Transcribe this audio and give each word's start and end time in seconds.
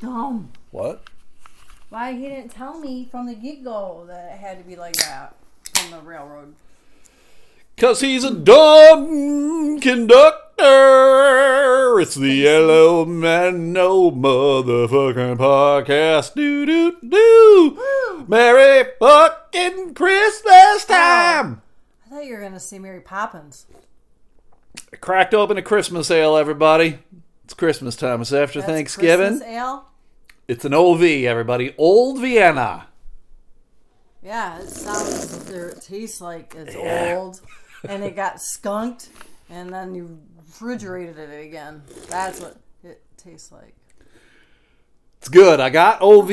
dumb. 0.00 0.50
What? 0.70 1.04
Why 1.90 2.12
he 2.14 2.28
didn't 2.28 2.50
tell 2.50 2.78
me 2.78 3.06
from 3.10 3.26
the 3.26 3.34
get 3.34 3.62
go 3.62 4.04
that 4.08 4.32
it 4.32 4.38
had 4.38 4.58
to 4.58 4.64
be 4.64 4.76
like 4.76 4.96
that 4.96 5.36
from 5.74 5.90
the 5.90 5.98
railroad. 6.00 6.54
Cause 7.76 8.00
he's 8.00 8.24
a 8.24 8.34
dumb 8.34 9.80
conductor. 9.80 10.40
It's 12.00 12.14
the 12.14 12.46
Elemental 12.46 14.12
Motherfucking 14.12 15.38
Podcast. 15.38 16.34
Do 16.34 16.66
do 16.66 16.96
do. 17.06 18.24
Merry 18.28 18.90
fucking 18.98 19.94
Christmas 19.94 20.44
oh, 20.44 20.84
time. 20.88 21.62
I 22.06 22.10
thought 22.10 22.24
you 22.24 22.34
were 22.34 22.42
gonna 22.42 22.60
see 22.60 22.78
Mary 22.78 23.00
Poppins. 23.00 23.66
I 24.92 24.96
cracked 24.96 25.34
open 25.34 25.56
a 25.56 25.62
Christmas 25.62 26.10
ale, 26.10 26.36
everybody. 26.36 26.98
It's 27.44 27.54
Christmas 27.54 27.96
time. 27.96 28.20
It's 28.20 28.32
after 28.32 28.60
That's 28.60 28.70
Thanksgiving. 28.70 29.38
Christmas 29.38 29.48
ale. 29.48 29.89
It's 30.50 30.64
an 30.64 30.74
OV, 30.74 31.00
everybody. 31.04 31.76
Old 31.78 32.20
Vienna. 32.20 32.88
Yeah, 34.20 34.58
it 34.58 34.68
sounds 34.68 35.48
it 35.48 35.80
tastes 35.80 36.20
like 36.20 36.56
it's 36.56 36.74
Yeah. 36.74 37.14
old, 37.18 37.40
and 37.88 38.02
it 38.02 38.16
got 38.16 38.42
skunked, 38.42 39.10
and 39.48 39.72
then 39.72 39.94
you 39.94 40.18
refrigerated 40.36 41.18
it 41.18 41.46
again. 41.46 41.82
That's 42.08 42.40
what 42.40 42.56
it 42.82 43.00
tastes 43.16 43.52
like. 43.52 43.76
It's 45.18 45.28
good. 45.28 45.60
I 45.60 45.70
got 45.70 46.02
OV 46.02 46.32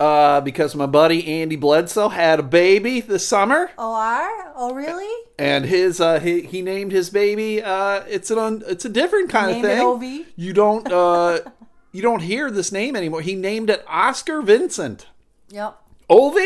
uh, 0.00 0.40
because 0.40 0.74
my 0.74 0.86
buddy 0.86 1.28
Andy 1.42 1.56
Bledsoe 1.56 2.08
had 2.08 2.40
a 2.40 2.44
baby 2.44 3.02
this 3.02 3.28
summer. 3.28 3.72
Oh, 3.76 3.92
are? 3.92 4.54
Oh, 4.56 4.72
really? 4.72 5.26
and 5.38 5.66
his 5.66 6.00
uh 6.00 6.18
he, 6.20 6.40
he 6.42 6.62
named 6.62 6.92
his 6.92 7.10
baby 7.10 7.62
uh 7.62 8.04
it's 8.08 8.30
an 8.30 8.38
un, 8.38 8.62
it's 8.66 8.84
a 8.86 8.90
different 8.90 9.28
kind 9.30 9.56
of 9.56 9.62
thing 9.62 9.80
OV? 9.80 10.26
you 10.36 10.52
don't 10.54 10.90
uh 10.90 11.40
you 11.92 12.02
don't 12.02 12.20
hear 12.20 12.50
this 12.50 12.72
name 12.72 12.96
anymore. 12.96 13.20
He 13.22 13.34
named 13.34 13.70
it 13.70 13.84
oscar 13.86 14.42
vincent. 14.42 15.06
Yep. 15.50 15.76
ov 16.08 16.36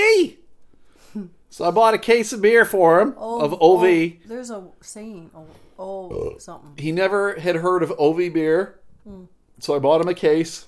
so 1.50 1.64
i 1.64 1.70
bought 1.70 1.94
a 1.94 1.98
case 1.98 2.32
of 2.32 2.40
beer 2.40 2.64
for 2.64 3.00
him 3.00 3.14
Oh, 3.18 3.40
of 3.40 3.52
ov 3.52 3.84
oh, 3.84 4.10
there's 4.26 4.50
a 4.50 4.64
saying. 4.80 5.30
Oh, 5.34 5.46
oh 5.78 6.38
something. 6.38 6.72
he 6.78 6.90
never 6.90 7.38
had 7.38 7.56
heard 7.56 7.82
of 7.82 7.92
ov 7.98 8.16
beer. 8.16 8.80
So 9.60 9.76
i 9.76 9.78
bought 9.78 10.00
him 10.00 10.08
a 10.08 10.14
case. 10.14 10.66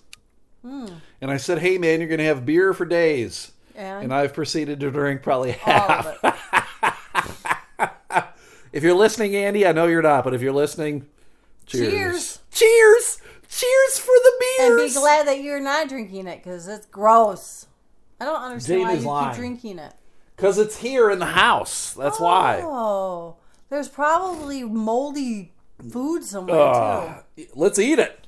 Hmm. 0.62 0.86
And 1.20 1.30
i 1.30 1.36
said 1.38 1.58
hey 1.60 1.78
man 1.78 2.00
you're 2.00 2.08
gonna 2.08 2.24
have 2.24 2.44
beer 2.46 2.74
for 2.74 2.84
days. 2.84 3.52
And, 3.74 4.04
and 4.04 4.14
i've 4.14 4.34
proceeded 4.34 4.80
to 4.80 4.90
drink 4.90 5.22
probably 5.22 5.52
half. 5.52 6.06
if 8.72 8.82
you're 8.82 8.94
listening 8.94 9.34
andy 9.34 9.66
i 9.66 9.72
know 9.72 9.86
you're 9.86 10.02
not 10.02 10.24
but 10.24 10.34
if 10.34 10.42
you're 10.42 10.52
listening 10.52 11.06
cheers. 11.66 11.90
Cheers. 11.90 12.38
cheers 12.52 13.18
cheers 13.48 13.98
for 13.98 14.12
the 14.14 14.32
beer. 14.58 14.78
And 14.78 14.88
be 14.88 14.94
glad 14.94 15.26
that 15.26 15.40
you're 15.40 15.60
not 15.60 15.88
drinking 15.88 16.26
it 16.26 16.42
because 16.42 16.68
it's 16.68 16.86
gross. 16.86 17.66
I 18.20 18.24
don't 18.24 18.40
understand 18.42 18.82
why 18.82 18.92
you 18.94 19.00
lying. 19.06 19.28
keep 19.30 19.36
drinking 19.38 19.78
it. 19.78 19.92
because 20.36 20.58
it's 20.58 20.78
here 20.78 21.10
in 21.10 21.18
the 21.18 21.26
house 21.26 21.92
that's 21.94 22.18
why 22.18 22.60
Oh, 22.64 23.36
there's 23.68 23.88
probably 23.88 24.62
moldy 24.64 25.52
food 25.90 26.24
somewhere 26.24 26.58
Ugh. 26.58 27.24
let's 27.54 27.78
eat 27.78 27.98
it 27.98 28.25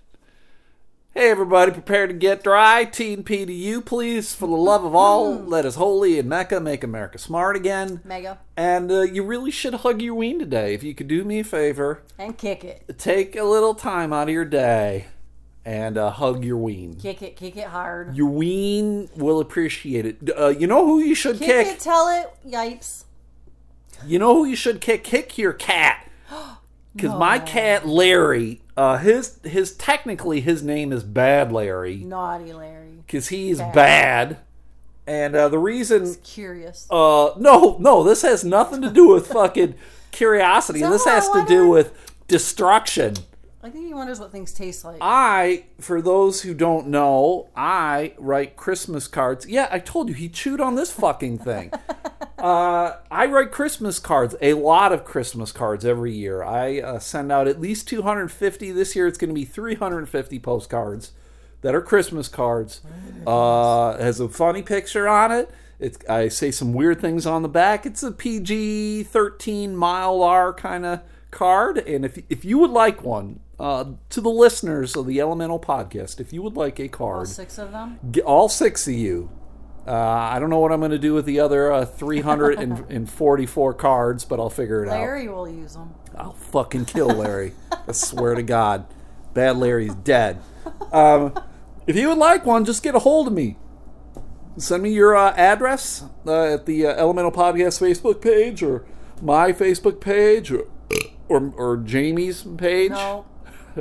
hey 1.18 1.30
everybody 1.30 1.72
prepare 1.72 2.06
to 2.06 2.12
get 2.12 2.44
dry 2.44 2.84
t 2.84 3.12
and 3.12 3.26
p 3.26 3.44
to 3.44 3.52
you 3.52 3.80
please 3.80 4.36
for 4.36 4.46
the 4.46 4.54
love 4.54 4.84
of 4.84 4.94
all 4.94 5.34
let 5.34 5.64
us 5.64 5.74
holy 5.74 6.16
in 6.16 6.28
mecca 6.28 6.60
make 6.60 6.84
america 6.84 7.18
smart 7.18 7.56
again. 7.56 8.00
Mega. 8.04 8.38
and 8.56 8.88
uh, 8.92 9.00
you 9.00 9.24
really 9.24 9.50
should 9.50 9.74
hug 9.74 10.00
your 10.00 10.14
ween 10.14 10.38
today 10.38 10.74
if 10.74 10.84
you 10.84 10.94
could 10.94 11.08
do 11.08 11.24
me 11.24 11.40
a 11.40 11.44
favor 11.44 12.04
And 12.20 12.38
kick 12.38 12.62
it. 12.62 12.96
take 12.98 13.34
a 13.34 13.42
little 13.42 13.74
time 13.74 14.12
out 14.12 14.28
of 14.28 14.32
your 14.32 14.44
day 14.44 15.06
and 15.64 15.98
uh, 15.98 16.12
hug 16.12 16.44
your 16.44 16.56
ween 16.56 16.94
Kick 16.94 17.20
it. 17.20 17.34
Kick 17.34 17.56
it 17.56 17.66
hard. 17.66 18.14
Your 18.16 18.28
ween 18.30 19.10
will 19.16 19.40
appreciate 19.40 20.06
it. 20.06 20.18
Uh, 20.38 20.50
you 20.50 20.68
know 20.68 20.86
who 20.86 21.00
you 21.00 21.16
should 21.16 21.38
Kick, 21.40 21.48
kick? 21.48 21.66
it. 21.66 21.80
Tell 21.80 22.06
it. 22.08 22.30
Yipes. 22.48 23.06
You 24.06 24.20
know 24.20 24.36
who 24.36 24.44
you 24.44 24.54
should 24.54 24.80
kick? 24.80 25.02
Kick 25.02 25.36
your 25.36 25.52
cat. 25.52 26.08
Because 26.94 27.18
my 27.18 27.38
cat 27.38 27.86
Larry, 27.86 28.62
uh, 28.76 28.98
his 28.98 29.38
his 29.44 29.72
technically 29.76 30.40
his 30.40 30.62
name 30.62 30.92
is 30.92 31.04
Bad 31.04 31.52
Larry 31.52 31.96
Naughty 31.96 32.52
Larry. 32.52 33.02
because 33.06 33.28
he's 33.28 33.58
bad. 33.58 34.38
And 35.06 35.34
uh, 35.34 35.48
the 35.48 35.58
reason, 35.58 36.16
Curious. 36.22 36.86
uh, 36.90 37.30
no, 37.38 37.76
no, 37.80 38.02
this 38.02 38.22
has 38.22 38.44
nothing 38.44 38.82
to 38.82 38.90
do 38.90 39.08
with 39.08 39.28
fucking 39.28 39.74
curiosity. 40.10 40.80
So 40.80 40.90
This 40.90 41.06
I 41.06 41.14
has 41.14 41.30
to 41.30 41.44
do 41.46 41.68
with 41.68 41.92
destruction. 42.28 43.14
I 43.60 43.70
think 43.70 43.86
he 43.86 43.94
wonders 43.94 44.20
what 44.20 44.30
things 44.30 44.52
taste 44.52 44.84
like. 44.84 44.98
I, 45.00 45.64
for 45.80 46.00
those 46.00 46.42
who 46.42 46.54
don't 46.54 46.86
know, 46.88 47.48
I 47.56 48.14
write 48.16 48.56
Christmas 48.56 49.08
cards. 49.08 49.48
Yeah, 49.48 49.66
I 49.70 49.80
told 49.80 50.08
you 50.08 50.14
he 50.14 50.28
chewed 50.28 50.60
on 50.60 50.76
this 50.76 50.92
fucking 50.92 51.38
thing. 51.38 51.72
uh, 52.38 52.92
I 53.10 53.26
write 53.26 53.50
Christmas 53.50 53.98
cards, 53.98 54.36
a 54.40 54.54
lot 54.54 54.92
of 54.92 55.04
Christmas 55.04 55.50
cards 55.50 55.84
every 55.84 56.12
year. 56.12 56.44
I 56.44 56.78
uh, 56.80 56.98
send 57.00 57.32
out 57.32 57.48
at 57.48 57.60
least 57.60 57.88
250. 57.88 58.70
This 58.70 58.94
year 58.94 59.08
it's 59.08 59.18
going 59.18 59.30
to 59.30 59.34
be 59.34 59.44
350 59.44 60.38
postcards 60.38 61.12
that 61.62 61.74
are 61.74 61.82
Christmas 61.82 62.28
cards. 62.28 62.80
Uh, 63.26 63.98
has 63.98 64.20
a 64.20 64.28
funny 64.28 64.62
picture 64.62 65.08
on 65.08 65.32
it. 65.32 65.50
It's, 65.80 65.98
I 66.08 66.28
say 66.28 66.52
some 66.52 66.72
weird 66.72 67.00
things 67.00 67.26
on 67.26 67.42
the 67.42 67.48
back. 67.48 67.86
It's 67.86 68.04
a 68.04 68.12
PG 68.12 69.02
13 69.02 69.74
mile 69.76 70.22
R 70.22 70.52
kind 70.52 70.86
of 70.86 71.00
card. 71.32 71.78
And 71.78 72.04
if, 72.04 72.18
if 72.28 72.44
you 72.44 72.58
would 72.58 72.70
like 72.70 73.02
one, 73.02 73.40
uh, 73.58 73.84
to 74.10 74.20
the 74.20 74.30
listeners 74.30 74.94
of 74.96 75.06
the 75.06 75.20
Elemental 75.20 75.58
Podcast, 75.58 76.20
if 76.20 76.32
you 76.32 76.42
would 76.42 76.56
like 76.56 76.78
a 76.78 76.88
card, 76.88 77.18
All 77.20 77.24
six 77.26 77.58
of 77.58 77.72
them. 77.72 77.98
all 78.24 78.48
six 78.48 78.86
of 78.86 78.94
you. 78.94 79.30
Uh, 79.86 79.92
I 79.92 80.38
don't 80.38 80.50
know 80.50 80.58
what 80.58 80.70
I'm 80.70 80.80
going 80.80 80.90
to 80.90 80.98
do 80.98 81.14
with 81.14 81.24
the 81.24 81.40
other 81.40 81.72
uh, 81.72 81.86
344 81.86 83.74
cards, 83.74 84.24
but 84.24 84.38
I'll 84.38 84.50
figure 84.50 84.84
it 84.84 84.88
out. 84.88 85.00
Larry 85.00 85.28
will 85.28 85.48
use 85.48 85.74
them. 85.74 85.94
I'll 86.14 86.34
fucking 86.34 86.84
kill 86.86 87.08
Larry. 87.08 87.52
I 87.86 87.92
swear 87.92 88.34
to 88.34 88.42
God. 88.42 88.86
Bad 89.34 89.56
Larry's 89.56 89.94
dead. 89.94 90.40
Um, 90.92 91.32
if 91.86 91.96
you 91.96 92.08
would 92.08 92.18
like 92.18 92.44
one, 92.44 92.64
just 92.64 92.82
get 92.82 92.94
a 92.94 92.98
hold 92.98 93.28
of 93.28 93.32
me. 93.32 93.56
Send 94.58 94.82
me 94.82 94.90
your 94.92 95.16
uh, 95.16 95.32
address 95.36 96.04
uh, 96.26 96.54
at 96.54 96.66
the 96.66 96.86
uh, 96.86 96.90
Elemental 96.90 97.30
Podcast 97.32 97.80
Facebook 97.80 98.20
page 98.20 98.62
or 98.62 98.84
my 99.22 99.52
Facebook 99.52 100.00
page 100.00 100.50
or 100.52 100.66
or, 101.28 101.52
or 101.56 101.76
Jamie's 101.76 102.42
page. 102.42 102.90
No, 102.90 103.26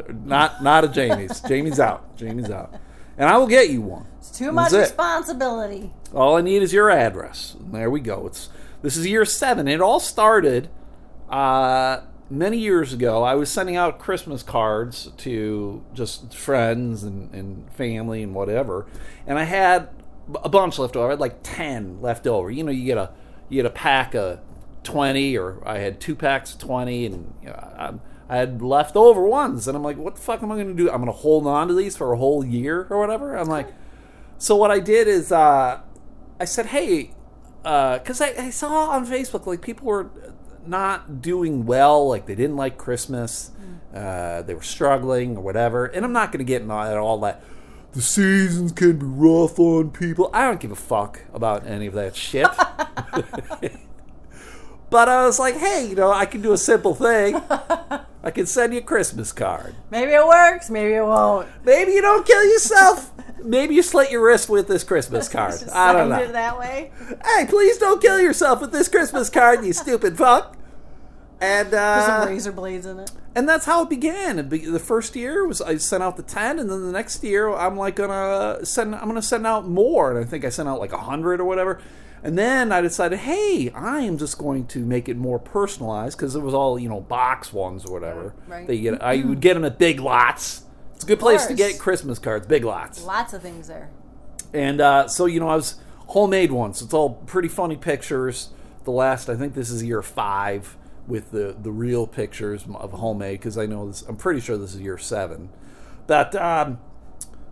Not 0.25 0.63
not 0.63 0.83
a 0.83 0.87
Jamie's. 0.87 1.41
Jamie's 1.41 1.79
out. 1.79 2.15
Jamie's 2.17 2.49
out. 2.49 2.73
And 3.17 3.27
I 3.29 3.37
will 3.37 3.47
get 3.47 3.69
you 3.69 3.81
one. 3.81 4.05
it's 4.19 4.29
too 4.29 4.51
much 4.51 4.71
That's 4.71 4.89
it. 4.89 4.93
responsibility. 4.93 5.91
All 6.13 6.37
I 6.37 6.41
need 6.41 6.61
is 6.61 6.71
your 6.71 6.91
address. 6.91 7.55
And 7.59 7.73
there 7.73 7.89
we 7.89 7.99
go. 7.99 8.27
It's 8.27 8.49
this 8.81 8.95
is 8.95 9.07
year 9.07 9.25
seven. 9.25 9.67
It 9.67 9.81
all 9.81 9.99
started 9.99 10.69
uh, 11.29 12.01
many 12.29 12.57
years 12.57 12.93
ago. 12.93 13.23
I 13.23 13.35
was 13.35 13.49
sending 13.49 13.75
out 13.75 13.97
Christmas 13.99 14.43
cards 14.43 15.09
to 15.17 15.83
just 15.93 16.35
friends 16.35 17.03
and, 17.03 17.33
and 17.33 17.71
family 17.73 18.21
and 18.21 18.35
whatever, 18.35 18.85
and 19.25 19.39
I 19.39 19.43
had 19.45 19.89
a 20.43 20.49
bunch 20.49 20.77
left 20.77 20.95
over. 20.95 21.07
I 21.07 21.11
had 21.11 21.19
like 21.19 21.39
ten 21.41 22.01
left 22.01 22.27
over. 22.27 22.51
You 22.51 22.63
know, 22.63 22.71
you 22.71 22.85
get 22.85 22.97
a 22.97 23.11
you 23.49 23.61
get 23.61 23.65
a 23.65 23.73
pack 23.73 24.13
of 24.13 24.39
twenty, 24.83 25.37
or 25.37 25.61
I 25.65 25.79
had 25.79 25.99
two 25.99 26.15
packs 26.15 26.53
of 26.53 26.59
twenty, 26.59 27.05
and 27.07 27.33
you 27.41 27.49
know, 27.49 27.55
I, 27.55 27.93
I 28.29 28.37
had 28.37 28.61
leftover 28.61 29.23
ones. 29.23 29.67
And 29.67 29.77
I'm 29.77 29.83
like, 29.83 29.97
what 29.97 30.15
the 30.15 30.21
fuck 30.21 30.43
am 30.43 30.51
I 30.51 30.55
going 30.55 30.67
to 30.67 30.73
do? 30.73 30.89
I'm 30.89 30.97
going 30.97 31.07
to 31.07 31.11
hold 31.11 31.47
on 31.47 31.67
to 31.67 31.73
these 31.73 31.95
for 31.95 32.13
a 32.13 32.17
whole 32.17 32.45
year 32.45 32.87
or 32.89 32.99
whatever. 32.99 33.35
I'm 33.35 33.47
like. 33.47 33.73
So 34.37 34.55
what 34.55 34.69
I 34.69 34.79
did 34.79 35.07
is 35.07 35.31
uh, 35.31 35.81
I 36.39 36.45
said, 36.45 36.67
"Hey," 36.67 37.11
because 37.63 38.21
I, 38.21 38.33
I 38.37 38.49
saw 38.51 38.91
on 38.91 39.05
Facebook 39.05 39.47
like 39.47 39.61
people 39.61 39.87
were 39.87 40.11
not 40.65 41.21
doing 41.21 41.65
well, 41.65 42.07
like 42.07 42.27
they 42.27 42.35
didn't 42.35 42.55
like 42.55 42.77
Christmas, 42.77 43.51
uh, 43.93 44.43
they 44.43 44.53
were 44.53 44.61
struggling 44.61 45.37
or 45.37 45.41
whatever. 45.41 45.85
And 45.85 46.05
I'm 46.05 46.13
not 46.13 46.31
going 46.31 46.39
to 46.39 46.45
get 46.45 46.61
into 46.61 46.73
all 46.73 47.19
that. 47.21 47.43
The 47.93 48.01
seasons 48.01 48.73
can 48.73 48.99
be 48.99 49.05
rough 49.05 49.57
on 49.57 49.91
people. 49.91 50.29
I 50.33 50.45
don't 50.45 50.59
give 50.59 50.71
a 50.71 50.75
fuck 50.75 51.21
about 51.33 51.65
any 51.65 51.87
of 51.87 51.93
that 51.95 52.15
shit. 52.15 52.47
but 54.89 55.09
I 55.09 55.25
was 55.25 55.39
like, 55.39 55.55
hey, 55.55 55.87
you 55.89 55.95
know, 55.95 56.11
I 56.11 56.25
can 56.25 56.41
do 56.41 56.53
a 56.53 56.57
simple 56.57 56.93
thing. 56.93 57.41
I 58.23 58.31
can 58.31 58.45
send 58.45 58.73
you 58.73 58.79
a 58.79 58.83
Christmas 58.83 59.31
card. 59.31 59.75
Maybe 59.91 60.11
it 60.11 60.25
works. 60.25 60.69
Maybe 60.69 60.93
it 60.93 61.03
won't. 61.03 61.47
Maybe 61.63 61.91
you 61.93 62.01
don't 62.01 62.25
kill 62.25 62.43
yourself. 62.43 63.11
Maybe 63.43 63.75
you 63.75 63.81
slit 63.83 64.11
your 64.11 64.25
wrist 64.25 64.49
with 64.49 64.67
this 64.67 64.83
Christmas 64.83 65.29
card. 65.37 65.63
I 65.71 65.93
don't 65.93 66.09
know. 66.09 66.31
that 66.31 66.57
way. 66.59 66.91
Hey, 67.23 67.45
please 67.47 67.77
don't 67.77 68.01
kill 68.01 68.19
yourself 68.19 68.59
with 68.61 68.71
this 68.71 68.87
Christmas 68.89 69.29
card, 69.29 69.63
you 69.63 69.71
stupid 69.73 70.17
fuck. 70.17 70.55
And 71.39 71.69
There's 71.69 72.05
some 72.05 72.21
uh, 72.23 72.25
razor 72.25 72.51
blades 72.51 72.87
in 72.87 72.97
it. 72.97 73.11
and 73.35 73.47
that's 73.47 73.65
how 73.67 73.83
it 73.83 73.89
began. 73.91 74.49
The 74.49 74.79
first 74.79 75.15
year 75.15 75.45
was 75.45 75.61
I 75.61 75.77
sent 75.77 76.01
out 76.01 76.17
the 76.17 76.23
ten, 76.23 76.57
and 76.57 76.67
then 76.67 76.83
the 76.83 76.91
next 76.91 77.23
year 77.23 77.53
I'm 77.53 77.77
like 77.77 77.95
gonna 77.95 78.65
send. 78.65 78.95
I'm 78.95 79.05
gonna 79.07 79.21
send 79.21 79.45
out 79.45 79.67
more, 79.67 80.09
and 80.09 80.19
I 80.19 80.27
think 80.27 80.43
I 80.43 80.49
sent 80.49 80.67
out 80.67 80.79
like 80.79 80.93
a 80.93 80.97
hundred 80.97 81.39
or 81.39 81.45
whatever. 81.45 81.79
And 82.23 82.37
then 82.37 82.71
I 82.71 82.81
decided, 82.81 83.19
hey, 83.19 83.71
I 83.73 84.01
am 84.01 84.17
just 84.17 84.37
going 84.37 84.65
to 84.67 84.79
make 84.79 85.07
it 85.07 85.17
more 85.17 85.39
personalized 85.39 86.17
because 86.17 86.35
it 86.35 86.41
was 86.41 86.53
all 86.53 86.79
you 86.79 86.89
know 86.89 87.01
box 87.01 87.53
ones 87.53 87.85
or 87.85 87.93
whatever. 87.93 88.33
Right. 88.47 88.67
They 88.67 88.79
get 88.79 89.01
I 89.01 89.23
would 89.23 89.39
get 89.39 89.53
them 89.53 89.65
at 89.65 89.77
Big 89.77 89.99
Lots. 89.99 90.63
It's 90.97 91.03
a 91.03 91.07
good 91.07 91.19
place 91.19 91.45
to 91.45 91.53
get 91.53 91.77
Christmas 91.77 92.17
cards, 92.17 92.47
big 92.47 92.65
lots. 92.65 93.03
Lots 93.03 93.31
of 93.33 93.43
things 93.43 93.67
there. 93.67 93.91
And 94.51 94.81
uh, 94.81 95.07
so, 95.07 95.27
you 95.27 95.39
know, 95.39 95.47
I 95.47 95.55
was 95.55 95.75
homemade 96.07 96.51
ones. 96.51 96.81
It's 96.81 96.91
all 96.91 97.11
pretty 97.11 97.49
funny 97.49 97.75
pictures. 97.75 98.49
The 98.83 98.89
last, 98.89 99.29
I 99.29 99.35
think 99.35 99.53
this 99.53 99.69
is 99.69 99.83
year 99.83 100.01
five 100.01 100.75
with 101.05 101.29
the, 101.29 101.55
the 101.61 101.71
real 101.71 102.07
pictures 102.07 102.65
of 102.73 102.93
homemade 102.93 103.37
because 103.37 103.59
I 103.59 103.67
know 103.67 103.87
this, 103.87 104.01
I'm 104.07 104.15
pretty 104.15 104.39
sure 104.39 104.57
this 104.57 104.73
is 104.73 104.81
year 104.81 104.97
seven. 104.97 105.49
But, 106.07 106.35
um, 106.35 106.79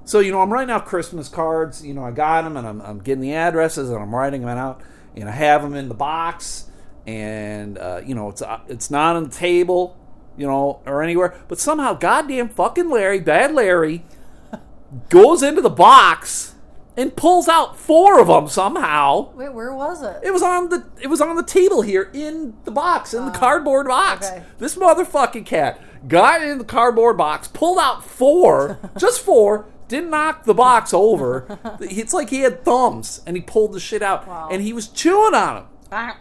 so, 0.05 0.19
you 0.19 0.31
know, 0.31 0.41
I'm 0.41 0.53
writing 0.53 0.71
out 0.71 0.85
Christmas 0.85 1.27
cards. 1.27 1.85
You 1.85 1.93
know, 1.93 2.03
I 2.03 2.11
got 2.11 2.43
them 2.43 2.57
and 2.57 2.67
I'm, 2.67 2.81
I'm 2.81 2.99
getting 2.99 3.21
the 3.21 3.33
addresses 3.33 3.89
and 3.89 4.01
I'm 4.01 4.13
writing 4.13 4.41
them 4.41 4.57
out 4.57 4.81
and 5.15 5.27
I 5.27 5.31
have 5.31 5.63
them 5.63 5.75
in 5.75 5.89
the 5.89 5.95
box. 5.95 6.69
And, 7.07 7.77
uh, 7.77 8.01
you 8.05 8.15
know, 8.15 8.29
it's, 8.29 8.41
uh, 8.41 8.59
it's 8.67 8.89
not 8.91 9.15
on 9.15 9.25
the 9.25 9.29
table, 9.29 9.97
you 10.37 10.45
know, 10.47 10.81
or 10.85 11.01
anywhere. 11.01 11.35
But 11.47 11.59
somehow, 11.59 11.93
goddamn 11.93 12.49
fucking 12.49 12.89
Larry, 12.89 13.19
bad 13.19 13.53
Larry, 13.53 14.05
goes 15.09 15.41
into 15.41 15.61
the 15.61 15.69
box 15.69 16.55
and 16.97 17.15
pulls 17.15 17.47
out 17.47 17.77
four 17.77 18.19
of 18.19 18.27
them 18.27 18.47
somehow. 18.47 19.33
Wait, 19.33 19.53
where 19.53 19.73
was 19.73 20.01
it? 20.01 20.19
It 20.23 20.31
was 20.31 20.41
on 20.41 20.69
the 20.69 20.85
it 21.01 21.07
was 21.07 21.19
on 21.21 21.35
the 21.35 21.43
table 21.43 21.81
here 21.81 22.09
in 22.13 22.55
the 22.63 22.71
box 22.71 23.13
in 23.13 23.25
the 23.25 23.31
cardboard 23.31 23.87
box. 23.87 24.27
okay. 24.29 24.43
This 24.59 24.75
motherfucking 24.75 25.45
cat 25.45 25.81
got 26.07 26.41
in 26.41 26.57
the 26.57 26.63
cardboard 26.63 27.17
box, 27.17 27.47
pulled 27.47 27.79
out 27.79 28.03
four, 28.03 28.79
just 28.97 29.21
four, 29.21 29.65
didn't 29.87 30.09
knock 30.09 30.45
the 30.45 30.53
box 30.53 30.93
over. 30.93 31.59
It's 31.81 32.13
like 32.13 32.29
he 32.29 32.41
had 32.41 32.63
thumbs 32.65 33.21
and 33.25 33.35
he 33.35 33.41
pulled 33.41 33.73
the 33.73 33.79
shit 33.79 34.01
out 34.01 34.27
Wow. 34.27 34.49
and 34.51 34.61
he 34.61 34.73
was 34.73 34.87
chewing 34.87 35.33
on 35.35 35.67
ah. 35.91 36.17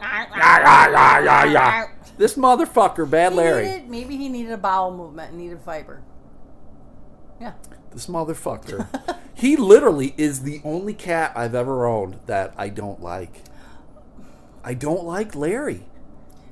This 2.17 2.37
motherfucker, 2.37 3.09
bad 3.11 3.33
He 3.33 3.39
Larry. 3.39 3.65
needed- 3.67 3.91
maybe 3.91 4.17
he 4.17 4.29
needed 4.29 4.53
a 4.53 4.57
bowel 4.57 4.97
movement 4.97 5.31
and 5.31 5.39
needed 5.41 5.61
fiber. 5.65 6.03
Yeah. 7.41 7.55
This 7.93 8.07
motherfucker. 8.07 8.87
he 9.35 9.57
literally 9.57 10.15
is 10.17 10.43
the 10.43 10.61
only 10.65 10.95
cat 10.95 11.33
I've 11.35 11.55
ever 11.55 11.87
owned 11.87 12.19
that 12.27 12.55
I 12.57 12.69
don't 12.69 13.03
like. 13.03 13.43
I 14.63 14.75
don't 14.75 15.05
like 15.05 15.35
Larry. 15.35 15.85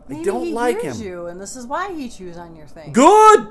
I 0.09 0.23
don't 0.23 0.47
he 0.47 0.53
like 0.53 0.81
hears 0.83 1.01
him. 1.01 1.07
you, 1.07 1.27
and 1.27 1.41
this 1.41 1.57
is 1.57 1.67
why 1.67 1.93
he 1.95 2.09
chews 2.09 2.37
on 2.37 2.57
your 2.57 2.67
thing. 2.67 2.93
Good. 2.93 3.49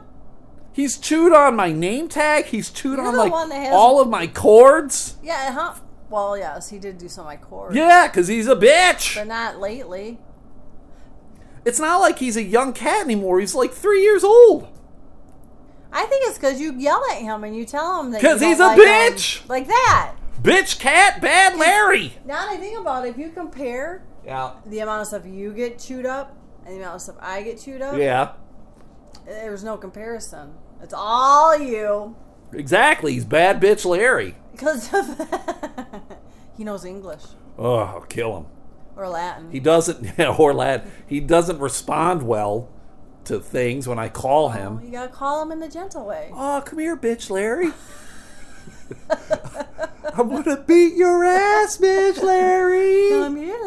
He's 0.73 0.97
chewed 0.97 1.33
on 1.33 1.55
my 1.55 1.71
name 1.71 2.07
tag. 2.07 2.45
He's 2.45 2.69
chewed 2.69 2.97
You're 2.97 3.07
on 3.07 3.13
the 3.15 3.19
like 3.23 3.31
one 3.31 3.49
that 3.49 3.55
has- 3.65 3.73
all 3.73 3.99
of 3.99 4.07
my 4.09 4.27
cords. 4.27 5.17
Yeah, 5.21 5.51
huh? 5.51 5.73
Well, 6.09 6.37
yes, 6.37 6.69
he 6.69 6.77
did 6.79 6.97
do 6.97 7.07
some 7.09 7.21
of 7.23 7.27
my 7.27 7.37
chords. 7.37 7.75
Yeah, 7.75 8.07
because 8.07 8.27
he's 8.27 8.47
a 8.47 8.55
bitch. 8.55 9.15
But 9.15 9.27
not 9.27 9.59
lately. 9.59 10.19
It's 11.63 11.79
not 11.79 11.99
like 12.01 12.19
he's 12.19 12.35
a 12.37 12.43
young 12.43 12.73
cat 12.73 13.05
anymore. 13.05 13.39
He's 13.39 13.53
like 13.55 13.71
three 13.71 14.01
years 14.01 14.23
old. 14.23 14.67
I 15.93 16.05
think 16.05 16.23
it's 16.27 16.37
because 16.37 16.59
you 16.59 16.73
yell 16.77 17.01
at 17.11 17.17
him 17.21 17.43
and 17.43 17.55
you 17.55 17.65
tell 17.65 18.01
him 18.01 18.11
that. 18.11 18.21
Because 18.21 18.41
he's 18.41 18.59
a 18.59 18.63
like 18.67 18.77
him. 18.79 18.85
bitch. 18.85 19.47
Like 19.49 19.67
that. 19.67 20.13
Bitch, 20.41 20.79
cat, 20.79 21.21
bad 21.21 21.57
Larry. 21.59 22.13
Now 22.25 22.45
that 22.45 22.51
I 22.53 22.57
think 22.57 22.79
about 22.79 23.05
it, 23.05 23.09
if 23.09 23.17
you 23.17 23.29
compare 23.29 24.03
Yeah. 24.25 24.51
the 24.65 24.79
amount 24.79 25.01
of 25.01 25.07
stuff 25.07 25.25
you 25.25 25.53
get 25.53 25.77
chewed 25.79 26.05
up 26.05 26.35
and 26.65 26.75
the 26.75 26.79
amount 26.79 26.95
of 26.95 27.01
stuff 27.01 27.17
I 27.19 27.43
get 27.43 27.59
chewed 27.61 27.81
up, 27.81 27.97
Yeah. 27.97 28.31
There's 29.25 29.63
no 29.63 29.77
comparison. 29.77 30.53
It's 30.81 30.93
all 30.95 31.57
you. 31.57 32.15
Exactly. 32.53 33.13
He's 33.13 33.25
bad 33.25 33.61
bitch 33.61 33.85
Larry. 33.85 34.35
Because 34.51 34.89
he 36.57 36.63
knows 36.63 36.83
English 36.85 37.23
Oh, 37.57 37.75
I'll 37.75 38.01
kill 38.01 38.37
him. 38.37 38.45
or 38.95 39.07
Latin. 39.07 39.51
He 39.51 39.59
doesn't, 39.59 40.19
or 40.39 40.53
lad, 40.53 40.89
he 41.07 41.19
doesn't 41.19 41.59
respond 41.59 42.23
well 42.23 42.69
to 43.25 43.39
things 43.39 43.87
when 43.87 43.99
I 43.99 44.09
call 44.09 44.49
him. 44.49 44.79
Oh, 44.81 44.85
you 44.85 44.91
gotta 44.91 45.11
call 45.13 45.41
him 45.43 45.51
in 45.51 45.59
the 45.59 45.69
gentle 45.69 46.05
way. 46.05 46.29
Oh, 46.33 46.61
come 46.65 46.79
here, 46.79 46.97
bitch, 46.97 47.29
Larry. 47.29 47.71
I'm 50.13 50.27
gonna 50.29 50.61
beat 50.67 50.95
your 50.95 51.23
ass, 51.23 51.77
bitch, 51.77 52.21
Larry. 52.21 53.09
Come 53.11 53.37
here, 53.37 53.57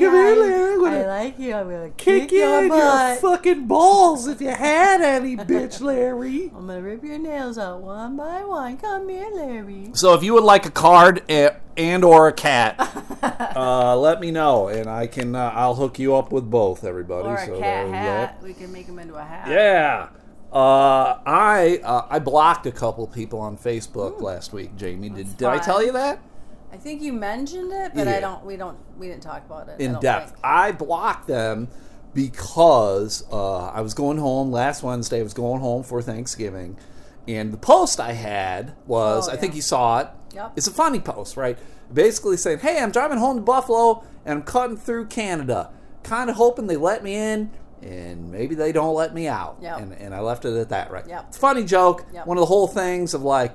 Larry. 0.00 0.34
Come 0.34 0.36
here, 0.36 0.44
Larry. 0.44 0.72
I'm 0.72 0.80
gonna 0.80 0.96
I 0.96 1.06
like 1.06 1.38
you. 1.38 1.54
I'm 1.54 1.70
gonna 1.70 1.90
Kick 1.90 2.22
kick, 2.22 2.32
you 2.32 2.38
your 2.38 2.64
in 2.64 2.68
your 2.68 3.16
fucking 3.16 3.66
balls 3.66 4.26
if 4.26 4.40
you 4.40 4.48
had 4.48 5.00
any, 5.00 5.36
bitch, 5.36 5.80
Larry. 5.82 6.44
I'm 6.54 6.66
gonna 6.66 6.80
rip 6.80 7.02
your 7.02 7.18
nails 7.18 7.58
out 7.58 7.80
one 7.80 8.16
by 8.16 8.44
one. 8.44 8.76
Come 8.76 9.08
here, 9.08 9.28
Larry. 9.32 9.90
So 9.94 10.14
if 10.14 10.22
you 10.22 10.34
would 10.34 10.44
like 10.44 10.66
a 10.66 10.70
card 10.70 11.22
eh, 11.28 11.50
and 11.76 12.04
or 12.04 12.28
a 12.28 12.32
cat, 12.32 12.76
uh, 13.56 13.96
let 13.96 14.20
me 14.20 14.30
know, 14.30 14.68
and 14.68 14.88
I 14.88 15.06
can. 15.06 15.34
Uh, 15.34 15.52
I'll 15.54 15.74
hook 15.74 15.98
you 15.98 16.14
up 16.14 16.32
with 16.32 16.50
both, 16.50 16.84
everybody. 16.84 17.28
Or 17.28 17.34
a 17.34 17.46
so 17.46 17.52
there 17.52 17.60
cat 17.60 17.86
we 17.86 17.92
hat. 17.92 18.42
We 18.42 18.54
can 18.54 18.72
make 18.72 18.86
them 18.86 18.98
into 18.98 19.14
a 19.14 19.24
hat. 19.24 19.48
Yeah. 19.48 20.08
Uh, 20.52 21.18
I 21.26 21.80
uh, 21.84 22.06
I 22.08 22.18
blocked 22.20 22.66
a 22.66 22.72
couple 22.72 23.06
people 23.06 23.38
on 23.38 23.58
Facebook 23.58 24.22
last 24.22 24.52
week. 24.52 24.74
Jamie, 24.76 25.10
did, 25.10 25.36
did 25.36 25.46
I 25.46 25.58
tell 25.58 25.84
you 25.84 25.92
that 25.92 26.22
I 26.72 26.76
think 26.76 27.00
you 27.02 27.12
mentioned 27.12 27.72
it, 27.72 27.92
but 27.94 28.06
Yeah. 28.06 28.16
I 28.16 28.20
don't. 28.20 28.44
We 28.44 28.56
don't. 28.56 28.76
We 28.98 29.08
didn't 29.08 29.22
talk 29.22 29.44
about 29.46 29.68
it. 29.68 29.76
I 29.80 29.84
in 29.84 29.92
don't 29.92 30.02
depth? 30.02 30.30
think. 30.32 30.40
I 30.44 30.72
blocked 30.72 31.26
them 31.26 31.68
because 32.14 33.24
uh, 33.32 33.66
I 33.68 33.80
was 33.80 33.94
going 33.94 34.18
home 34.18 34.50
last 34.50 34.82
Wednesday. 34.82 35.20
I 35.20 35.22
was 35.22 35.34
going 35.34 35.60
home 35.60 35.82
for 35.82 36.02
Thanksgiving, 36.02 36.76
and 37.26 37.52
the 37.52 37.56
post 37.58 38.00
I 38.00 38.12
had 38.12 38.74
was 38.86 39.28
Oh, 39.28 39.32
I 39.32 39.36
think 39.36 39.54
you 39.54 39.62
saw 39.62 40.00
it. 40.00 40.08
Yep. 40.34 40.52
It's 40.56 40.66
a 40.66 40.72
funny 40.72 41.00
post, 41.00 41.36
right? 41.36 41.58
Basically 41.92 42.36
saying, 42.36 42.58
"Hey, 42.58 42.80
I'm 42.82 42.90
driving 42.90 43.18
home 43.18 43.36
to 43.36 43.42
Buffalo 43.42 44.04
and 44.26 44.38
I'm 44.40 44.42
cutting 44.42 44.76
through 44.76 45.06
Canada, 45.06 45.70
kind 46.02 46.28
of 46.28 46.36
hoping 46.36 46.66
they 46.66 46.76
let 46.76 47.02
me 47.02 47.14
in." 47.14 47.50
And 47.80 48.30
maybe 48.32 48.54
they 48.56 48.72
don't 48.72 48.94
let 48.94 49.14
me 49.14 49.28
out. 49.28 49.58
Yep. 49.62 49.78
And, 49.78 49.92
and 49.94 50.14
I 50.14 50.18
left 50.20 50.44
it 50.44 50.54
at 50.58 50.68
that, 50.70 50.90
right? 50.90 51.06
Yep. 51.06 51.24
It's 51.28 51.36
a 51.36 51.40
funny 51.40 51.62
joke. 51.64 52.04
Yep. 52.12 52.26
One 52.26 52.36
of 52.36 52.40
the 52.42 52.46
whole 52.46 52.66
things 52.66 53.14
of 53.14 53.22
like, 53.22 53.54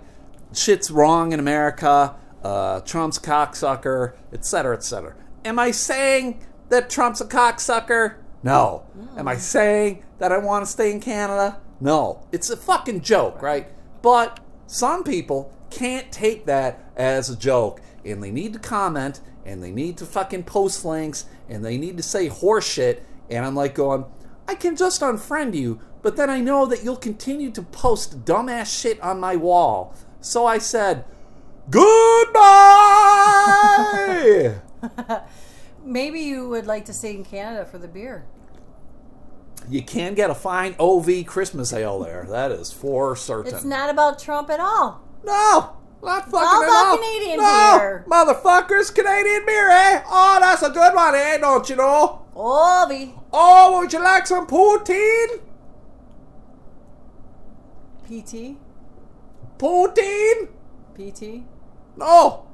shit's 0.54 0.90
wrong 0.90 1.34
in 1.34 1.42
America, 1.42 2.16
uh, 2.44 2.82
Trump's 2.82 3.20
cocksucker, 3.20 4.14
etc., 4.32 4.44
cetera, 4.44 4.76
et 4.76 4.84
cetera. 4.84 5.16
Am 5.46 5.60
I 5.60 5.72
saying 5.72 6.44
that 6.70 6.90
Trump's 6.90 7.22
a 7.22 7.26
cocksucker? 7.26 8.16
No. 8.44 8.84
Am 9.18 9.28
I 9.28 9.36
saying 9.36 10.04
that 10.20 10.32
I 10.32 10.38
want 10.38 10.66
to 10.66 10.72
stay 10.72 10.92
in 10.92 11.00
Canada? 11.00 11.62
No. 11.80 12.28
It's 12.32 12.50
a 12.50 12.58
fucking 12.58 13.02
joke, 13.02 13.42
right? 13.42 13.68
But 14.02 14.40
some 14.68 15.04
people 15.04 15.54
can't 15.70 16.12
take 16.12 16.46
that 16.46 16.92
as 16.96 17.30
a 17.30 17.38
joke 17.38 17.82
and 18.06 18.22
they 18.22 18.32
need 18.32 18.54
to 18.54 18.60
comment 18.60 19.22
and 19.46 19.64
they 19.64 19.72
need 19.72 19.98
to 19.98 20.06
fucking 20.06 20.44
post 20.44 20.86
links 20.86 21.26
and 21.50 21.64
they 21.64 21.78
need 21.78 21.98
to 21.98 22.04
say 22.04 22.30
horseshit. 22.30 23.02
and 23.30 23.46
I'm 23.46 23.56
like 23.56 23.76
going, 23.76 24.06
I 24.48 24.56
can 24.56 24.76
just 24.76 25.02
unfriend 25.02 25.54
you, 25.56 25.80
but 26.02 26.18
then 26.18 26.30
I 26.30 26.42
know 26.42 26.66
that 26.66 26.84
you'll 26.84 26.98
continue 26.98 27.52
to 27.52 27.62
post 27.62 28.26
dumbass 28.26 28.82
shit 28.82 29.00
on 29.02 29.20
my 29.20 29.36
wall. 29.36 29.96
So 30.20 30.46
I 30.46 30.58
said, 30.58 31.06
Goodbye! 33.54 34.56
Maybe 35.86 36.20
you 36.22 36.48
would 36.50 36.66
like 36.66 36.86
to 36.86 36.94
stay 36.94 37.16
in 37.16 37.24
Canada 37.26 37.66
for 37.66 37.78
the 37.78 37.88
beer. 37.88 38.26
you 39.70 39.82
can 39.84 40.14
get 40.14 40.30
a 40.30 40.36
fine 40.36 40.76
OV 40.80 41.26
Christmas 41.26 41.72
ale 41.74 42.00
there. 42.00 42.26
That 42.30 42.52
is 42.52 42.72
for 42.72 43.16
certain. 43.16 43.54
It's 43.54 43.64
not 43.66 43.90
about 43.90 44.20
Trump 44.20 44.50
at 44.50 44.60
all. 44.60 45.02
No, 45.24 45.78
not 46.02 46.26
fucking 46.26 46.36
all 46.40 46.64
at 46.64 46.68
about 46.70 46.86
all. 46.88 46.98
Canadian 46.98 47.38
no, 47.40 47.78
beer. 47.80 48.06
motherfuckers, 48.10 48.94
Canadian 48.94 49.46
beer, 49.46 49.70
eh? 49.70 50.04
Oh, 50.06 50.38
that's 50.42 50.62
a 50.64 50.70
good 50.70 50.94
one, 50.94 51.16
eh? 51.16 51.38
Don't 51.38 51.70
you 51.70 51.76
know? 51.78 52.26
Ovi. 52.36 53.14
Oh, 53.32 53.80
would 53.80 53.94
you 53.94 54.00
like 54.04 54.28
some 54.28 54.46
poutine? 54.48 55.40
PT. 58.06 58.58
Poutine? 59.58 60.50
PT. 60.96 61.44
No. 61.96 62.46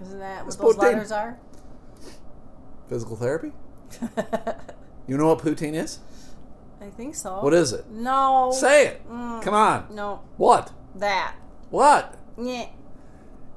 Isn't 0.00 0.18
that 0.18 0.44
what 0.44 0.46
It's 0.48 0.56
those 0.56 0.76
poutine. 0.76 0.82
letters 0.82 1.12
are? 1.12 1.38
Physical 2.88 3.16
therapy? 3.16 3.52
You 5.08 5.18
know 5.18 5.26
what 5.28 5.40
poutine 5.40 5.74
is? 5.74 5.98
I 6.80 6.86
think 6.86 7.14
so. 7.16 7.40
What 7.40 7.52
is 7.54 7.72
it? 7.72 7.90
No. 7.90 8.52
Say 8.54 8.86
it. 8.86 9.10
Mm. 9.10 9.42
Come 9.42 9.52
on. 9.54 9.86
No. 9.90 10.20
What? 10.36 10.72
That. 10.94 11.34
What? 11.70 12.14
Yeah. 12.40 12.66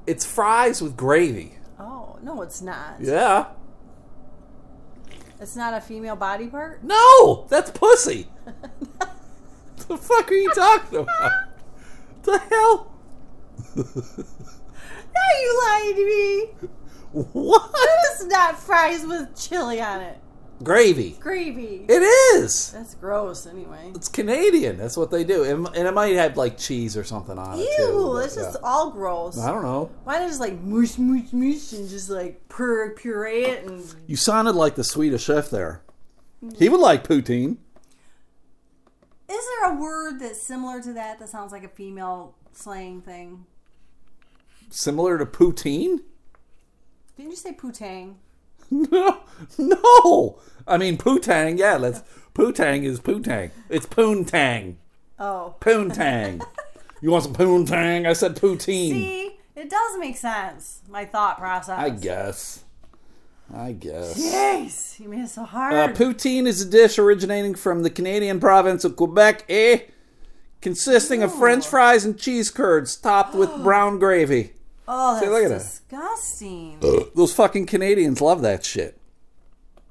It's 0.06 0.24
fries 0.26 0.82
with 0.82 0.96
gravy. 0.96 1.54
Oh 1.78 2.18
no, 2.22 2.42
it's 2.42 2.60
not. 2.60 2.96
Yeah. 3.00 3.46
It's 5.40 5.54
not 5.54 5.74
a 5.74 5.80
female 5.80 6.16
body 6.16 6.48
part. 6.48 6.82
No, 6.82 7.46
that's 7.48 7.70
pussy. 7.70 8.26
the 9.88 9.96
fuck 9.96 10.30
are 10.30 10.34
you 10.34 10.50
talking 10.52 10.98
about? 10.98 11.32
the 12.22 12.38
hell? 12.38 12.92
Are 15.16 15.40
you 15.40 15.60
lying 15.64 15.94
to 15.96 16.04
me? 16.04 16.68
What? 17.32 17.70
It's 18.12 18.24
not 18.26 18.58
fries 18.58 19.06
with 19.06 19.34
chili 19.36 19.80
on 19.80 20.00
it. 20.00 20.18
Gravy. 20.62 21.16
Gravy. 21.20 21.84
It 21.88 22.02
is. 22.02 22.72
That's 22.72 22.94
gross. 22.94 23.46
Anyway. 23.46 23.92
It's 23.94 24.08
Canadian. 24.08 24.78
That's 24.78 24.96
what 24.96 25.10
they 25.10 25.22
do, 25.22 25.44
and, 25.44 25.66
and 25.68 25.86
it 25.86 25.94
might 25.94 26.14
have 26.16 26.36
like 26.36 26.56
cheese 26.56 26.96
or 26.96 27.04
something 27.04 27.38
on 27.38 27.58
it. 27.58 27.68
Ew. 27.78 28.18
That's 28.18 28.34
just 28.34 28.58
yeah. 28.60 28.68
all 28.68 28.90
gross. 28.90 29.38
I 29.38 29.52
don't 29.52 29.62
know. 29.62 29.90
Why 30.04 30.18
not 30.18 30.28
just 30.28 30.40
like 30.40 30.60
moosh 30.60 30.98
moosh 30.98 31.32
moosh 31.32 31.72
and 31.72 31.88
just 31.88 32.08
like 32.08 32.48
pur- 32.48 32.90
puree 32.94 33.44
it 33.44 33.66
and 33.66 33.94
You 34.06 34.16
sounded 34.16 34.54
like 34.54 34.76
the 34.76 34.84
Swedish 34.84 35.24
chef 35.24 35.50
there. 35.50 35.82
He 36.58 36.68
would 36.68 36.80
like 36.80 37.06
poutine. 37.06 37.58
Is 39.28 39.44
there 39.60 39.72
a 39.72 39.74
word 39.74 40.20
that's 40.20 40.40
similar 40.40 40.80
to 40.82 40.92
that 40.94 41.18
that 41.18 41.28
sounds 41.28 41.52
like 41.52 41.64
a 41.64 41.68
female 41.68 42.34
slang 42.52 43.02
thing. 43.02 43.44
Similar 44.70 45.18
to 45.18 45.26
poutine? 45.26 46.00
Didn't 47.16 47.30
you 47.30 47.36
say 47.36 47.52
poutang? 47.52 48.14
No, 48.68 49.20
no. 49.58 50.38
I 50.66 50.76
mean 50.76 50.98
pootang. 50.98 51.56
Yeah, 51.56 51.76
let's. 51.76 52.02
Pootang 52.34 52.82
is 52.82 52.98
pootang. 52.98 53.52
It's 53.68 53.86
poontang. 53.86 54.74
Oh. 55.18 55.54
Poontang. 55.60 56.44
you 57.00 57.10
want 57.12 57.24
some 57.24 57.34
poontang? 57.34 58.08
I 58.08 58.12
said 58.12 58.34
poutine. 58.34 58.90
See, 58.90 59.38
it 59.54 59.70
does 59.70 59.98
make 59.98 60.16
sense. 60.16 60.82
My 60.88 61.04
thought 61.04 61.38
process. 61.38 61.78
I 61.78 61.90
guess. 61.90 62.64
I 63.54 63.72
guess. 63.72 64.18
Jeez, 64.18 64.98
you 65.00 65.08
made 65.08 65.20
it 65.24 65.30
so 65.30 65.44
hard. 65.44 65.72
Uh, 65.72 65.88
poutine 65.94 66.46
is 66.46 66.60
a 66.60 66.68
dish 66.68 66.98
originating 66.98 67.54
from 67.54 67.84
the 67.84 67.90
Canadian 67.90 68.40
province 68.40 68.84
of 68.84 68.96
Quebec, 68.96 69.44
eh? 69.48 69.78
Consisting 70.66 71.22
of 71.22 71.32
French 71.32 71.64
fries 71.64 72.04
and 72.04 72.18
cheese 72.18 72.50
curds 72.50 72.96
topped 72.96 73.36
with 73.36 73.54
brown 73.62 74.00
gravy. 74.00 74.50
oh, 74.88 75.14
that's 75.14 75.24
see, 75.24 75.30
look 75.30 75.44
at 75.44 75.48
that. 75.50 75.58
disgusting. 75.58 76.78
Those 77.14 77.32
fucking 77.32 77.66
Canadians 77.66 78.20
love 78.20 78.42
that 78.42 78.64
shit. 78.64 78.98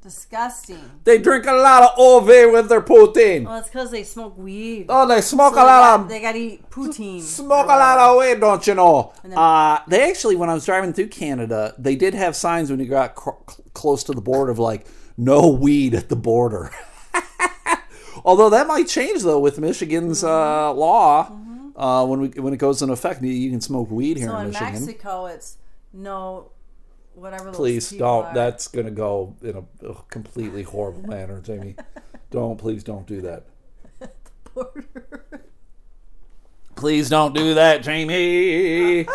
disgusting. 0.03 0.81
They 1.05 1.17
drink 1.17 1.45
a 1.45 1.53
lot 1.53 1.83
of 1.83 1.89
OV 1.97 2.27
with 2.51 2.67
their 2.67 2.81
poutine. 2.81 3.45
Well, 3.45 3.59
it's 3.59 3.69
because 3.69 3.89
they 3.89 4.03
smoke 4.03 4.37
weed. 4.37 4.87
Oh, 4.89 5.07
they 5.07 5.21
smoke 5.21 5.53
So 5.53 5.61
a 5.61 5.63
they, 5.63 5.65
lot 5.65 5.79
got, 5.81 5.99
of 6.01 6.09
they 6.09 6.21
gotta 6.21 6.37
eat 6.39 6.69
poutine. 6.69 7.21
smoke 7.21 7.67
a 7.67 7.69
lot 7.69 7.97
of 7.97 8.17
weed, 8.19 8.41
don't 8.41 8.67
you 8.67 8.75
know? 8.75 9.13
then- 9.23 9.37
Uh, 9.37 9.79
they 9.87 10.09
actually, 10.09 10.35
when 10.35 10.49
I 10.49 10.53
was 10.55 10.65
driving 10.65 10.91
through 10.91 11.07
Canada, 11.07 11.73
they 11.77 11.95
did 11.95 12.13
have 12.15 12.35
signs 12.35 12.69
when 12.69 12.81
you 12.81 12.85
got 12.87 13.15
cr- 13.15 13.29
close 13.73 14.03
to 14.03 14.11
the 14.11 14.19
border 14.19 14.51
of 14.51 14.59
like 14.59 14.85
"No 15.15 15.47
weed 15.47 15.93
at 15.95 16.09
the 16.09 16.17
border." 16.17 16.69
Although 18.25 18.49
that 18.49 18.67
might 18.67 18.87
change 18.87 19.21
though 19.23 19.39
with 19.39 19.59
Michigan's 19.59 20.23
uh, 20.23 20.73
law 20.73 21.31
uh, 21.75 22.05
when 22.05 22.19
we 22.21 22.27
when 22.29 22.53
it 22.53 22.57
goes 22.57 22.81
into 22.81 22.93
effect, 22.93 23.21
you- 23.21 23.51
can 23.51 23.61
smoke 23.61 23.89
weed 23.91 24.17
here 24.17 24.27
So 24.29 24.35
in 24.37 24.41
in 24.41 24.47
Michigan. 24.49 24.73
Mexico, 24.73 25.25
it's 25.27 25.57
no, 25.93 26.49
whatever. 27.13 27.51
Please 27.51 27.91
don't. 27.91 28.25
are. 28.25 28.33
That's 28.33 28.67
going 28.67 28.87
to 28.87 28.91
go 28.91 29.35
in 29.43 29.55
a, 29.55 29.87
a 29.89 29.95
completely 30.09 30.63
horrible 30.73 31.07
manner, 31.07 31.39
Jamie. 31.39 31.75
don't 32.31 32.57
please 32.57 32.83
don't 32.83 33.05
do 33.07 33.21
that. 33.21 33.43
Please 36.75 37.09
don't 37.09 37.33
do 37.33 37.53
that, 37.53 37.83
Jamie. 37.83 39.07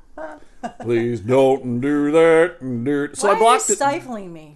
please 0.80 1.20
don't 1.20 1.80
do 1.80 2.10
that. 2.12 2.56
and 2.60 2.84
do 2.84 3.04
it. 3.04 3.16
So 3.16 3.28
Why 3.28 3.32
I 3.32 3.34
are 3.34 3.38
you 3.38 3.44
blocked 3.44 3.70
it. 3.70 3.76
stifling 3.76 4.32
me? 4.32 4.53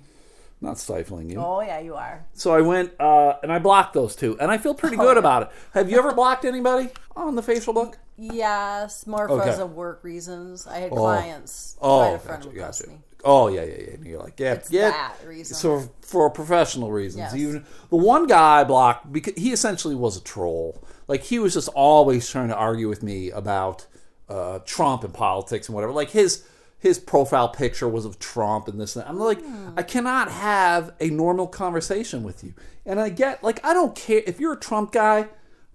Not 0.60 0.78
stifling 0.78 1.30
you. 1.30 1.38
Oh 1.38 1.60
yeah, 1.60 1.78
you 1.78 1.94
are. 1.94 2.26
So 2.32 2.52
I 2.52 2.60
went 2.62 2.92
uh, 3.00 3.34
and 3.42 3.52
I 3.52 3.58
blocked 3.60 3.94
those 3.94 4.16
two, 4.16 4.36
and 4.40 4.50
I 4.50 4.58
feel 4.58 4.74
pretty 4.74 4.96
Oh, 4.96 5.00
good 5.00 5.16
about 5.16 5.42
it. 5.44 5.50
Have 5.74 5.90
you 5.90 5.98
ever 5.98 6.12
blocked 6.12 6.44
anybody 6.44 6.88
on 7.14 7.36
the 7.36 7.42
facial 7.42 7.72
book? 7.72 7.98
Yes, 8.16 9.06
more 9.06 9.28
for 9.28 9.40
Okay. 9.40 9.62
work 9.62 10.02
reasons. 10.02 10.66
I 10.66 10.78
had 10.78 10.90
clients. 10.90 11.76
Oh, 11.80 12.02
had 12.02 12.14
a 12.14 12.18
friend 12.18 12.42
gotcha, 12.42 12.56
gotcha. 12.56 12.86
me. 12.88 12.98
Oh 13.24 13.46
yeah, 13.48 13.62
yeah, 13.62 13.74
yeah. 13.78 13.90
And 13.94 14.06
you're 14.06 14.18
like, 14.20 14.38
yeah, 14.40 14.54
It's 14.54 14.70
yeah. 14.70 14.90
that 14.90 15.14
reason. 15.24 15.56
So 15.56 15.88
for 16.02 16.28
professional 16.30 16.90
reasons, 16.90 17.32
Yes. 17.32 17.34
even 17.36 17.64
the 17.90 17.96
one 17.96 18.26
guy 18.26 18.60
I 18.60 18.64
blocked 18.64 19.12
because 19.12 19.34
he 19.36 19.52
essentially 19.52 19.94
was 19.94 20.16
a 20.16 20.20
troll. 20.20 20.82
Like 21.06 21.22
he 21.22 21.38
was 21.38 21.54
just 21.54 21.68
always 21.68 22.28
trying 22.28 22.48
to 22.48 22.56
argue 22.56 22.88
with 22.88 23.02
me 23.04 23.30
about 23.30 23.86
uh, 24.28 24.58
Trump 24.64 25.04
and 25.04 25.14
politics 25.14 25.68
and 25.68 25.74
whatever. 25.74 25.92
Like 25.92 26.10
his 26.10 26.44
his 26.78 26.98
profile 26.98 27.48
picture 27.48 27.88
was 27.88 28.04
of 28.04 28.18
Trump 28.18 28.68
and 28.68 28.80
this 28.80 28.94
and 28.94 29.04
that. 29.04 29.10
I'm 29.10 29.18
like, 29.18 29.40
I 29.76 29.82
cannot 29.82 30.30
have 30.30 30.94
a 31.00 31.10
normal 31.10 31.46
conversation 31.48 32.22
with 32.22 32.44
you. 32.44 32.54
And 32.86 33.00
I 33.00 33.08
get 33.08 33.42
like 33.42 33.64
I 33.64 33.74
don't 33.74 33.94
care 33.94 34.22
if 34.26 34.40
you're 34.40 34.54
a 34.54 34.60
Trump 34.60 34.92
guy. 34.92 35.28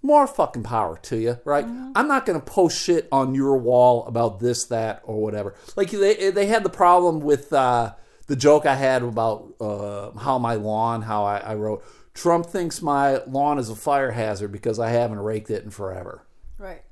More 0.05 0.27
fucking 0.27 0.63
power 0.63 0.97
to 1.03 1.15
you, 1.15 1.39
right? 1.45 1.63
I'm 1.63 2.09
not 2.09 2.25
going 2.25 2.37
to 2.37 2.45
post 2.45 2.77
shit 2.77 3.07
on 3.09 3.33
your 3.33 3.55
wall 3.55 4.05
about 4.05 4.41
this, 4.41 4.65
that, 4.65 4.99
or 5.05 5.21
whatever. 5.21 5.55
Like 5.77 5.91
they 5.91 6.29
they 6.29 6.47
had 6.47 6.63
the 6.63 6.69
problem 6.69 7.21
with 7.21 7.53
uh, 7.53 7.93
the 8.27 8.35
joke 8.35 8.65
I 8.65 8.75
had 8.75 9.01
about 9.01 9.53
uh, 9.61 10.11
how 10.19 10.39
my 10.39 10.55
lawn, 10.55 11.03
how 11.03 11.23
I, 11.23 11.37
I 11.37 11.55
wrote, 11.55 11.85
Trump 12.13 12.47
thinks 12.47 12.81
my 12.81 13.23
lawn 13.23 13.57
is 13.57 13.69
a 13.69 13.75
fire 13.75 14.11
hazard 14.11 14.51
because 14.51 14.77
I 14.77 14.89
haven't 14.89 15.19
raked 15.19 15.49
it 15.49 15.63
in 15.63 15.69
forever. 15.69 16.25
Right. 16.57 16.83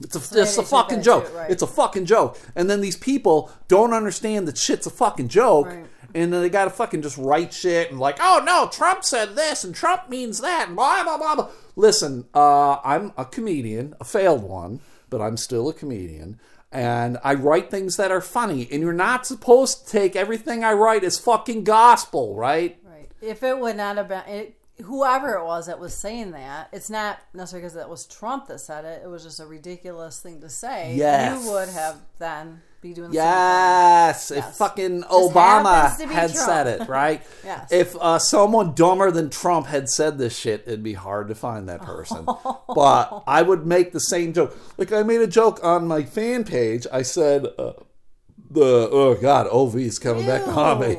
It's 0.00 0.16
a, 0.16 0.40
it's 0.40 0.56
a 0.56 0.62
fucking 0.62 1.02
joke. 1.02 1.28
too, 1.28 1.36
right. 1.36 1.50
It's 1.50 1.62
a 1.62 1.66
fucking 1.66 2.06
joke. 2.06 2.38
And 2.56 2.70
then 2.70 2.80
these 2.80 2.96
people 2.96 3.50
don't 3.68 3.92
understand 3.92 4.48
that 4.48 4.56
shit's 4.56 4.86
a 4.86 4.90
fucking 4.90 5.28
joke. 5.28 5.66
Right. 5.66 5.86
And 6.14 6.32
then 6.32 6.40
they 6.40 6.48
gotta 6.48 6.70
fucking 6.70 7.02
just 7.02 7.18
write 7.18 7.52
shit 7.52 7.90
and 7.90 8.00
like, 8.00 8.16
oh 8.20 8.42
no, 8.44 8.68
Trump 8.72 9.04
said 9.04 9.36
this 9.36 9.62
and 9.62 9.74
Trump 9.74 10.08
means 10.08 10.40
that 10.40 10.66
and 10.68 10.76
blah 10.76 11.04
blah 11.04 11.18
blah 11.18 11.34
blah. 11.36 11.48
Listen, 11.76 12.24
uh, 12.34 12.78
I'm 12.82 13.12
a 13.16 13.24
comedian, 13.24 13.94
a 14.00 14.04
failed 14.04 14.42
one, 14.42 14.80
but 15.08 15.20
I'm 15.20 15.36
still 15.36 15.68
a 15.68 15.74
comedian. 15.74 16.40
And 16.72 17.18
I 17.24 17.34
write 17.34 17.70
things 17.70 17.96
that 17.96 18.10
are 18.10 18.20
funny. 18.20 18.68
And 18.70 18.80
you're 18.80 18.92
not 18.92 19.26
supposed 19.26 19.86
to 19.86 19.92
take 19.92 20.14
everything 20.14 20.62
I 20.64 20.72
write 20.72 21.04
as 21.04 21.18
fucking 21.18 21.64
gospel, 21.64 22.36
right? 22.36 22.78
Right. 22.84 23.10
If 23.20 23.42
it 23.42 23.58
would 23.58 23.76
not 23.76 23.96
have 23.96 24.08
been 24.08 24.22
it, 24.28 24.59
whoever 24.84 25.34
it 25.34 25.44
was 25.44 25.66
that 25.66 25.78
was 25.78 25.94
saying 25.94 26.32
that, 26.32 26.68
it's 26.72 26.90
not 26.90 27.18
necessarily 27.34 27.66
because 27.68 27.76
it 27.76 27.88
was 27.88 28.06
Trump 28.06 28.46
that 28.48 28.60
said 28.60 28.84
it. 28.84 29.02
It 29.04 29.08
was 29.08 29.22
just 29.22 29.40
a 29.40 29.46
ridiculous 29.46 30.20
thing 30.20 30.40
to 30.40 30.48
say. 30.48 30.94
Yes. 30.96 31.44
You 31.44 31.50
would 31.52 31.68
have 31.68 31.96
then 32.18 32.62
be 32.80 32.94
doing 32.94 33.10
the 33.10 33.16
same 33.16 33.22
thing. 33.24 33.32
Yes, 33.32 34.30
if 34.30 34.36
Yes. 34.38 34.58
fucking 34.58 35.02
Obama 35.04 35.90
had 36.10 36.32
Trump. 36.32 36.48
said 36.48 36.66
it, 36.66 36.88
right? 36.88 37.22
Yes. 37.44 37.70
If 37.72 37.96
uh, 38.00 38.18
someone 38.18 38.74
dumber 38.74 39.10
than 39.10 39.28
Trump 39.30 39.66
had 39.66 39.88
said 39.88 40.18
this 40.18 40.36
shit, 40.38 40.62
it'd 40.66 40.82
be 40.82 40.94
hard 40.94 41.28
to 41.28 41.34
find 41.34 41.68
that 41.68 41.82
person. 41.82 42.24
but 42.74 43.22
I 43.26 43.42
would 43.42 43.66
make 43.66 43.92
the 43.92 44.00
same 44.00 44.32
joke. 44.32 44.56
Like 44.78 44.92
I 44.92 45.02
made 45.02 45.20
a 45.20 45.26
joke 45.26 45.60
on 45.62 45.86
my 45.86 46.02
fan 46.04 46.44
page. 46.44 46.86
I 46.92 47.02
said, 47.02 47.46
uh, 47.58 47.72
"The 48.50 48.88
oh 48.90 49.14
god, 49.20 49.46
Ov 49.50 49.76
is 49.76 49.98
coming 49.98 50.26
back 50.26 50.44
to 50.44 50.52
haunt 50.52 50.80
me." 50.80 50.98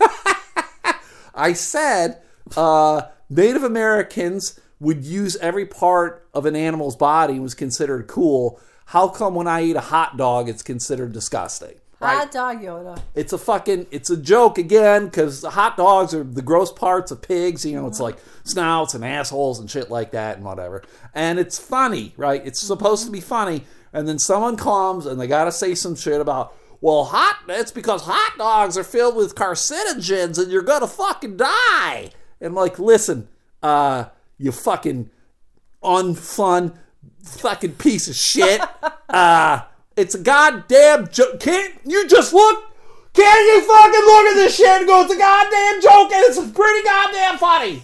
I 1.34 1.54
said 1.54 2.20
uh, 2.56 3.02
Native 3.32 3.62
Americans 3.62 4.60
would 4.78 5.04
use 5.06 5.36
every 5.36 5.64
part 5.64 6.28
of 6.34 6.44
an 6.44 6.54
animal's 6.54 6.96
body 6.96 7.34
and 7.34 7.42
was 7.42 7.54
considered 7.54 8.06
cool. 8.06 8.60
How 8.86 9.08
come 9.08 9.34
when 9.34 9.48
I 9.48 9.62
eat 9.62 9.76
a 9.76 9.80
hot 9.80 10.18
dog, 10.18 10.50
it's 10.50 10.62
considered 10.62 11.12
disgusting? 11.12 11.76
Right? 11.98 12.18
Hot 12.18 12.30
dog 12.30 12.60
Yoda. 12.60 13.00
It's 13.14 13.32
a 13.32 13.38
fucking, 13.38 13.86
it's 13.90 14.10
a 14.10 14.18
joke 14.18 14.58
again 14.58 15.06
because 15.06 15.44
hot 15.44 15.78
dogs 15.78 16.12
are 16.12 16.24
the 16.24 16.42
gross 16.42 16.70
parts 16.72 17.10
of 17.10 17.22
pigs. 17.22 17.64
You 17.64 17.80
know, 17.80 17.86
it's 17.86 18.00
like 18.00 18.18
snouts 18.44 18.92
and 18.92 19.02
assholes 19.02 19.60
and 19.60 19.70
shit 19.70 19.90
like 19.90 20.10
that 20.10 20.36
and 20.36 20.44
whatever. 20.44 20.82
And 21.14 21.38
it's 21.38 21.58
funny, 21.58 22.12
right? 22.18 22.44
It's 22.44 22.60
supposed 22.60 23.06
to 23.06 23.10
be 23.10 23.20
mm-hmm. 23.20 23.28
funny. 23.28 23.64
And 23.94 24.06
then 24.06 24.18
someone 24.18 24.56
comes 24.58 25.06
and 25.06 25.18
they 25.18 25.26
got 25.26 25.44
to 25.44 25.52
say 25.52 25.74
some 25.74 25.94
shit 25.94 26.20
about, 26.20 26.54
well, 26.82 27.04
hot, 27.04 27.38
it's 27.48 27.72
because 27.72 28.02
hot 28.02 28.34
dogs 28.36 28.76
are 28.76 28.84
filled 28.84 29.16
with 29.16 29.34
carcinogens 29.34 30.38
and 30.38 30.52
you're 30.52 30.60
going 30.60 30.82
to 30.82 30.86
fucking 30.86 31.38
die. 31.38 32.10
And 32.42 32.54
like, 32.54 32.78
listen, 32.78 33.28
uh, 33.62 34.06
you 34.36 34.52
fucking 34.52 35.08
unfun 35.82 36.74
fucking 37.24 37.74
piece 37.74 38.08
of 38.08 38.16
shit. 38.16 38.60
uh, 39.08 39.62
it's 39.96 40.14
a 40.14 40.18
goddamn 40.18 41.08
joke. 41.08 41.40
Can't 41.40 41.74
you 41.84 42.06
just 42.08 42.32
look? 42.32 42.64
Can't 43.14 43.46
you 43.46 43.60
fucking 43.60 44.06
look 44.06 44.26
at 44.26 44.34
this 44.34 44.56
shit 44.56 44.66
and 44.66 44.86
go, 44.86 45.02
it's 45.02 45.12
a 45.12 45.18
goddamn 45.18 45.82
joke 45.82 46.12
and 46.12 46.24
it's 46.26 46.38
pretty 46.50 46.84
goddamn 46.84 47.38
funny? 47.38 47.82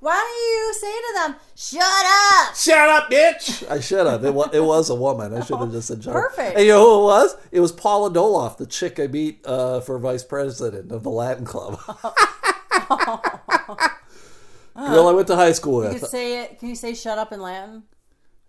Why 0.00 0.14
don't 0.14 0.36
you 0.38 0.74
say 0.74 0.92
to 0.92 1.14
them, 1.14 1.40
"Shut 1.56 1.82
up"? 1.82 2.54
Shut 2.54 2.88
up, 2.88 3.10
bitch! 3.10 3.68
I 3.68 3.80
should 3.80 4.06
have. 4.06 4.24
It 4.24 4.32
was, 4.32 4.50
it 4.52 4.60
was 4.60 4.90
a 4.90 4.94
woman. 4.94 5.34
I 5.34 5.44
should 5.44 5.58
have 5.58 5.72
just 5.72 5.88
said, 5.88 6.04
shut 6.04 6.14
up. 6.14 6.22
Perfect. 6.22 6.56
And 6.56 6.66
you 6.66 6.72
know 6.72 6.84
who 6.84 7.00
it 7.00 7.04
was? 7.04 7.36
It 7.50 7.60
was 7.60 7.72
Paula 7.72 8.10
Doloff, 8.10 8.58
the 8.58 8.66
chick 8.66 9.00
I 9.00 9.08
beat 9.08 9.44
uh, 9.44 9.80
for 9.80 9.98
vice 9.98 10.22
president 10.22 10.92
of 10.92 11.02
the 11.02 11.10
Latin 11.10 11.44
Club. 11.44 11.80
Girl 14.76 15.08
I 15.08 15.12
went 15.12 15.26
to 15.28 15.36
high 15.36 15.52
school 15.52 15.82
You 15.82 15.88
with. 15.90 16.00
could 16.00 16.10
say 16.10 16.42
it. 16.42 16.58
Can 16.60 16.68
you 16.68 16.74
say 16.76 16.94
"shut 16.94 17.18
up" 17.18 17.32
in 17.32 17.40
Latin? 17.40 17.82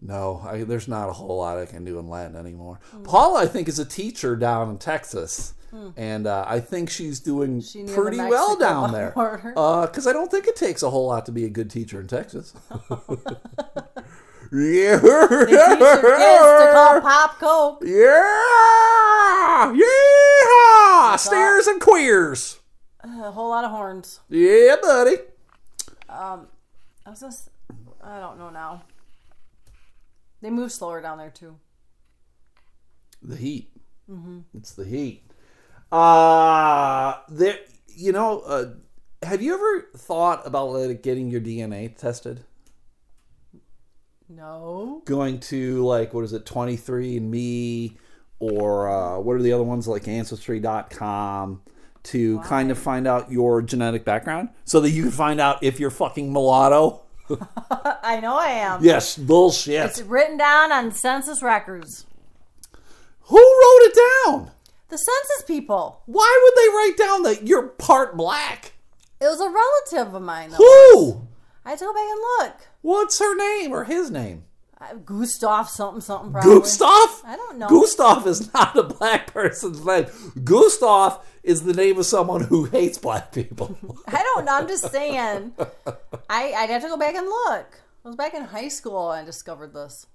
No, 0.01 0.41
I, 0.47 0.63
there's 0.63 0.87
not 0.87 1.09
a 1.09 1.13
whole 1.13 1.37
lot 1.39 1.57
I 1.57 1.65
can 1.65 1.83
do 1.83 1.99
in 1.99 2.07
Latin 2.07 2.35
anymore. 2.37 2.79
Paula, 3.03 3.41
I 3.43 3.47
think, 3.47 3.67
is 3.67 3.79
a 3.79 3.85
teacher 3.85 4.35
down 4.37 4.69
in 4.69 4.77
Texas, 4.77 5.53
and 5.97 6.25
uh, 6.27 6.45
I 6.47 6.59
think 6.61 6.89
she's 6.89 7.19
doing 7.19 7.59
She 7.61 7.83
pretty 7.83 8.17
well 8.17 8.55
down 8.55 8.91
there. 8.97 9.09
Because 9.09 10.07
I 10.07 10.13
don't 10.13 10.31
think 10.31 10.47
it 10.47 10.55
takes 10.55 10.83
a 10.83 10.89
whole 10.89 11.07
lot 11.07 11.25
to 11.25 11.31
be 11.33 11.43
a 11.45 11.49
good 11.49 11.69
teacher 11.69 11.99
in 11.99 12.07
Texas. 12.07 12.53
yeah, 14.53 14.99
kids 14.99 15.51
to 15.51 16.69
call 16.73 17.01
pop 17.01 17.37
coke. 17.39 17.83
yeah, 17.85 19.73
yeah, 19.73 21.15
stairs 21.17 21.67
and 21.67 21.81
queers. 21.81 22.58
A 23.17 23.31
whole 23.31 23.49
lot 23.49 23.63
of 23.65 23.71
horns. 23.71 24.19
Yeah, 24.29 24.75
buddy. 24.81 25.17
Um, 26.07 26.47
I 27.05 27.09
was 27.09 27.19
just. 27.21 27.49
I 28.03 28.19
don't 28.19 28.37
know 28.37 28.49
now. 28.49 28.83
They 30.41 30.49
move 30.49 30.71
slower 30.71 31.01
down 31.01 31.17
there 31.17 31.31
too. 31.31 31.55
The 33.21 33.35
heat. 33.35 33.71
Mhm. 34.09 34.43
It's 34.53 34.71
the 34.73 34.85
heat. 34.85 35.23
Uh 35.91 37.17
there. 37.29 37.59
You 37.87 38.11
know, 38.13 38.39
uh, 38.41 38.73
have 39.23 39.41
you 39.41 39.53
ever 39.55 39.89
thought 39.97 40.45
about 40.47 40.69
like, 40.69 41.03
getting 41.03 41.29
your 41.29 41.41
DNA 41.41 41.95
tested? 41.97 42.45
No. 44.29 45.01
going 45.05 45.39
to 45.41 45.83
like 45.85 46.13
what 46.13 46.23
is 46.23 46.33
it 46.33 46.45
23 46.45 47.17
and 47.17 47.31
me 47.31 47.97
or 48.39 48.87
uh, 48.87 49.19
what 49.19 49.35
are 49.35 49.41
the 49.41 49.51
other 49.51 49.63
ones 49.63 49.87
like 49.87 50.07
ancestry.com 50.07 51.61
to 52.03 52.39
kind 52.41 52.71
of 52.71 52.77
find 52.77 53.07
out 53.07 53.31
your 53.31 53.61
genetic 53.61 54.05
background 54.05 54.49
so 54.65 54.79
that 54.81 54.91
you 54.91 55.03
can 55.03 55.11
find 55.11 55.39
out 55.41 55.61
if 55.63 55.79
you're 55.79 55.91
fucking 55.91 56.31
mulatto 56.31 57.01
I 58.01 58.19
know 58.21 58.37
I 58.39 58.47
am. 58.51 58.83
yes 58.83 59.17
bullshit 59.17 59.85
It's 59.85 60.01
written 60.01 60.37
down 60.37 60.71
on 60.71 60.91
census 60.91 61.43
records. 61.43 62.05
who 63.23 63.37
wrote 63.37 63.81
it 63.91 63.95
down 64.25 64.51
The 64.87 64.97
census 64.97 65.43
people. 65.45 66.01
why 66.05 66.39
would 66.43 66.53
they 66.55 66.69
write 66.75 66.97
down 66.97 67.23
that 67.23 67.47
you're 67.47 67.67
part 67.67 68.15
black 68.17 68.73
It 69.21 69.25
was 69.25 69.39
a 69.41 69.49
relative 69.49 70.13
of 70.15 70.21
mine. 70.21 70.51
Though. 70.51 70.57
who 70.57 71.27
I 71.65 71.71
had 71.71 71.79
to 71.79 71.85
go 71.85 71.93
back 71.93 72.07
and 72.09 72.19
look. 72.39 72.67
what's 72.81 73.19
her 73.19 73.35
name 73.35 73.71
or 73.71 73.83
his 73.83 74.09
name 74.09 74.43
Uh, 74.81 74.93
Gustav 75.05 75.67
something 75.69 75.99
something 76.01 76.31
probably. 76.31 76.59
Gustav? 76.59 77.21
I 77.25 77.35
don't 77.35 77.57
know. 77.57 77.67
Gustav 77.67 78.25
is 78.27 78.53
not 78.53 78.77
a 78.77 78.83
black 78.83 79.33
person's 79.33 79.85
name. 79.85 80.05
Gustav 80.43 81.19
is 81.43 81.63
the 81.63 81.73
name 81.73 81.97
of 81.97 82.05
someone 82.05 82.43
who 82.45 82.65
hates 82.65 82.97
black 82.97 83.31
people. 83.33 83.77
I 84.07 84.23
don't 84.23 84.45
know. 84.45 84.53
I'm 84.53 84.67
just 84.67 84.89
saying. 84.91 85.53
I 86.29 86.53
I'd 86.53 86.69
have 86.69 86.81
to 86.83 86.87
go 86.87 86.97
back 86.97 87.15
and 87.15 87.27
look. 87.27 87.81
I 88.05 88.07
was 88.07 88.15
back 88.15 88.33
in 88.33 88.43
high 88.43 88.69
school 88.69 89.11
and 89.11 89.23
I 89.23 89.25
discovered 89.25 89.73
this. 89.73 90.07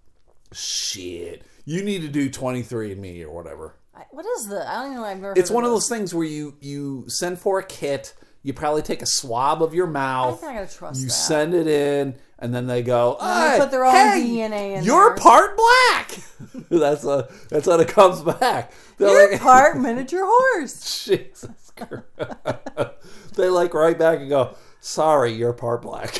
Shit. 0.52 1.42
You 1.66 1.82
need 1.82 2.00
to 2.02 2.08
do 2.08 2.30
23andMe 2.30 3.22
or 3.24 3.30
whatever. 3.30 3.74
I, 3.94 4.04
what 4.10 4.24
is 4.38 4.48
this? 4.48 4.64
I 4.66 4.74
don't 4.82 4.92
even 4.92 4.96
know. 4.96 5.04
I've 5.04 5.20
never. 5.20 5.34
It's 5.36 5.50
one 5.50 5.64
of 5.64 5.70
those 5.70 5.88
things 5.88 6.14
where 6.14 6.24
you 6.26 6.56
you 6.60 7.04
send 7.08 7.38
for 7.38 7.58
a 7.58 7.64
kit, 7.64 8.14
you 8.42 8.52
probably 8.52 8.82
take 8.82 9.02
a 9.02 9.06
swab 9.06 9.62
of 9.62 9.74
your 9.74 9.86
I 9.88 9.90
mouth, 9.90 10.40
think 10.40 10.52
I 10.52 10.54
gotta 10.62 10.74
trust 10.74 11.00
you 11.00 11.06
that. 11.06 11.12
send 11.12 11.54
it 11.54 11.66
in, 11.66 12.16
and 12.38 12.54
then 12.54 12.66
they 12.66 12.82
go, 12.82 13.16
"Hey, 13.20 13.56
put 13.58 13.70
their 13.70 13.84
own 13.84 13.94
hey, 13.94 14.22
DNA 14.22 14.76
in 14.76 14.84
You're 14.84 15.10
there." 15.10 15.16
part 15.16 15.56
black. 15.56 16.18
that's 16.70 17.04
a 17.04 17.28
that's 17.48 17.66
what 17.66 17.80
it 17.80 17.88
comes 17.88 18.22
back. 18.22 18.72
They're 18.98 19.08
You're 19.08 19.32
like, 19.32 19.40
part 19.40 19.78
miniature 19.80 20.24
horse. 20.24 21.04
Jesus 21.04 21.72
Christ. 21.76 22.04
they 23.34 23.48
like 23.48 23.74
write 23.74 23.98
back 23.98 24.20
and 24.20 24.28
go, 24.28 24.54
sorry, 24.80 25.32
you're 25.32 25.52
part 25.52 25.82
black. 25.82 26.18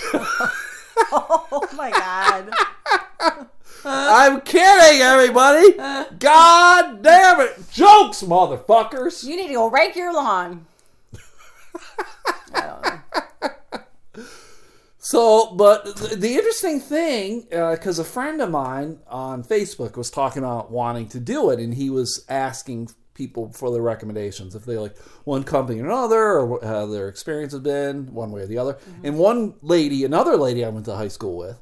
Oh 1.10 1.68
my 1.76 1.90
god. 1.90 2.50
I'm 3.84 4.40
kidding, 4.40 5.02
everybody. 5.02 5.72
God 5.72 7.02
damn 7.02 7.40
it. 7.40 7.70
Jokes, 7.72 8.22
motherfuckers. 8.22 9.24
You 9.24 9.36
need 9.36 9.48
to 9.48 9.54
go 9.54 9.68
rake 9.68 9.96
your 9.96 10.12
lawn. 10.12 10.66
I 12.54 12.60
don't 12.60 12.82
know. 12.82 13.00
So, 15.04 15.54
but 15.54 15.84
the 15.96 16.34
interesting 16.34 16.80
thing, 16.80 17.46
uh, 17.52 17.72
because 17.72 17.98
a 17.98 18.04
friend 18.04 18.40
of 18.40 18.50
mine 18.50 19.00
on 19.06 19.44
Facebook 19.44 19.98
was 19.98 20.10
talking 20.10 20.42
about 20.42 20.70
wanting 20.70 21.08
to 21.08 21.20
do 21.20 21.50
it, 21.50 21.60
and 21.60 21.74
he 21.74 21.90
was 21.90 22.24
asking 22.26 22.88
people 23.12 23.52
for 23.52 23.70
their 23.70 23.82
recommendations 23.82 24.54
if 24.54 24.64
they 24.64 24.78
like 24.78 24.96
one 25.24 25.44
company 25.44 25.78
or 25.80 25.84
another, 25.84 26.38
or 26.38 26.58
how 26.64 26.86
their 26.86 27.08
experience 27.08 27.52
has 27.52 27.60
been, 27.60 28.14
one 28.14 28.32
way 28.32 28.40
or 28.40 28.46
the 28.46 28.56
other. 28.56 28.72
Mm-hmm. 28.72 29.04
And 29.04 29.18
one 29.18 29.54
lady, 29.60 30.04
another 30.04 30.38
lady 30.38 30.64
I 30.64 30.70
went 30.70 30.86
to 30.86 30.96
high 30.96 31.08
school 31.08 31.36
with, 31.36 31.60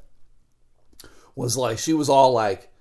was 1.35 1.57
like, 1.57 1.79
she 1.79 1.91
was 1.91 2.07
all 2.07 2.31
like, 2.31 2.71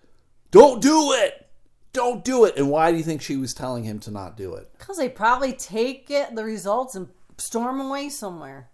"Don't 0.53 0.81
do 0.81 1.13
it, 1.13 1.51
don't 1.93 2.23
do 2.23 2.45
it." 2.45 2.57
And 2.57 2.71
why 2.71 2.93
do 2.93 2.99
you 2.99 3.03
think 3.03 3.21
she 3.21 3.37
was 3.37 3.53
telling 3.53 3.83
him 3.83 3.99
to 3.99 4.13
not 4.13 4.37
do 4.37 4.55
it? 4.55 4.71
Because 4.79 4.97
they 4.97 5.09
probably 5.09 5.55
take 5.55 6.09
it, 6.09 6.37
the 6.37 6.45
results, 6.45 6.95
and 6.95 7.09
storm 7.37 7.81
away 7.81 8.09
somewhere. 8.11 8.69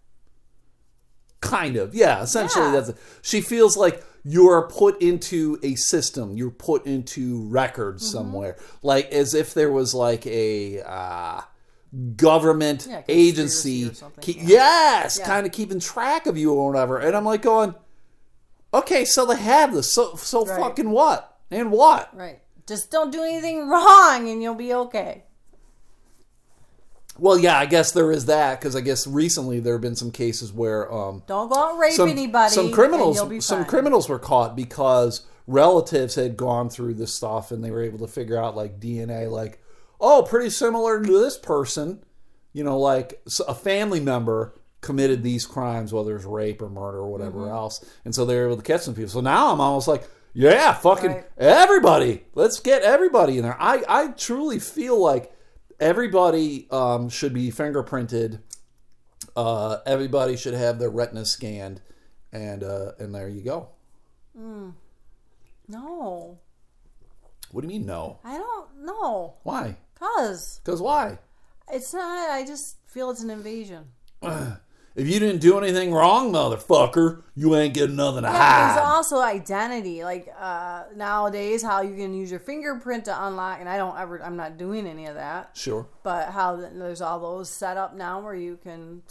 Kind 1.40 1.76
of, 1.76 1.94
yeah. 1.94 2.22
Essentially, 2.22 2.64
Yeah. 2.66 2.72
that's 2.72 2.88
it. 2.90 2.96
She 3.22 3.40
feels 3.40 3.76
like 3.76 4.04
you're 4.24 4.62
put 4.68 5.00
into 5.00 5.58
a 5.62 5.74
system. 5.76 6.36
You're 6.36 6.50
put 6.50 6.84
into 6.86 7.42
records 7.48 8.02
Mm-hmm. 8.04 8.16
somewhere, 8.18 8.56
like 8.82 9.10
as 9.12 9.34
if 9.34 9.54
there 9.54 9.70
was 9.72 9.94
like 9.94 10.26
a 10.26 10.82
uh, 10.82 11.40
government 12.16 12.86
Yeah, 12.90 13.02
agency. 13.08 13.90
yeah. 14.24 14.42
Yes, 14.46 15.18
kind 15.20 15.46
of 15.46 15.52
keeping 15.52 15.80
track 15.80 16.26
of 16.26 16.36
you 16.36 16.52
or 16.52 16.70
whatever. 16.72 16.98
And 16.98 17.16
I'm 17.16 17.24
like 17.24 17.42
going, 17.42 17.74
okay, 18.74 19.04
so 19.04 19.24
they 19.26 19.36
have 19.36 19.72
this. 19.74 19.90
So 19.92 20.16
so 20.16 20.44
Right. 20.44 20.60
fucking 20.60 20.90
what 20.90 21.38
and 21.50 21.70
what? 21.70 22.14
Right. 22.16 22.40
Just 22.66 22.90
don't 22.90 23.10
do 23.10 23.22
anything 23.22 23.68
wrong 23.68 24.28
and 24.28 24.42
you'll 24.42 24.54
be 24.54 24.74
okay. 24.74 25.24
Well, 27.18 27.38
yeah, 27.38 27.58
I 27.58 27.66
guess 27.66 27.92
there 27.92 28.12
is 28.12 28.26
that 28.26 28.60
because 28.60 28.76
I 28.76 28.80
guess 28.80 29.06
recently 29.06 29.60
there 29.60 29.74
have 29.74 29.82
been 29.82 29.96
some 29.96 30.10
cases 30.12 30.52
where 30.52 30.92
um, 30.92 31.22
Don't 31.26 31.48
go 31.48 31.56
out 31.58 31.70
and 31.72 31.80
rape 31.80 31.92
some, 31.94 32.08
anybody. 32.08 32.54
some 32.54 32.70
criminals 32.72 33.18
some 33.44 33.64
criminals 33.64 34.08
were 34.08 34.18
caught 34.18 34.54
because 34.56 35.22
relatives 35.46 36.14
had 36.14 36.36
gone 36.36 36.68
through 36.70 36.94
this 36.94 37.12
stuff 37.14 37.50
and 37.50 37.64
they 37.64 37.70
were 37.70 37.82
able 37.82 37.98
to 37.98 38.06
figure 38.06 38.36
out 38.36 38.54
like 38.54 38.78
DNA 38.78 39.30
like 39.30 39.60
oh 40.00 40.22
pretty 40.28 40.50
similar 40.50 41.02
to 41.02 41.20
this 41.20 41.38
person 41.38 42.04
you 42.52 42.62
know 42.62 42.78
like 42.78 43.20
a 43.48 43.54
family 43.54 43.98
member 43.98 44.54
committed 44.82 45.22
these 45.22 45.46
crimes 45.46 45.90
whether 45.92 46.14
it's 46.14 46.26
rape 46.26 46.60
or 46.60 46.68
murder 46.68 46.98
or 46.98 47.10
whatever 47.10 47.40
Mm-hmm. 47.40 47.50
else 47.50 47.84
and 48.04 48.14
so 48.14 48.26
they 48.26 48.36
were 48.36 48.44
able 48.46 48.56
to 48.58 48.62
catch 48.62 48.82
some 48.82 48.94
people 48.94 49.08
so 49.08 49.20
now 49.22 49.50
I'm 49.52 49.60
almost 49.60 49.88
like 49.88 50.06
yeah 50.34 50.74
fucking 50.74 51.12
Right. 51.12 51.24
everybody 51.38 52.24
let's 52.34 52.60
get 52.60 52.82
everybody 52.82 53.38
in 53.38 53.42
there 53.44 53.56
I 53.58 53.82
I 53.88 54.08
truly 54.08 54.58
feel 54.58 55.00
like 55.00 55.32
everybody 55.80 56.66
um, 56.70 57.08
should 57.08 57.32
be 57.34 57.50
fingerprinted 57.50 58.40
uh, 59.38 59.78
everybody 59.86 60.36
should 60.36 60.54
have 60.54 60.80
their 60.80 60.90
retina 60.90 61.24
scanned, 61.24 61.80
and 62.32 62.64
uh, 62.64 62.92
and 62.98 63.14
there 63.14 63.28
you 63.28 63.40
go. 63.40 63.68
No. 65.68 66.38
What 67.52 67.60
do 67.60 67.66
you 67.66 67.72
mean 67.78 67.86
no? 67.86 68.18
I 68.24 68.36
don't 68.36 68.84
know. 68.84 69.34
Why? 69.44 69.76
Cause 69.98 70.60
Because 70.64 70.82
why? 70.82 71.18
it's 71.72 71.94
not 71.94 72.30
I 72.30 72.44
just 72.44 72.78
feel 72.86 73.10
it's 73.10 73.22
an 73.22 73.30
invasion. 73.30 73.84
If 74.96 75.06
you 75.06 75.20
didn't 75.20 75.40
do 75.40 75.58
anything 75.58 75.92
wrong, 75.92 76.32
motherfucker, 76.32 77.22
you 77.36 77.54
ain't 77.54 77.72
getting 77.72 77.96
nothing 77.96 78.22
to 78.22 78.28
There's 78.28 78.36
hide. 78.36 78.80
also 78.80 79.20
identity. 79.20 80.02
Like 80.02 80.28
uh, 80.38 80.84
nowadays, 80.96 81.62
how 81.62 81.82
you 81.82 81.94
can 81.94 82.14
use 82.14 82.30
your 82.30 82.40
fingerprint 82.40 83.04
to 83.04 83.26
unlock, 83.26 83.60
and 83.60 83.68
I 83.68 83.76
don't 83.76 83.96
ever, 83.96 84.20
I'm 84.22 84.36
not 84.36 84.58
doing 84.58 84.86
any 84.86 85.06
of 85.06 85.14
that. 85.14 85.56
Sure. 85.56 85.86
But 86.02 86.30
how 86.30 86.56
there's 86.56 87.00
all 87.00 87.20
those 87.20 87.48
set 87.48 87.76
up 87.76 87.94
now 87.94 88.20
where 88.20 88.34
you 88.34 88.58
can 88.60 89.02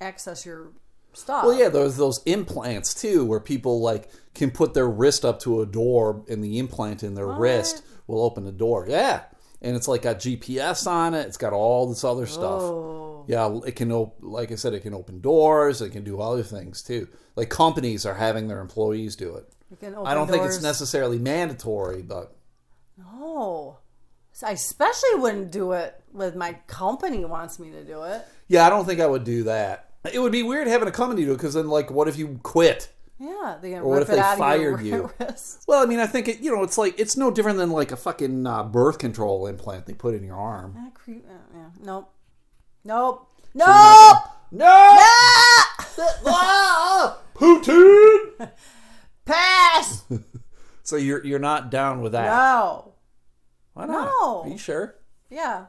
access 0.00 0.46
your 0.46 0.72
stuff. 1.12 1.44
Well, 1.44 1.58
yeah, 1.58 1.68
there's 1.68 1.96
those 1.96 2.22
implants 2.24 2.94
too, 2.94 3.24
where 3.24 3.40
people 3.40 3.80
like 3.80 4.08
can 4.34 4.50
put 4.50 4.74
their 4.74 4.88
wrist 4.88 5.24
up 5.24 5.40
to 5.40 5.60
a 5.60 5.66
door, 5.66 6.24
and 6.28 6.42
the 6.42 6.58
implant 6.58 7.02
in 7.02 7.14
their 7.14 7.28
wrist 7.28 7.82
will 8.06 8.22
open 8.22 8.44
the 8.44 8.52
door. 8.52 8.86
Yeah, 8.88 9.24
and 9.60 9.76
it's 9.76 9.88
like 9.88 10.02
got 10.02 10.20
GPS 10.20 10.86
on 10.86 11.14
it. 11.14 11.26
It's 11.26 11.36
got 11.36 11.52
all 11.52 11.88
this 11.88 12.04
other 12.04 12.26
stuff. 12.26 12.62
Oh, 12.62 13.03
Yeah, 13.26 13.58
it 13.66 13.76
can 13.76 13.90
op- 13.92 14.16
like 14.20 14.52
I 14.52 14.54
said, 14.56 14.74
it 14.74 14.80
can 14.80 14.94
open 14.94 15.20
doors. 15.20 15.80
It 15.82 15.90
can 15.90 16.04
do 16.04 16.20
other 16.20 16.42
things 16.42 16.82
too. 16.82 17.08
Like 17.36 17.48
companies 17.50 18.04
are 18.06 18.14
having 18.14 18.48
their 18.48 18.60
employees 18.60 19.16
do 19.16 19.34
it. 19.36 19.48
you 19.70 19.76
can 19.76 19.94
open 19.94 20.06
I 20.06 20.14
don't 20.14 20.28
think 20.28 20.44
it's 20.44 20.62
necessarily 20.62 21.18
mandatory, 21.18 22.02
but 22.02 22.36
No. 22.96 23.78
I 24.42 24.52
especially 24.52 25.14
wouldn't 25.16 25.52
do 25.52 25.72
it 25.72 26.00
with 26.12 26.34
my 26.34 26.54
company 26.66 27.24
wants 27.24 27.58
me 27.58 27.70
to 27.70 27.84
do 27.84 28.02
it. 28.02 28.22
yeah, 28.48 28.66
I 28.66 28.70
don't 28.70 28.84
think 28.84 29.00
I 29.00 29.06
would 29.06 29.24
do 29.24 29.44
that. 29.44 29.90
It 30.12 30.18
would 30.18 30.32
be 30.32 30.42
weird 30.42 30.66
having 30.66 30.88
a 30.88 30.92
company 30.92 31.24
do 31.24 31.32
it 31.32 31.36
because 31.36 31.54
then, 31.54 31.68
like, 31.68 31.90
what 31.90 32.08
if 32.08 32.18
you 32.18 32.38
quit? 32.42 32.90
Yeah, 33.18 33.56
they 33.62 33.74
Or 33.74 33.84
what 33.84 34.02
if 34.02 34.10
it 34.10 34.16
they 34.16 34.20
fired 34.36 34.82
you? 34.82 35.10
Well, 35.68 35.82
I 35.82 35.86
mean, 35.86 35.98
I 36.00 36.06
think 36.06 36.28
it. 36.28 36.40
You 36.40 36.54
know, 36.54 36.62
it's 36.62 36.76
like 36.76 36.98
it's 36.98 37.16
no 37.16 37.30
different 37.30 37.58
than 37.58 37.70
like 37.70 37.92
a 37.92 37.96
fucking 37.96 38.46
uh, 38.46 38.64
birth 38.64 38.98
control 38.98 39.46
implant 39.46 39.86
they 39.86 39.94
put 39.94 40.14
in 40.14 40.24
your 40.24 40.36
arm. 40.36 40.92
Creep- 40.94 41.24
uh, 41.28 41.32
yeah. 41.56 41.70
Nope. 41.82 42.12
Nope. 42.84 43.28
Nope. 43.54 43.66
No, 44.52 44.66
Ah! 44.66 45.88
Ah! 46.26 47.18
Putin. 47.34 48.50
Pass. 49.24 50.04
So 50.86 50.96
you're 50.96 51.24
you're 51.24 51.38
not 51.38 51.70
down 51.70 52.02
with 52.02 52.12
that? 52.12 52.26
No. 52.26 52.92
Why 53.72 53.86
not? 53.86 54.04
No. 54.20 54.42
Are 54.42 54.48
you 54.48 54.58
sure? 54.58 54.96
Yeah. 55.30 55.64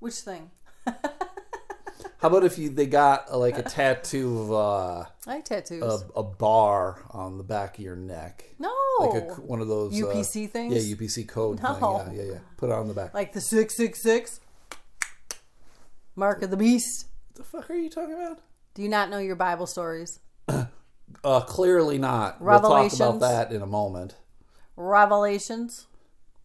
Which 0.00 0.14
thing? 0.16 0.50
How 0.84 2.26
about 2.26 2.42
if 2.42 2.58
you 2.58 2.68
they 2.68 2.86
got 2.86 3.30
uh, 3.30 3.38
like 3.38 3.56
a 3.56 3.62
tattoo 3.62 4.40
of 4.40 4.52
uh, 4.52 5.04
I 5.28 5.34
like 5.36 5.44
tattoos. 5.44 5.80
a, 5.84 6.00
a 6.18 6.24
bar 6.24 7.04
on 7.12 7.38
the 7.38 7.44
back 7.44 7.78
of 7.78 7.84
your 7.84 7.94
neck? 7.94 8.46
no. 8.58 8.74
Like 8.98 9.14
a, 9.22 9.34
one 9.42 9.60
of 9.60 9.68
those 9.68 9.92
uh, 10.02 10.06
UPC 10.06 10.50
things? 10.50 10.74
Yeah, 10.74 10.96
UPC 10.96 11.28
code 11.28 11.62
No. 11.62 11.74
Thing. 12.04 12.16
Yeah, 12.16 12.22
yeah, 12.24 12.32
yeah. 12.32 12.38
Put 12.56 12.70
it 12.70 12.72
on 12.72 12.88
the 12.88 12.94
back. 12.94 13.14
like 13.14 13.32
the 13.34 13.40
666. 13.40 14.40
Mark 16.18 16.42
of 16.42 16.50
the 16.50 16.56
Beast. 16.56 17.06
What 17.28 17.36
the 17.36 17.44
fuck 17.44 17.70
are 17.70 17.74
you 17.74 17.88
talking 17.88 18.14
about? 18.14 18.40
Do 18.74 18.82
you 18.82 18.88
not 18.88 19.08
know 19.08 19.18
your 19.18 19.36
Bible 19.36 19.66
stories? 19.66 20.18
Uh, 21.24 21.40
clearly 21.40 21.96
not. 21.96 22.38
We'll 22.38 22.50
talk 22.50 22.60
about 22.60 22.70
Revelations? 22.74 23.20
that 23.22 23.50
in 23.50 23.62
a 23.62 23.66
moment. 23.66 24.14
Revelations. 24.76 25.86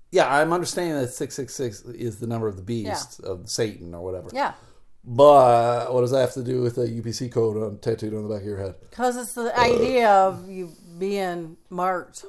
Yeah, 0.10 0.34
I'm 0.34 0.54
understanding 0.54 0.96
that 0.96 1.10
666 1.10 1.82
is 1.94 2.20
the 2.20 2.28
number 2.28 2.48
of 2.48 2.56
the 2.56 2.62
beast, 2.64 3.20
Yeah. 3.22 3.30
of 3.30 3.50
Satan 3.50 3.94
or 3.94 4.02
whatever. 4.02 4.30
Yeah. 4.32 4.54
But 5.04 5.94
what 5.94 6.00
does 6.02 6.12
that 6.12 6.22
have 6.22 6.34
to 6.36 6.44
do 6.44 6.62
with 6.62 6.78
a 6.78 6.88
UPC 6.88 7.30
code 7.30 7.58
on, 7.58 7.80
tattooed 7.80 8.14
on 8.14 8.24
the 8.24 8.30
back 8.34 8.42
of 8.44 8.48
your 8.48 8.58
head? 8.58 8.76
Because 8.90 9.18
it's 9.18 9.34
the 9.34 9.52
idea 9.60 10.10
of 10.10 10.50
you 10.50 10.72
being 10.98 11.58
marked. 11.70 12.24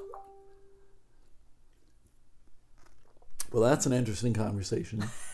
Well, 3.53 3.63
that's 3.63 3.87
an 3.87 3.93
interesting 3.93 4.35
conversation. 4.35 5.05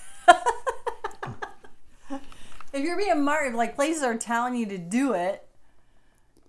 If 2.72 2.82
you're 2.82 2.96
being 2.96 3.22
marked, 3.22 3.54
like 3.54 3.74
places 3.74 4.02
are 4.02 4.16
telling 4.16 4.54
you 4.54 4.66
to 4.66 4.78
do 4.78 5.14
it, 5.14 5.46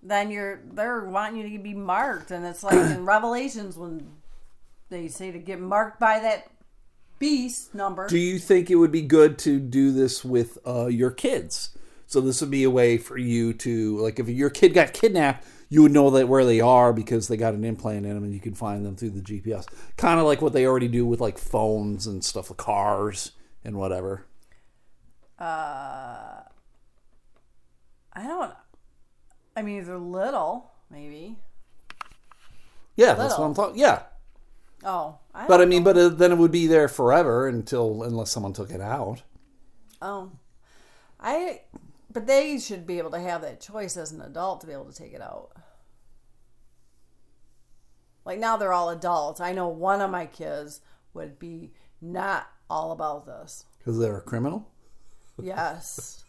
then 0.04 0.32
you're 0.32 0.62
they're 0.72 1.06
wanting 1.06 1.42
you 1.42 1.58
to 1.58 1.64
be 1.64 1.74
marked, 1.74 2.32
and 2.32 2.46
it's 2.46 2.64
like 2.64 2.74
in 2.74 3.06
Revelations 3.06 3.78
when 3.78 4.12
they 4.90 5.08
say 5.08 5.32
to 5.32 5.40
get 5.40 5.60
marked 5.60 6.00
by 6.00 6.20
that 6.20 6.48
beast 7.20 7.74
number. 7.74 8.08
Do 8.08 8.18
you 8.18 8.40
think 8.40 8.70
it 8.70 8.76
would 8.76 8.92
be 8.92 9.02
good 9.02 9.38
to 9.40 9.60
do 9.60 9.92
this 9.92 10.26
with 10.26 10.58
uh, 10.68 10.88
your 10.88 11.12
kids? 11.12 11.70
So 12.08 12.20
this 12.20 12.42
would 12.42 12.52
be 12.52 12.66
a 12.66 12.70
way 12.70 12.98
for 12.98 13.18
you 13.18 13.54
to, 13.54 13.98
like, 14.00 14.20
if 14.20 14.28
your 14.28 14.50
kid 14.50 14.74
got 14.74 14.92
kidnapped, 14.92 15.48
you 15.70 15.82
would 15.82 15.94
know 15.94 16.10
that 16.10 16.28
where 16.28 16.44
they 16.44 16.60
are 16.60 16.92
because 16.92 17.30
they 17.30 17.38
got 17.38 17.54
an 17.54 17.64
implant 17.64 18.06
in 18.06 18.14
them, 18.14 18.26
and 18.26 18.34
you 18.34 18.42
can 18.42 18.54
find 18.54 18.86
them 18.86 18.98
through 18.98 19.12
the 19.12 19.22
GPS. 19.22 19.66
Kind 19.96 20.20
of 20.20 20.26
like 20.26 20.42
what 20.42 20.52
they 20.52 20.66
already 20.66 20.90
do 20.90 21.06
with 21.06 21.22
like 21.22 21.38
phones 21.38 22.08
and 22.08 22.22
stuff, 22.22 22.50
with 22.50 22.58
cars 22.58 23.32
and 23.64 23.78
whatever. 23.78 24.26
I 25.46 26.44
don't. 28.24 28.54
I 29.56 29.62
mean, 29.62 29.84
they're 29.84 29.98
little, 29.98 30.72
maybe. 30.90 31.38
Yeah, 32.96 33.14
that's 33.14 33.38
what 33.38 33.46
I'm 33.46 33.56
talking. 33.56 33.80
Yeah, 33.80 34.04
Oh, 34.84 35.18
I 35.34 35.48
but 35.48 35.62
I 35.62 35.66
mean, 35.66 35.84
know. 35.84 35.94
but 35.94 35.98
uh, 35.98 36.10
then 36.10 36.32
it 36.32 36.38
would 36.38 36.52
be 36.52 36.66
there 36.68 36.88
forever 36.88 37.48
until 37.48 38.04
unless 38.04 38.32
someone 38.32 38.54
took 38.54 38.72
it 38.72 38.82
out. 38.82 39.22
oh, 40.02 40.32
I. 41.20 41.62
But 42.12 42.28
they 42.28 42.60
should 42.60 42.86
be 42.86 42.98
able 42.98 43.12
to 43.12 43.20
have 43.22 43.42
that 43.42 43.62
choice 43.62 43.96
as 43.96 44.12
an 44.12 44.22
adult 44.22 44.60
to 44.62 44.68
be 44.68 44.74
able 44.74 44.92
to 44.92 44.94
take 44.94 45.14
it 45.14 45.22
out. 45.22 45.52
Like 48.26 48.38
now 48.40 48.58
they're 48.58 48.74
all 48.74 48.90
adults. 48.90 49.40
I 49.40 49.54
know 49.54 49.68
one 49.70 50.02
of 50.02 50.12
my 50.12 50.26
kids 50.26 50.82
would 51.14 51.40
be 51.40 51.72
not 52.02 52.50
all 52.70 52.92
about 52.92 53.26
this. 53.26 53.64
Because 53.78 53.98
they're 53.98 54.18
a 54.18 54.22
criminal. 54.22 54.68
Yes. 55.40 56.24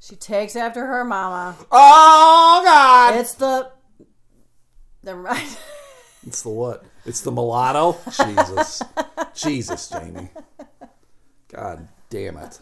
she 0.00 0.16
takes 0.16 0.56
after 0.56 0.84
her 0.86 1.04
mama. 1.04 1.56
Oh 1.70 2.62
God! 2.64 3.16
It's 3.16 3.34
the. 3.34 3.70
Never 5.02 5.22
mind. 5.22 5.58
It's 6.24 6.42
the 6.42 6.50
what? 6.50 6.84
It's 7.04 7.20
the 7.22 7.32
mulatto. 7.32 7.98
Jesus, 8.16 8.80
Jesus, 9.34 9.88
Jamie. 9.88 10.28
God 11.52 11.88
damn 12.10 12.36
it. 12.36 12.58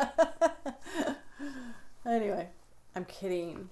anyway, 2.07 2.49
I'm 2.97 3.05
kidding. 3.05 3.69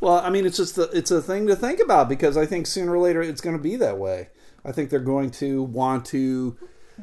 Well, 0.00 0.18
I 0.18 0.30
mean, 0.30 0.46
it's 0.46 0.56
just 0.56 0.78
a, 0.78 0.90
it's 0.90 1.10
a 1.10 1.22
thing 1.22 1.46
to 1.46 1.54
think 1.54 1.78
about 1.78 2.08
because 2.08 2.36
I 2.36 2.44
think 2.44 2.66
sooner 2.66 2.92
or 2.92 2.98
later 2.98 3.22
it's 3.22 3.40
going 3.40 3.56
to 3.56 3.62
be 3.62 3.76
that 3.76 3.98
way. 3.98 4.30
I 4.64 4.72
think 4.72 4.90
they're 4.90 4.98
going 4.98 5.30
to 5.32 5.62
want 5.62 6.06
to 6.06 6.56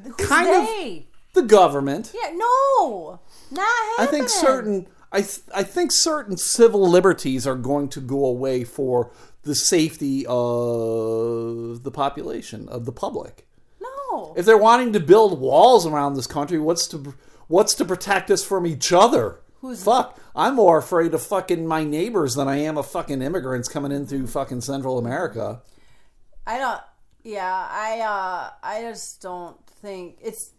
Who's 0.03 0.27
kind 0.27 0.49
of 0.49 0.65
they? 0.67 1.07
The 1.41 1.47
government. 1.47 2.11
Yeah, 2.13 2.31
no, 2.35 3.19
not 3.51 3.65
happening. 3.97 3.99
I 3.99 4.05
think 4.07 4.29
certain 4.29 4.87
I 5.11 5.21
th- 5.21 5.41
I 5.55 5.63
think 5.63 5.91
certain 5.91 6.35
civil 6.37 6.87
liberties 6.89 7.47
are 7.47 7.55
going 7.55 7.87
to 7.89 8.01
go 8.01 8.25
away 8.25 8.63
for 8.63 9.11
the 9.43 9.55
safety 9.55 10.25
of 10.27 11.83
the 11.83 11.91
population 11.91 12.67
of 12.69 12.85
the 12.85 12.91
public. 12.91 13.47
No, 13.81 14.33
If 14.35 14.45
they're 14.45 14.57
wanting 14.57 14.93
to 14.93 14.99
build 14.99 15.39
walls 15.39 15.85
around 15.85 16.15
this 16.15 16.27
country, 16.27 16.59
what's 16.59 16.87
to 16.89 17.13
what's 17.47 17.73
to 17.75 17.85
protect 17.85 18.29
us 18.31 18.43
from 18.43 18.65
each 18.67 18.91
other? 18.91 19.39
Who's- 19.61 19.83
fuck? 19.83 20.19
I'm 20.35 20.55
more 20.55 20.77
afraid 20.77 21.13
of 21.15 21.21
fucking 21.23 21.65
my 21.65 21.83
neighbors 21.83 22.35
than 22.35 22.47
I 22.47 22.57
am 22.57 22.77
of 22.77 22.85
fucking 22.91 23.21
immigrants 23.23 23.67
coming 23.69 23.91
in 23.91 24.05
through 24.05 24.27
fucking 24.27 24.61
Central 24.61 24.99
America. 24.99 25.61
I 26.45 26.59
don't. 26.59 26.81
Yeah, 27.23 27.67
I. 27.69 27.99
uh 28.01 28.51
I 28.61 28.81
just 28.81 29.21
don't 29.21 29.57
think 29.81 30.17
it's. 30.21 30.51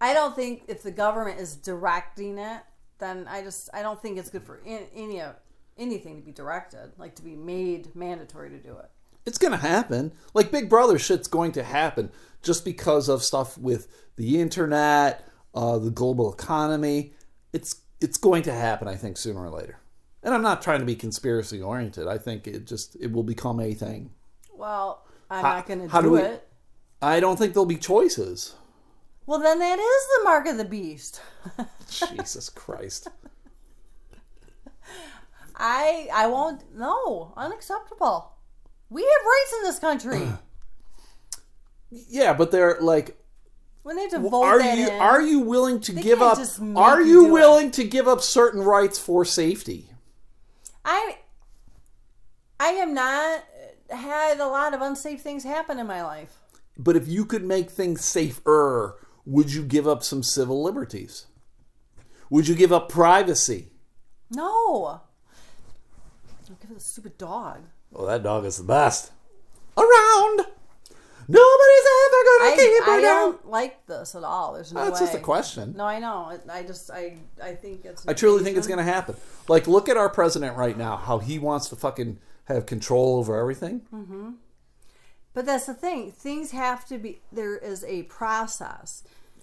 I 0.00 0.12
don't 0.14 0.34
think 0.36 0.64
if 0.68 0.82
the 0.82 0.90
government 0.90 1.40
is 1.40 1.56
directing 1.56 2.38
it, 2.38 2.60
then 2.98 3.26
I 3.28 3.42
just 3.42 3.70
I 3.74 3.82
don't 3.82 4.00
think 4.00 4.18
it's 4.18 4.30
good 4.30 4.42
for 4.42 4.60
any, 4.66 4.86
any 4.94 5.20
of 5.20 5.34
anything 5.78 6.16
to 6.16 6.22
be 6.22 6.32
directed, 6.32 6.92
like 6.98 7.14
to 7.16 7.22
be 7.22 7.36
made 7.36 7.94
mandatory 7.94 8.50
to 8.50 8.58
do 8.58 8.76
it. 8.78 8.90
It's 9.24 9.38
gonna 9.38 9.56
happen. 9.56 10.12
Like 10.34 10.50
Big 10.50 10.68
Brother 10.70 10.98
shit's 10.98 11.28
going 11.28 11.52
to 11.52 11.62
happen 11.64 12.10
just 12.42 12.64
because 12.64 13.08
of 13.08 13.22
stuff 13.22 13.58
with 13.58 13.88
the 14.16 14.40
internet, 14.40 15.26
uh, 15.54 15.78
the 15.78 15.90
global 15.90 16.32
economy. 16.32 17.12
It's 17.52 17.76
it's 18.00 18.18
going 18.18 18.42
to 18.44 18.52
happen. 18.52 18.88
I 18.88 18.96
think 18.96 19.16
sooner 19.16 19.40
or 19.40 19.50
later. 19.50 19.78
And 20.22 20.34
I'm 20.34 20.42
not 20.42 20.60
trying 20.60 20.80
to 20.80 20.86
be 20.86 20.96
conspiracy 20.96 21.60
oriented. 21.62 22.06
I 22.08 22.18
think 22.18 22.46
it 22.46 22.66
just 22.66 22.96
it 23.00 23.12
will 23.12 23.22
become 23.22 23.60
a 23.60 23.72
thing. 23.74 24.10
Well, 24.52 25.04
I'm 25.30 25.42
How- 25.44 25.54
not 25.54 25.66
going 25.66 25.80
to 25.80 25.88
how 25.88 26.00
do, 26.00 26.08
do 26.08 26.12
we- 26.14 26.20
it. 26.20 26.48
I 27.02 27.20
don't 27.20 27.36
think 27.38 27.52
there'll 27.52 27.66
be 27.66 27.76
choices. 27.76 28.54
Well, 29.26 29.40
then 29.40 29.58
that 29.58 29.78
is 29.78 30.06
the 30.18 30.24
mark 30.24 30.46
of 30.46 30.56
the 30.56 30.64
beast. 30.64 31.20
Jesus 31.90 32.48
Christ. 32.48 33.08
I 35.56 36.08
I 36.12 36.26
won't. 36.26 36.62
No, 36.76 37.32
unacceptable. 37.36 38.32
We 38.88 39.02
have 39.02 39.10
rights 39.10 39.54
in 39.58 39.62
this 39.64 39.78
country. 39.78 40.28
Yeah, 42.08 42.34
but 42.34 42.50
they're 42.50 42.78
like 42.80 43.16
when 43.84 43.94
they 43.94 44.02
have 44.02 44.10
to 44.10 44.18
vote 44.18 44.42
are 44.42 44.58
that 44.58 44.76
you 44.76 44.88
in, 44.88 45.00
are 45.00 45.22
you 45.22 45.38
willing 45.38 45.78
to 45.82 45.92
give 45.92 46.18
can't 46.18 46.32
up 46.32 46.36
just 46.38 46.60
make 46.60 46.76
are 46.76 47.00
you 47.00 47.06
you 47.08 47.20
do 47.20 47.26
it. 47.28 47.32
willing 47.32 47.70
to 47.70 47.84
give 47.84 48.08
up 48.08 48.20
certain 48.20 48.60
rights 48.62 48.98
for 48.98 49.24
safety? 49.24 49.90
I 50.84 51.18
I 52.58 52.70
have 52.70 52.88
not 52.88 53.44
had 53.90 54.40
a 54.40 54.48
lot 54.48 54.74
of 54.74 54.80
unsafe 54.80 55.20
things 55.22 55.44
happen 55.44 55.78
in 55.78 55.86
my 55.86 56.02
life. 56.02 56.38
But 56.76 56.96
if 56.96 57.06
you 57.06 57.24
could 57.24 57.44
make 57.44 57.70
things 57.70 58.04
safer, 58.04 58.96
would 59.26 59.52
you 59.52 59.64
give 59.64 59.86
up 59.86 60.02
some 60.02 60.22
civil 60.22 60.62
liberties? 60.62 61.26
Would 62.30 62.48
you 62.48 62.54
give 62.54 62.72
up 62.72 62.88
privacy? 62.88 63.68
No. 64.30 65.00
Don't 66.46 66.60
give 66.60 66.70
it 66.70 66.76
a 66.76 66.80
stupid 66.80 67.18
dog. 67.18 67.60
Oh, 67.94 68.06
that 68.06 68.22
dog 68.22 68.44
is 68.44 68.56
the 68.56 68.64
best. 68.64 69.12
Around. 69.76 70.46
Nobody's 71.28 71.86
ever 72.06 72.24
gonna 72.24 72.50
I, 72.50 72.54
keep 72.56 72.84
her 72.84 72.90
I 72.92 73.00
down. 73.02 73.02
don't 73.32 73.50
like 73.50 73.86
this 73.86 74.14
at 74.14 74.22
all. 74.22 74.52
There's 74.52 74.72
no 74.72 74.84
That's 74.84 75.00
way. 75.00 75.06
just 75.06 75.18
a 75.18 75.20
question. 75.20 75.74
No, 75.76 75.84
I 75.84 75.98
know. 75.98 76.38
I 76.48 76.62
just 76.62 76.88
I 76.90 77.16
I 77.42 77.52
think 77.52 77.84
it's. 77.84 78.06
I 78.06 78.12
truly 78.12 78.44
think 78.44 78.56
it's 78.56 78.68
going 78.68 78.78
to 78.78 78.84
happen. 78.84 79.16
Like, 79.48 79.66
look 79.66 79.88
at 79.88 79.96
our 79.96 80.08
president 80.08 80.56
right 80.56 80.78
now, 80.78 80.96
how 80.96 81.18
he 81.18 81.40
wants 81.40 81.68
to 81.70 81.76
fucking 81.76 82.18
have 82.44 82.66
control 82.66 83.16
over 83.18 83.36
everything. 83.36 83.82
Mm-hmm. 83.92 84.30
But 85.36 85.44
that's 85.44 85.66
the 85.66 85.74
thing. 85.74 86.12
Things 86.12 86.52
have 86.52 86.86
to 86.86 86.96
be. 86.96 87.20
There 87.30 87.58
is 87.58 87.84
a 87.84 88.04
process. 88.04 89.02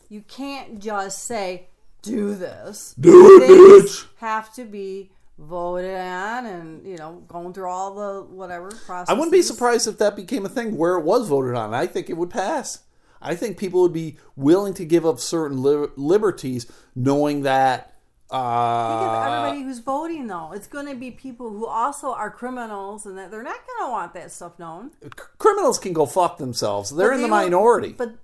You 0.10 0.21
can't 0.21 0.79
just 0.79 1.23
say 1.23 1.67
do 2.01 2.34
this. 2.34 2.95
Do 2.99 3.38
it, 3.38 3.45
Things 3.47 3.84
bitch. 4.01 4.06
have 4.17 4.51
to 4.56 4.65
be 4.65 5.12
voted 5.38 5.95
on, 5.95 6.47
and 6.47 6.84
you 6.88 6.97
know, 6.97 7.21
going 7.27 7.53
through 7.53 7.69
all 7.69 7.93
the 7.93 8.23
whatever 8.23 8.69
process. 8.71 9.08
I 9.08 9.13
wouldn't 9.13 9.32
be 9.32 9.43
surprised 9.43 9.88
if 9.88 9.99
that 9.99 10.15
became 10.15 10.47
a 10.47 10.49
thing 10.49 10.77
where 10.77 10.97
it 10.97 11.03
was 11.03 11.27
voted 11.27 11.53
on. 11.53 11.75
I 11.75 11.86
think 11.86 12.10
it 12.10 12.17
would 12.17 12.32
pass. 12.32 12.79
I 13.21 13.36
think 13.36 13.60
people 13.60 13.82
would 13.84 13.93
be 13.93 14.17
willing 14.36 14.73
to 14.73 14.86
give 14.86 15.06
up 15.06 15.19
certain 15.19 15.62
li- 15.62 15.89
liberties, 15.95 16.65
knowing 16.95 17.43
that. 17.43 17.92
Think 18.33 18.41
of 18.41 19.13
Uh, 19.13 19.31
everybody 19.31 19.61
who's 19.63 19.77
voting, 19.77 20.25
though. 20.25 20.53
It's 20.53 20.65
going 20.65 20.87
to 20.87 20.95
be 20.95 21.11
people 21.11 21.51
who 21.51 21.67
also 21.67 22.11
are 22.11 22.31
criminals, 22.31 23.05
and 23.05 23.15
that 23.19 23.29
they're 23.29 23.43
not 23.43 23.59
going 23.67 23.87
to 23.87 23.91
want 23.91 24.13
that 24.15 24.31
stuff 24.31 24.57
known. 24.57 24.89
c- 25.03 25.09
criminals 25.37 25.77
can 25.77 25.93
go 25.93 26.07
fuck 26.07 26.39
themselves. 26.39 26.89
They're 26.89 27.09
But 27.09 27.15
in 27.15 27.21
the 27.21 27.27
will- 27.27 27.29
minority. 27.43 27.93
But 27.95 28.15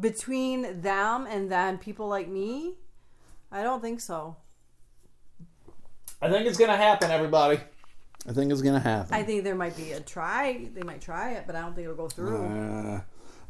between 0.00 0.80
them 0.80 1.26
and 1.26 1.50
then 1.52 1.76
people 1.76 2.08
like 2.08 2.28
me, 2.28 2.76
I 3.52 3.62
don't 3.62 3.82
think 3.82 4.00
so. 4.00 4.36
I 6.22 6.30
think 6.30 6.46
it's 6.46 6.56
going 6.58 6.70
to 6.70 6.76
happen, 6.78 7.10
everybody. 7.10 7.60
I 8.26 8.32
think 8.32 8.52
it's 8.52 8.62
going 8.62 8.74
to 8.74 8.80
happen. 8.80 9.12
I 9.12 9.22
think 9.22 9.44
there 9.44 9.54
might 9.54 9.76
be 9.76 9.92
a 9.92 10.00
try. 10.00 10.66
They 10.74 10.82
might 10.82 11.02
try 11.02 11.32
it, 11.32 11.44
but 11.46 11.56
I 11.56 11.60
don't 11.60 11.74
think 11.74 11.84
it'll 11.86 11.96
go 11.96 12.08
through. 12.08 12.46
Uh, 12.46 13.00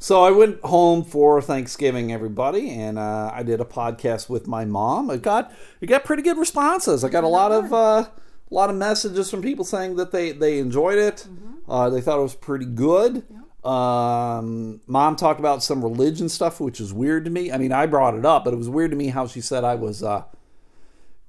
so 0.02 0.22
I 0.22 0.30
went 0.30 0.60
home 0.62 1.04
for 1.04 1.42
Thanksgiving, 1.42 2.10
everybody, 2.10 2.70
and 2.70 2.98
uh, 2.98 3.30
I 3.34 3.42
did 3.42 3.60
a 3.60 3.66
podcast 3.66 4.30
with 4.30 4.48
my 4.48 4.64
mom. 4.64 5.10
It 5.10 5.20
got 5.20 5.52
it 5.82 5.86
got 5.86 6.04
pretty 6.04 6.22
good 6.22 6.38
responses. 6.38 7.04
I 7.04 7.10
got 7.10 7.22
a 7.22 7.28
lot 7.28 7.52
of 7.52 7.70
uh, 7.72 7.76
a 8.08 8.10
lot 8.50 8.70
of 8.70 8.76
messages 8.76 9.30
from 9.30 9.42
people 9.42 9.64
saying 9.64 9.96
that 9.96 10.10
they 10.10 10.32
they 10.32 10.58
enjoyed 10.58 10.98
it. 10.98 11.26
Uh, 11.68 11.90
they 11.90 12.00
thought 12.00 12.18
it 12.18 12.22
was 12.22 12.34
pretty 12.34 12.64
good. 12.64 13.24
Um, 13.62 14.80
mom 14.86 15.16
talked 15.16 15.38
about 15.38 15.62
some 15.62 15.84
religion 15.84 16.30
stuff, 16.30 16.60
which 16.60 16.80
is 16.80 16.94
weird 16.94 17.26
to 17.26 17.30
me. 17.30 17.52
I 17.52 17.58
mean, 17.58 17.70
I 17.72 17.84
brought 17.84 18.14
it 18.14 18.24
up, 18.24 18.44
but 18.44 18.54
it 18.54 18.56
was 18.56 18.70
weird 18.70 18.90
to 18.92 18.96
me 18.96 19.08
how 19.08 19.26
she 19.26 19.42
said 19.42 19.64
I 19.64 19.74
was. 19.74 20.02
Uh, 20.02 20.24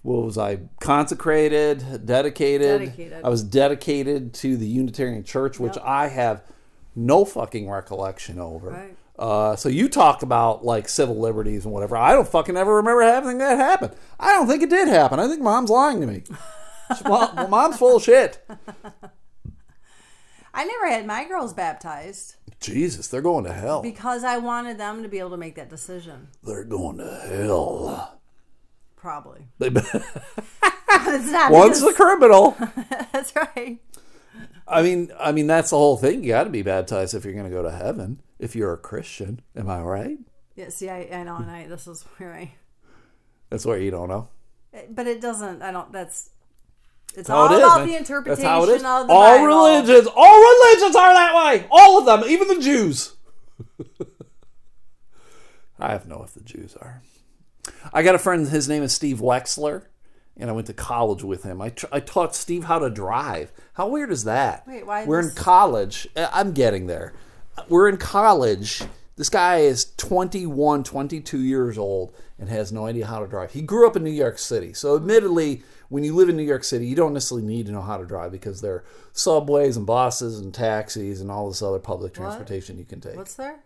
what 0.03 0.23
was 0.25 0.37
I 0.37 0.61
consecrated, 0.79 2.05
dedicated? 2.07 2.79
Dedicated. 2.79 3.21
I 3.23 3.29
was 3.29 3.43
dedicated 3.43 4.33
to 4.35 4.57
the 4.57 4.65
Unitarian 4.65 5.23
Church, 5.23 5.59
which 5.59 5.75
Yep. 5.75 5.85
I 5.85 6.07
have 6.07 6.41
no 6.95 7.25
fucking 7.25 7.69
recollection 7.69 8.39
over. 8.39 8.69
Right. 8.69 8.97
Uh, 9.17 9.55
so 9.55 9.69
you 9.69 9.87
talk 9.87 10.23
about 10.23 10.65
like 10.65 10.89
civil 10.89 11.19
liberties 11.19 11.65
and 11.65 11.73
whatever. 11.73 11.95
I 11.95 12.13
don't 12.13 12.27
fucking 12.27 12.57
ever 12.57 12.75
remember 12.75 13.03
having 13.03 13.37
that 13.37 13.57
happen. 13.57 13.91
I 14.19 14.33
don't 14.33 14.47
think 14.47 14.63
it 14.63 14.69
did 14.69 14.87
happen. 14.87 15.19
I 15.19 15.27
think 15.27 15.41
mom's 15.41 15.69
lying 15.69 16.01
to 16.01 16.07
me. 16.07 16.23
well, 17.05 17.47
mom's 17.47 17.77
full 17.77 17.97
of 17.97 18.03
shit. 18.03 18.45
I 20.53 20.65
never 20.65 20.89
had 20.89 21.05
my 21.05 21.25
girls 21.25 21.53
baptized 21.53 22.35
Jesus, 22.61 23.07
they're 23.07 23.23
going 23.23 23.43
to 23.45 23.53
hell. 23.53 23.81
because 23.81 24.23
I 24.23 24.37
wanted 24.37 24.77
them 24.77 25.01
to 25.01 25.09
be 25.09 25.17
able 25.17 25.31
to 25.31 25.37
make 25.37 25.55
that 25.55 25.69
decision. 25.69 26.27
They're 26.43 26.63
going 26.63 26.99
to 26.99 27.21
hell. 27.27 28.19
Probably. 28.95 29.47
They, 29.57 29.69
not 29.71 31.51
one's 31.51 31.81
the 31.81 31.93
criminal. 31.95 32.55
That's 33.11 33.35
right. 33.35 33.79
I 34.71 34.81
mean, 34.81 35.11
I 35.19 35.31
mean 35.31 35.47
that's 35.47 35.71
the 35.71 35.77
whole 35.77 35.97
thing. 35.97 36.23
You 36.23 36.29
got 36.29 36.45
to 36.45 36.49
be 36.49 36.61
baptized 36.61 37.13
if 37.13 37.25
you're 37.25 37.33
going 37.33 37.45
to 37.45 37.51
go 37.51 37.61
to 37.61 37.71
heaven. 37.71 38.21
If 38.39 38.55
you're 38.55 38.73
a 38.73 38.77
Christian, 38.77 39.41
am 39.55 39.69
I 39.69 39.81
right? 39.81 40.17
Yeah. 40.55 40.69
See, 40.69 40.89
I, 40.89 41.07
I 41.11 41.23
know, 41.23 41.35
and 41.37 41.51
I 41.51 41.67
this 41.67 41.87
is 41.87 42.03
where 42.17 42.33
I. 42.33 42.53
That's 43.49 43.65
where 43.65 43.77
you 43.77 43.91
don't 43.91 44.07
know. 44.09 44.29
Eh, 44.73 44.83
but 44.89 45.07
it 45.07 45.21
doesn't. 45.21 45.61
I 45.61 45.71
don't. 45.71 45.91
That's. 45.91 46.29
It's 47.13 47.29
all 47.29 47.51
it 47.51 47.57
about 47.57 47.85
the 47.85 47.97
interpretation 47.97 48.41
That's 48.41 48.47
how 48.47 48.63
it 48.63 48.69
is. 48.69 48.75
of 48.75 49.07
the 49.07 49.13
all 49.13 49.37
Bible. 49.37 49.45
religions, 49.45 50.07
all 50.15 50.39
religions 50.39 50.95
are 50.95 51.13
that 51.13 51.35
way. 51.35 51.67
All 51.69 51.99
of 51.99 52.05
them, 52.05 52.29
even 52.29 52.47
the 52.47 52.61
Jews. 52.61 53.15
I 55.79 55.91
have 55.91 56.07
no 56.07 56.23
if 56.23 56.33
the 56.33 56.41
Jews 56.41 56.75
are. 56.77 57.01
I 57.91 58.03
got 58.03 58.15
a 58.15 58.19
friend. 58.19 58.47
His 58.47 58.69
name 58.69 58.81
is 58.83 58.93
Steve 58.93 59.17
Wexler, 59.17 59.87
and 60.41 60.49
I 60.49 60.53
went 60.53 60.67
to 60.67 60.73
college 60.73 61.23
with 61.23 61.43
him. 61.43 61.61
I, 61.61 61.69
tr- 61.69 61.85
I 61.91 61.99
taught 61.99 62.35
Steve 62.35 62.65
how 62.65 62.79
to 62.79 62.89
drive. 62.89 63.51
How 63.73 63.87
weird 63.87 64.11
is 64.11 64.23
that? 64.23 64.67
Wait, 64.67 64.85
why 64.85 65.05
We're 65.05 65.19
in 65.21 65.31
college. 65.35 66.07
Uh, 66.15 66.27
I'm 66.33 66.51
getting 66.51 66.87
there. 66.87 67.13
We're 67.69 67.87
in 67.87 67.97
college. 67.97 68.81
This 69.17 69.29
guy 69.29 69.59
is 69.59 69.93
21, 69.97 70.83
22 70.83 71.39
years 71.39 71.77
old 71.77 72.15
and 72.39 72.49
has 72.49 72.71
no 72.71 72.87
idea 72.87 73.05
how 73.05 73.19
to 73.19 73.27
drive. 73.27 73.51
He 73.51 73.61
grew 73.61 73.85
up 73.85 73.95
in 73.95 74.03
New 74.03 74.09
York 74.09 74.39
City. 74.39 74.73
So, 74.73 74.95
admittedly, 74.95 75.61
when 75.89 76.03
you 76.03 76.15
live 76.15 76.29
in 76.29 76.37
New 76.37 76.43
York 76.43 76.63
City, 76.63 76.87
you 76.87 76.95
don't 76.95 77.13
necessarily 77.13 77.45
need 77.45 77.67
to 77.67 77.71
know 77.71 77.81
how 77.81 77.97
to 77.97 78.05
drive 78.05 78.31
because 78.31 78.61
there 78.61 78.73
are 78.73 78.83
subways 79.11 79.77
and 79.77 79.85
buses 79.85 80.39
and 80.39 80.53
taxis 80.53 81.21
and 81.21 81.29
all 81.29 81.49
this 81.49 81.61
other 81.61 81.77
public 81.77 82.13
transportation 82.13 82.79
you 82.79 82.85
can 82.85 82.99
take. 82.99 83.15
What's 83.15 83.35
there? 83.35 83.59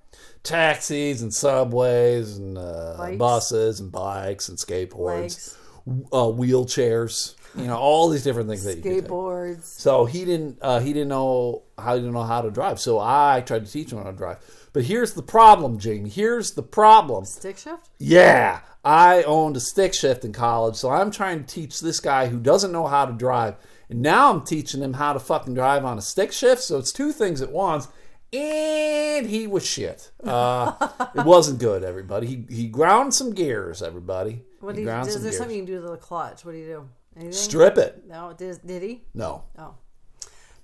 Taxis 0.43 1.21
and 1.21 1.33
subways 1.33 2.37
and 2.37 2.57
uh, 2.57 3.15
buses 3.17 3.79
and 3.79 3.91
bikes 3.91 4.49
and 4.49 4.57
skateboards, 4.57 5.21
Legs, 5.21 5.57
uh, 5.87 6.27
wheelchairs, 6.27 7.35
you 7.55 7.65
know, 7.65 7.77
all 7.77 8.09
these 8.09 8.23
different 8.23 8.49
things 8.49 8.63
that 8.63 8.77
you 8.77 8.81
can 8.81 8.91
take. 8.95 9.03
skateboards. 9.05 9.63
So 9.63 10.05
he 10.05 10.25
didn't 10.25 10.57
uh, 10.61 10.79
he 10.79 10.93
didn't 10.93 11.09
know 11.09 11.63
how 11.77 11.95
he 11.95 12.01
didn't 12.01 12.13
know 12.13 12.23
how 12.23 12.41
to 12.41 12.51
drive. 12.51 12.79
So 12.79 12.99
I 12.99 13.43
tried 13.45 13.65
to 13.65 13.71
teach 13.71 13.91
him 13.91 13.99
how 13.99 14.11
to 14.11 14.17
drive. 14.17 14.37
But 14.73 14.83
here's 14.83 15.13
the 15.13 15.23
problem, 15.23 15.79
Jamie. 15.79 16.09
Here's 16.09 16.51
the 16.51 16.63
problem. 16.63 17.25
Stick 17.25 17.57
shift. 17.57 17.89
Yeah, 17.97 18.59
I 18.83 19.23
owned 19.23 19.55
a 19.55 19.61
stick 19.61 19.93
shift 19.93 20.25
in 20.25 20.33
college, 20.33 20.75
so 20.75 20.89
I'm 20.89 21.11
trying 21.11 21.43
to 21.43 21.53
teach 21.53 21.79
this 21.79 21.99
guy 21.99 22.27
who 22.27 22.39
doesn't 22.39 22.71
know 22.71 22.87
how 22.87 23.05
to 23.05 23.13
drive, 23.13 23.55
and 23.89 24.01
now 24.01 24.31
I'm 24.33 24.41
teaching 24.41 24.81
him 24.81 24.93
how 24.93 25.13
to 25.13 25.19
fucking 25.19 25.53
drive 25.53 25.85
on 25.85 25.97
a 25.97 26.01
stick 26.01 26.31
shift. 26.31 26.61
So 26.61 26.77
it's 26.77 26.91
two 26.91 27.11
things 27.11 27.41
at 27.41 27.51
once. 27.51 27.87
And 28.33 29.27
he 29.27 29.47
was 29.47 29.65
shit. 29.65 30.11
Uh, 30.23 30.73
it 31.15 31.23
wasn't 31.25 31.59
good, 31.59 31.83
everybody. 31.83 32.27
He 32.27 32.45
he 32.49 32.67
ground 32.67 33.13
some 33.13 33.33
gears, 33.33 33.81
everybody. 33.81 34.43
What 34.59 34.75
he 34.75 34.77
do 34.77 34.81
you? 34.81 34.87
ground 34.87 35.07
Is 35.07 35.13
some 35.13 35.23
there 35.23 35.31
gears. 35.31 35.37
something 35.39 35.55
you 35.55 35.63
can 35.63 35.73
do 35.73 35.81
to 35.81 35.87
the 35.89 35.97
clutch? 35.97 36.43
What 36.43 36.51
do 36.51 36.57
you 36.57 36.65
do? 36.65 36.89
Anything? 37.15 37.31
Strip 37.31 37.77
it. 37.77 38.03
No. 38.07 38.33
Did, 38.37 38.59
did 38.65 38.81
he? 38.81 39.03
No. 39.13 39.43
Oh. 39.57 39.75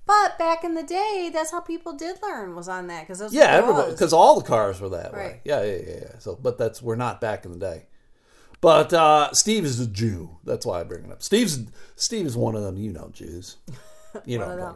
But 0.05 0.37
back 0.37 0.63
in 0.63 0.73
the 0.73 0.83
day, 0.83 1.29
that's 1.31 1.51
how 1.51 1.61
people 1.61 1.93
did 1.93 2.17
learn 2.21 2.55
was 2.55 2.67
on 2.67 2.87
that 2.87 3.07
because 3.07 3.33
Yeah, 3.33 3.45
everybody, 3.51 3.91
because 3.91 4.11
all 4.11 4.39
the 4.39 4.45
cars 4.45 4.81
were 4.81 4.89
that 4.89 5.13
way. 5.13 5.19
Right. 5.19 5.41
Yeah, 5.45 5.63
yeah, 5.63 5.77
yeah, 5.77 5.99
yeah. 6.01 6.19
So, 6.19 6.35
but 6.35 6.57
that's 6.57 6.81
we're 6.81 6.95
not 6.95 7.21
back 7.21 7.45
in 7.45 7.51
the 7.51 7.59
day. 7.59 7.85
But 8.59 8.93
uh, 8.93 9.31
Steve 9.33 9.63
is 9.63 9.79
a 9.79 9.87
Jew. 9.87 10.37
That's 10.43 10.65
why 10.65 10.81
I 10.81 10.83
bring 10.83 11.05
it 11.05 11.11
up. 11.11 11.23
Steve's 11.23 11.59
Steve 11.95 12.25
is 12.25 12.35
one 12.35 12.55
of 12.55 12.63
them. 12.63 12.77
You 12.77 12.91
know, 12.91 13.09
Jews. 13.13 13.57
You 14.25 14.39
know, 14.39 14.75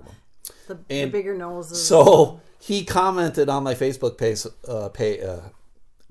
One 0.68 0.78
of 0.78 0.86
what 0.86 0.86
I'm 0.88 0.88
them. 0.88 0.88
talking 0.88 0.88
about. 0.88 0.88
the, 0.90 1.06
the 1.06 1.12
bigger 1.12 1.36
noses. 1.38 1.88
So 1.88 2.42
he 2.60 2.84
commented 2.86 3.50
on 3.50 3.64
my 3.64 3.74
Facebook 3.76 4.18
page, 4.18 4.46
uh, 4.68 4.90
pay, 4.90 5.22
uh, 5.22 5.40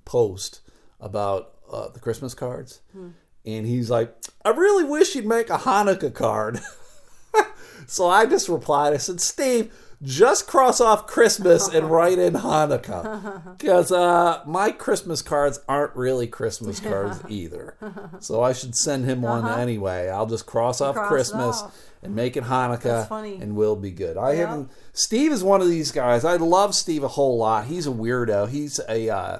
post 0.04 0.60
about 1.00 1.52
uh, 1.70 1.88
the 1.88 2.00
Christmas 2.00 2.34
cards, 2.34 2.80
and 2.94 3.66
he's 3.66 3.90
like, 3.90 4.14
"I 4.44 4.50
really 4.50 4.84
wish 4.84 5.14
you'd 5.14 5.26
make 5.26 5.50
a 5.50 5.58
Hanukkah 5.58 6.12
card." 6.14 6.60
so 7.86 8.06
I 8.08 8.26
just 8.26 8.48
replied. 8.48 8.92
I 8.94 8.98
said, 8.98 9.20
"Steve." 9.20 9.72
Just 10.02 10.46
cross 10.46 10.82
off 10.82 11.06
Christmas 11.06 11.66
and 11.66 11.90
write 11.90 12.18
in 12.18 12.34
Hanukkah, 12.34 13.56
because 13.58 13.90
uh, 13.90 14.42
my 14.44 14.70
Christmas 14.70 15.22
cards 15.22 15.60
aren't 15.66 15.96
really 15.96 16.26
Christmas 16.26 16.78
cards 16.78 17.22
either. 17.30 17.74
So 18.20 18.42
I 18.42 18.52
should 18.52 18.76
send 18.76 19.06
him 19.06 19.22
one 19.22 19.48
anyway. 19.58 20.10
I'll 20.10 20.26
just 20.26 20.44
cross 20.44 20.82
off 20.82 20.96
Uh-huh. 20.96 21.06
Cross 21.08 21.08
Christmas 21.30 21.62
off. 21.62 21.76
And 22.04 22.14
make 22.14 22.36
it 22.36 22.44
Hanukkah, 22.44 22.82
That's 22.82 23.08
funny. 23.08 23.36
and 23.40 23.56
we'll 23.56 23.76
be 23.76 23.90
good. 23.90 24.16
I 24.16 24.32
Yeah. 24.32 24.46
haven't. 24.48 24.70
Steve 24.92 25.32
is 25.32 25.42
one 25.42 25.60
of 25.60 25.68
these 25.68 25.90
guys. 25.90 26.24
I 26.24 26.36
love 26.36 26.74
Steve 26.74 27.02
a 27.02 27.08
whole 27.08 27.38
lot. 27.38 27.64
He's 27.66 27.86
a 27.86 27.90
weirdo. 27.90 28.48
He's 28.48 28.78
a 28.88 29.08
uh, 29.10 29.38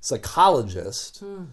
psychologist, 0.00 1.18
Hmm. 1.20 1.44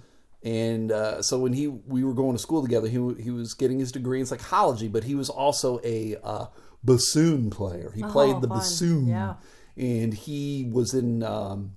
and 0.43 0.91
uh, 0.91 1.21
so 1.21 1.39
when 1.39 1.53
he 1.53 1.67
we 1.67 2.03
were 2.03 2.13
going 2.13 2.33
to 2.33 2.39
school 2.39 2.61
together, 2.61 2.87
he 2.87 3.13
he 3.21 3.31
was 3.31 3.53
getting 3.53 3.79
his 3.79 3.91
degree 3.91 4.19
in 4.19 4.25
psychology, 4.25 4.87
but 4.87 5.03
he 5.05 5.15
was 5.15 5.29
also 5.29 5.79
a 5.83 6.17
uh, 6.23 6.45
bassoon 6.83 7.49
player. 7.49 7.91
He 7.95 8.03
played 8.03 8.41
the 8.41 8.47
Oh, 8.47 8.49
fun. 8.49 8.57
bassoon, 8.59 9.07
Yeah. 9.07 9.35
and 9.77 10.13
he 10.13 10.69
was 10.71 10.93
in. 10.93 11.23
Um, 11.23 11.73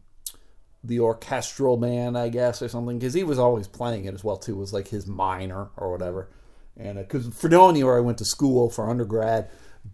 the 0.87 1.01
orchestral 1.01 1.79
man, 1.79 2.15
I 2.15 2.29
guess, 2.29 2.61
or 2.61 2.69
something, 2.69 2.99
because 2.99 3.15
he 3.15 3.25
was 3.25 3.39
always 3.39 3.67
playing 3.67 4.05
it 4.05 4.13
as 4.13 4.23
well 4.23 4.37
too. 4.37 4.53
It 4.53 4.59
was 4.59 4.75
like 4.75 4.89
his 4.89 5.07
minor 5.07 5.71
or 5.79 5.91
whatever. 5.91 6.29
And 6.77 6.99
because 6.99 7.29
Fredonia, 7.29 7.87
where 7.87 7.97
I 7.97 8.01
went 8.01 8.19
to 8.19 8.25
school 8.25 8.69
for 8.69 8.89
undergrad, 8.91 9.49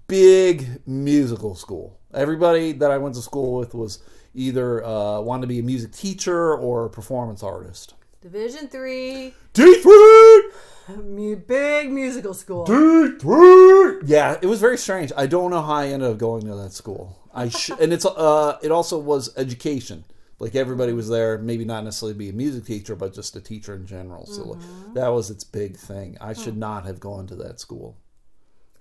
big 0.06 0.86
musical 0.86 1.54
school. 1.54 1.98
Everybody 2.12 2.72
that 2.72 2.90
I 2.90 2.98
went 2.98 3.14
to 3.16 3.20
school 3.20 3.58
with 3.58 3.74
was 3.74 4.02
either 4.34 4.84
uh, 4.84 5.20
wanted 5.20 5.42
to 5.42 5.46
be 5.46 5.58
a 5.58 5.62
music 5.62 5.92
teacher 5.92 6.54
or 6.54 6.86
a 6.86 6.90
performance 6.90 7.42
artist. 7.42 7.94
Division 8.20 8.68
three, 8.68 9.32
D 9.54 9.80
three, 9.80 11.34
big 11.36 11.90
musical 11.90 12.34
school. 12.34 12.64
D 12.64 13.18
three. 13.18 14.00
Yeah, 14.04 14.38
it 14.42 14.46
was 14.46 14.60
very 14.60 14.76
strange. 14.76 15.12
I 15.16 15.26
don't 15.26 15.50
know 15.50 15.62
how 15.62 15.74
I 15.74 15.88
ended 15.88 16.10
up 16.10 16.18
going 16.18 16.42
to 16.46 16.54
that 16.56 16.72
school. 16.72 17.18
I 17.32 17.48
sh- 17.48 17.70
and 17.80 17.92
it's 17.92 18.04
uh, 18.04 18.58
it 18.62 18.70
also 18.70 18.98
was 18.98 19.34
education. 19.36 20.04
Like 20.40 20.56
everybody 20.56 20.94
was 20.94 21.08
there, 21.08 21.36
maybe 21.38 21.66
not 21.66 21.84
necessarily 21.84 22.16
be 22.16 22.30
a 22.30 22.32
music 22.32 22.64
teacher, 22.64 22.96
but 22.96 23.14
just 23.14 23.36
a 23.36 23.42
teacher 23.42 23.74
in 23.74 23.86
general. 23.86 24.24
So 24.26 24.42
like, 24.42 24.60
mm-hmm. 24.60 24.94
that 24.94 25.08
was 25.08 25.30
its 25.30 25.44
big 25.44 25.76
thing. 25.76 26.16
I 26.18 26.32
hmm. 26.32 26.42
should 26.42 26.56
not 26.56 26.86
have 26.86 26.98
gone 26.98 27.26
to 27.26 27.36
that 27.36 27.60
school. 27.60 27.98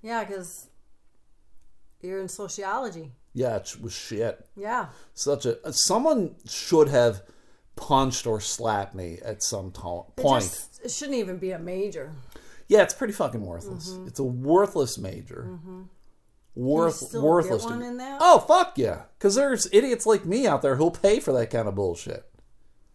Yeah, 0.01 0.23
because 0.23 0.69
you're 2.01 2.21
in 2.21 2.29
sociology. 2.29 3.11
Yeah, 3.33 3.57
it 3.57 3.75
was 3.81 3.93
shit. 3.93 4.47
Yeah. 4.55 4.87
Such 5.13 5.45
a 5.45 5.61
uh, 5.67 5.73
someone 5.73 6.35
should 6.47 6.87
have 6.87 7.23
punched 7.75 8.25
or 8.25 8.39
slapped 8.39 8.95
me 8.95 9.19
at 9.23 9.43
some 9.43 9.71
to- 9.71 10.05
It 10.17 10.21
point. 10.21 10.43
just 10.43 10.79
it 10.83 10.91
shouldn't 10.91 11.17
even 11.17 11.37
be 11.37 11.51
a 11.51 11.59
major. 11.59 12.13
yeah, 12.69 12.83
it's 12.83 12.93
pretty 12.93 13.13
fucking 13.13 13.45
worthless. 13.45 13.89
Mm-hmm. 13.89 14.07
It's 14.07 14.19
a 14.19 14.23
worthless 14.23 14.97
major. 14.97 15.45
Mm-hmm. 15.49 15.81
Still 16.55 17.21
worthless. 17.21 17.63
get 17.63 17.69
one 17.71 17.79
to- 17.79 17.85
in 17.87 17.97
that? 17.97 18.17
Oh 18.21 18.39
fuck 18.39 18.77
yeah! 18.77 19.03
Because 19.17 19.35
there's 19.35 19.67
idiots 19.71 20.05
like 20.05 20.25
me 20.25 20.45
out 20.47 20.61
there 20.61 20.75
who'll 20.75 20.91
pay 20.91 21.19
for 21.19 21.31
that 21.33 21.49
kind 21.49 21.67
of 21.67 21.75
bullshit. 21.75 22.25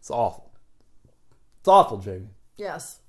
It's 0.01 0.11
awful. 0.11 0.51
It's 1.61 1.69
awful, 1.69 1.99
Jamie. 1.99 2.29
Yes. 2.57 3.01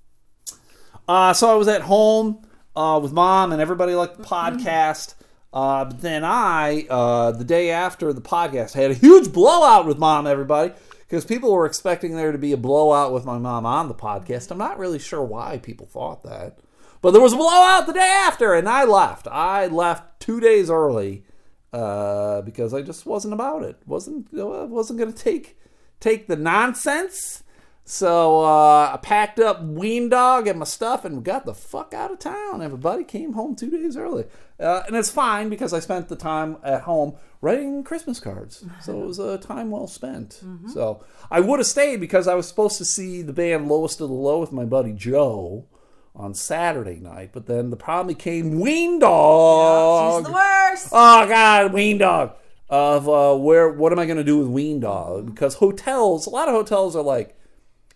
Uh, 1.07 1.33
so 1.33 1.51
I 1.51 1.55
was 1.55 1.67
at 1.67 1.81
home 1.81 2.47
uh, 2.75 2.99
with 3.01 3.11
mom 3.11 3.51
and 3.51 3.61
everybody 3.61 3.93
liked 3.95 4.17
the 4.17 4.23
Mm-hmm. 4.23 4.57
podcast. 4.57 5.15
Uh, 5.53 5.85
but 5.85 6.01
then 6.01 6.23
I, 6.25 6.85
uh, 6.89 7.31
the 7.31 7.43
day 7.45 7.69
after 7.69 8.11
the 8.11 8.21
podcast, 8.21 8.73
had 8.73 8.91
a 8.91 8.93
huge 8.95 9.31
blowout 9.31 9.85
with 9.85 9.97
mom, 9.97 10.27
everybody, 10.27 10.73
because 10.99 11.23
people 11.23 11.51
were 11.53 11.65
expecting 11.65 12.15
there 12.15 12.31
to 12.33 12.37
be 12.37 12.51
a 12.51 12.57
blowout 12.57 13.13
with 13.13 13.23
my 13.23 13.37
mom 13.37 13.65
on 13.65 13.87
the 13.87 13.93
podcast. 13.93 14.51
I'm 14.51 14.57
not 14.57 14.77
really 14.79 14.99
sure 14.99 15.23
why 15.23 15.57
people 15.59 15.85
thought 15.85 16.23
that. 16.23 16.59
But 17.05 17.11
there 17.11 17.21
was 17.21 17.33
a 17.33 17.37
blowout 17.37 17.85
the 17.85 17.93
day 17.93 18.23
after, 18.25 18.55
and 18.55 18.67
I 18.67 18.83
left. 18.83 19.27
I 19.27 19.67
left 19.67 20.19
two 20.19 20.39
days 20.39 20.71
early 20.71 21.23
uh, 21.71 22.41
because 22.41 22.73
I 22.73 22.81
just 22.81 23.05
wasn't 23.05 23.35
about 23.35 23.61
it. 23.61 23.77
wasn't 23.85 24.27
you 24.31 24.39
know, 24.39 24.53
I 24.53 24.63
wasn't 24.63 24.97
going 24.97 25.13
to 25.13 25.23
take 25.23 25.55
take 25.99 26.25
the 26.25 26.35
nonsense. 26.35 27.43
So 27.83 28.43
uh, 28.43 28.89
I 28.91 28.97
packed 29.03 29.39
up 29.39 29.61
Ween 29.61 30.09
Dog 30.09 30.47
and 30.47 30.57
my 30.57 30.65
stuff 30.65 31.05
and 31.05 31.23
got 31.23 31.45
the 31.45 31.53
fuck 31.53 31.93
out 31.93 32.09
of 32.09 32.17
town. 32.17 32.63
Everybody 32.63 33.03
came 33.03 33.33
home 33.33 33.55
two 33.55 33.69
days 33.69 33.95
early, 33.95 34.25
uh, 34.59 34.81
and 34.87 34.95
it's 34.95 35.11
fine 35.11 35.47
because 35.49 35.73
I 35.73 35.81
spent 35.81 36.07
the 36.07 36.15
time 36.15 36.57
at 36.63 36.81
home 36.81 37.17
writing 37.39 37.83
Christmas 37.83 38.19
cards. 38.19 38.65
So 38.81 39.03
it 39.03 39.05
was 39.05 39.19
a 39.19 39.37
time 39.37 39.69
well 39.69 39.85
spent. 39.85 40.41
So 40.73 41.05
I 41.29 41.39
would 41.39 41.59
have 41.59 41.67
stayed 41.67 41.99
because 41.99 42.27
I 42.27 42.33
was 42.33 42.47
supposed 42.47 42.79
to 42.79 42.85
see 42.85 43.21
the 43.21 43.31
band 43.31 43.67
Lowest 43.67 44.01
of 44.01 44.09
the 44.09 44.15
Low 44.15 44.39
with 44.39 44.51
my 44.51 44.65
buddy 44.65 44.91
Joe 44.91 45.67
on 46.15 46.33
Saturday 46.33 46.99
night, 46.99 47.31
but 47.33 47.45
then 47.45 47.69
the 47.69 47.75
problem 47.75 48.07
became 48.07 48.59
Ween 48.59 48.99
Dog. 48.99 50.23
She's 50.23 50.27
the 50.27 50.33
worst. 50.33 50.89
Oh 50.91 51.27
God, 51.27 51.73
Ween 51.73 51.97
Dog. 51.97 52.35
Of 52.67 53.07
uh, 53.07 53.35
where? 53.35 53.69
What 53.69 53.91
am 53.91 53.99
I 53.99 54.05
going 54.05 54.17
to 54.17 54.23
do 54.23 54.39
with 54.39 54.47
Ween 54.47 54.79
Dog? 54.79 55.27
Because 55.27 55.55
hotels, 55.55 56.25
a 56.25 56.31
lot 56.31 56.47
of 56.47 56.55
hotels 56.55 56.95
are 56.95 57.03
like 57.03 57.37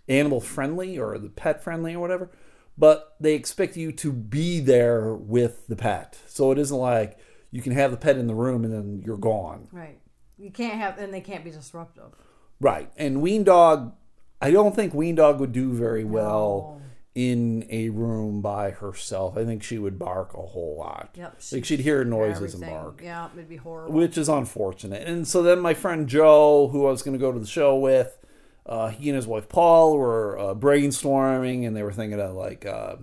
animal 0.07 0.41
friendly 0.41 0.97
or 0.97 1.17
the 1.17 1.29
pet 1.29 1.63
friendly 1.63 1.95
or 1.95 1.99
whatever, 1.99 2.29
but 2.77 3.15
they 3.19 3.33
expect 3.33 3.77
you 3.77 3.91
to 3.93 4.11
be 4.11 4.59
there 4.59 5.13
with 5.15 5.67
the 5.67 5.75
pet. 5.75 6.19
So 6.27 6.51
it 6.51 6.59
isn't 6.59 6.77
like 6.77 7.17
you 7.51 7.61
can 7.61 7.71
have 7.73 7.91
the 7.91 7.97
pet 7.97 8.17
in 8.17 8.27
the 8.27 8.35
room 8.35 8.63
and 8.63 8.73
then 8.73 9.01
you're 9.03 9.17
gone. 9.17 9.67
Right. 9.71 9.99
You 10.37 10.51
can't 10.51 10.75
have, 10.75 10.97
and 10.97 11.13
they 11.13 11.21
can't 11.21 11.43
be 11.43 11.51
disruptive. 11.51 12.15
Right. 12.61 12.91
And 12.95 13.21
Ween 13.21 13.43
Dog, 13.43 13.95
I 14.41 14.51
don't 14.51 14.75
think 14.75 14.93
Ween 14.93 15.15
Dog 15.15 15.39
would 15.39 15.51
do 15.51 15.73
very 15.73 16.03
well 16.03 16.78
in 17.19 17.65
a 17.69 17.89
room 17.89 18.41
by 18.41 18.71
herself. 18.71 19.37
I 19.37 19.43
think 19.43 19.61
she 19.61 19.77
would 19.77 19.99
bark 19.99 20.33
a 20.33 20.41
whole 20.41 20.77
lot. 20.77 21.09
Yep. 21.15 21.41
Like 21.51 21.65
she'd 21.65 21.81
hear 21.81 22.05
noises 22.05 22.53
and 22.53 22.63
bark. 22.63 23.01
Yeah, 23.03 23.27
it'd 23.33 23.49
be 23.49 23.57
horrible. 23.57 23.93
which 23.93 24.17
is 24.17 24.29
unfortunate. 24.29 25.05
And 25.05 25.27
so 25.27 25.43
then 25.43 25.59
my 25.59 25.73
friend 25.73 26.07
Joe, 26.07 26.69
who 26.69 26.87
I 26.87 26.91
was 26.91 27.01
going 27.01 27.17
to 27.17 27.19
go 27.19 27.33
to 27.33 27.39
the 27.39 27.45
show 27.47 27.75
with, 27.77 28.17
uh, 28.65 28.87
he 28.87 29.09
and 29.09 29.17
his 29.17 29.27
wife 29.27 29.49
Paul 29.49 29.97
were 29.97 30.39
uh, 30.39 30.53
brainstorming, 30.55 31.67
and 31.67 31.75
they 31.75 31.83
were 31.83 31.91
thinking 31.91 32.21
of 32.21 32.35
like 32.35 32.65
uh, 32.65 32.95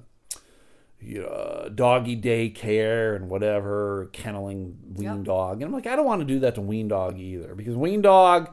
you 0.99 1.21
know, 1.21 1.71
doggy 1.75 2.19
daycare 2.19 3.17
and 3.17 3.29
whatever, 3.29 4.09
kenneling 4.15 4.79
wean 4.95 5.17
Yep. 5.19 5.25
Dog. 5.25 5.55
And 5.57 5.65
I'm 5.65 5.73
like, 5.73 5.87
I 5.87 5.95
don't 5.95 6.07
want 6.07 6.21
to 6.23 6.27
do 6.27 6.41
that 6.41 6.55
to 6.55 6.63
wean 6.63 6.89
Dog 6.89 7.19
either 7.19 7.55
because 7.55 7.77
wean 7.77 8.01
Dog 8.01 8.51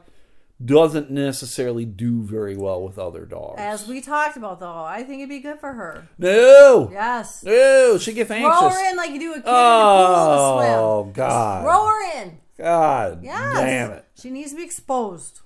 doesn't 0.62 1.10
necessarily 1.10 1.84
do 1.84 2.22
very 2.22 2.56
well 2.56 2.82
with 2.82 2.98
other 2.98 3.24
dogs. 3.24 3.56
As 3.58 3.86
we 3.88 4.00
talked 4.00 4.36
about, 4.36 4.60
though, 4.60 4.84
I 4.84 5.02
think 5.02 5.20
it'd 5.20 5.28
be 5.28 5.40
good 5.40 5.58
for 5.58 5.72
her. 5.72 6.06
no, 6.18 6.88
Yes. 6.92 7.42
no, 7.42 7.98
she 7.98 8.12
gets 8.12 8.30
anxious. 8.30 8.58
Throw 8.58 8.68
her 8.68 8.90
in 8.90 8.96
like 8.96 9.10
you 9.10 9.18
do 9.20 9.30
a 9.32 9.34
kid 9.34 9.38
in 9.38 9.44
the 9.44 9.50
pool 9.50 10.26
to 10.26 10.64
swim. 10.64 10.78
Oh 10.78 11.10
God, 11.12 11.62
Throw 11.64 11.86
her 11.86 12.22
in. 12.22 12.38
God, 12.56 13.22
Yes. 13.24 13.54
damn 13.56 13.90
it. 13.92 14.04
She 14.20 14.30
needs 14.30 14.50
to 14.52 14.56
be 14.56 14.62
exposed 14.64 15.40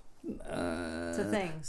Uh, 0.49 1.13
to 1.15 1.25
things. 1.31 1.67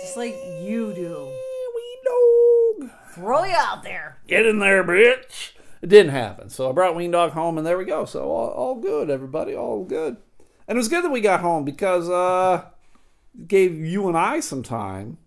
Just 0.00 0.16
like 0.16 0.34
you 0.62 0.92
do. 0.94 1.26
Ween 1.26 2.88
Dog. 2.88 2.90
Throw 3.14 3.44
you 3.44 3.54
out 3.56 3.82
there. 3.82 4.18
Get 4.26 4.46
in 4.46 4.58
there, 4.60 4.82
bitch. 4.82 5.52
It 5.82 5.88
didn't 5.88 6.12
happen. 6.12 6.48
So 6.48 6.68
I 6.68 6.72
brought 6.72 6.94
Ween 6.96 7.10
Dog 7.10 7.32
home, 7.32 7.58
and 7.58 7.66
there 7.66 7.76
we 7.76 7.84
go. 7.84 8.04
So 8.06 8.30
all, 8.30 8.48
all 8.48 8.74
good, 8.76 9.10
everybody. 9.10 9.54
All 9.54 9.84
good. 9.84 10.16
And 10.72 10.78
it 10.78 10.80
was 10.80 10.88
good 10.88 11.04
that 11.04 11.10
we 11.10 11.20
got 11.20 11.40
home 11.40 11.66
because 11.66 12.08
uh 12.08 12.64
it 13.38 13.46
gave 13.46 13.74
you 13.78 14.08
and 14.08 14.16
I 14.16 14.40
some 14.40 14.62
time 14.62 15.18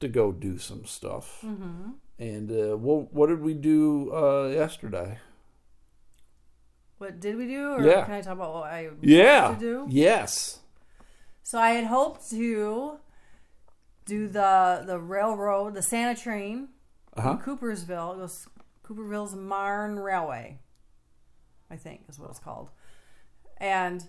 to 0.00 0.08
go 0.08 0.32
do 0.32 0.56
some 0.56 0.86
stuff. 0.86 1.42
Mm-hmm. 1.44 1.90
And 2.18 2.50
uh, 2.50 2.74
what 2.78 3.12
what 3.12 3.26
did 3.28 3.42
we 3.42 3.52
do 3.52 4.10
uh, 4.14 4.46
yesterday? 4.48 5.18
What 6.96 7.20
did 7.20 7.36
we 7.36 7.46
do? 7.46 7.72
Or 7.74 7.86
Yeah. 7.86 8.06
can 8.06 8.14
I 8.14 8.22
talk 8.22 8.32
about 8.32 8.54
what 8.54 8.72
I 8.72 8.88
Yeah. 9.02 9.48
to 9.54 9.60
do? 9.60 9.86
Yes. 9.90 10.60
So 11.42 11.58
I 11.58 11.72
had 11.72 11.84
hoped 11.84 12.30
to 12.30 12.96
do 14.06 14.26
the 14.26 14.84
the 14.86 14.98
railroad, 14.98 15.74
the 15.74 15.82
Santa 15.82 16.18
train, 16.18 16.68
Uh 17.14 17.20
huh. 17.20 17.30
in 17.32 17.38
Coopersville. 17.40 18.14
It 18.14 18.20
was 18.20 18.48
Coopersville 18.86 19.36
Marne 19.36 19.98
Railway, 19.98 20.60
I 21.70 21.76
think 21.76 22.04
is 22.08 22.18
what 22.18 22.30
it's 22.30 22.38
called. 22.38 22.70
And 23.58 24.08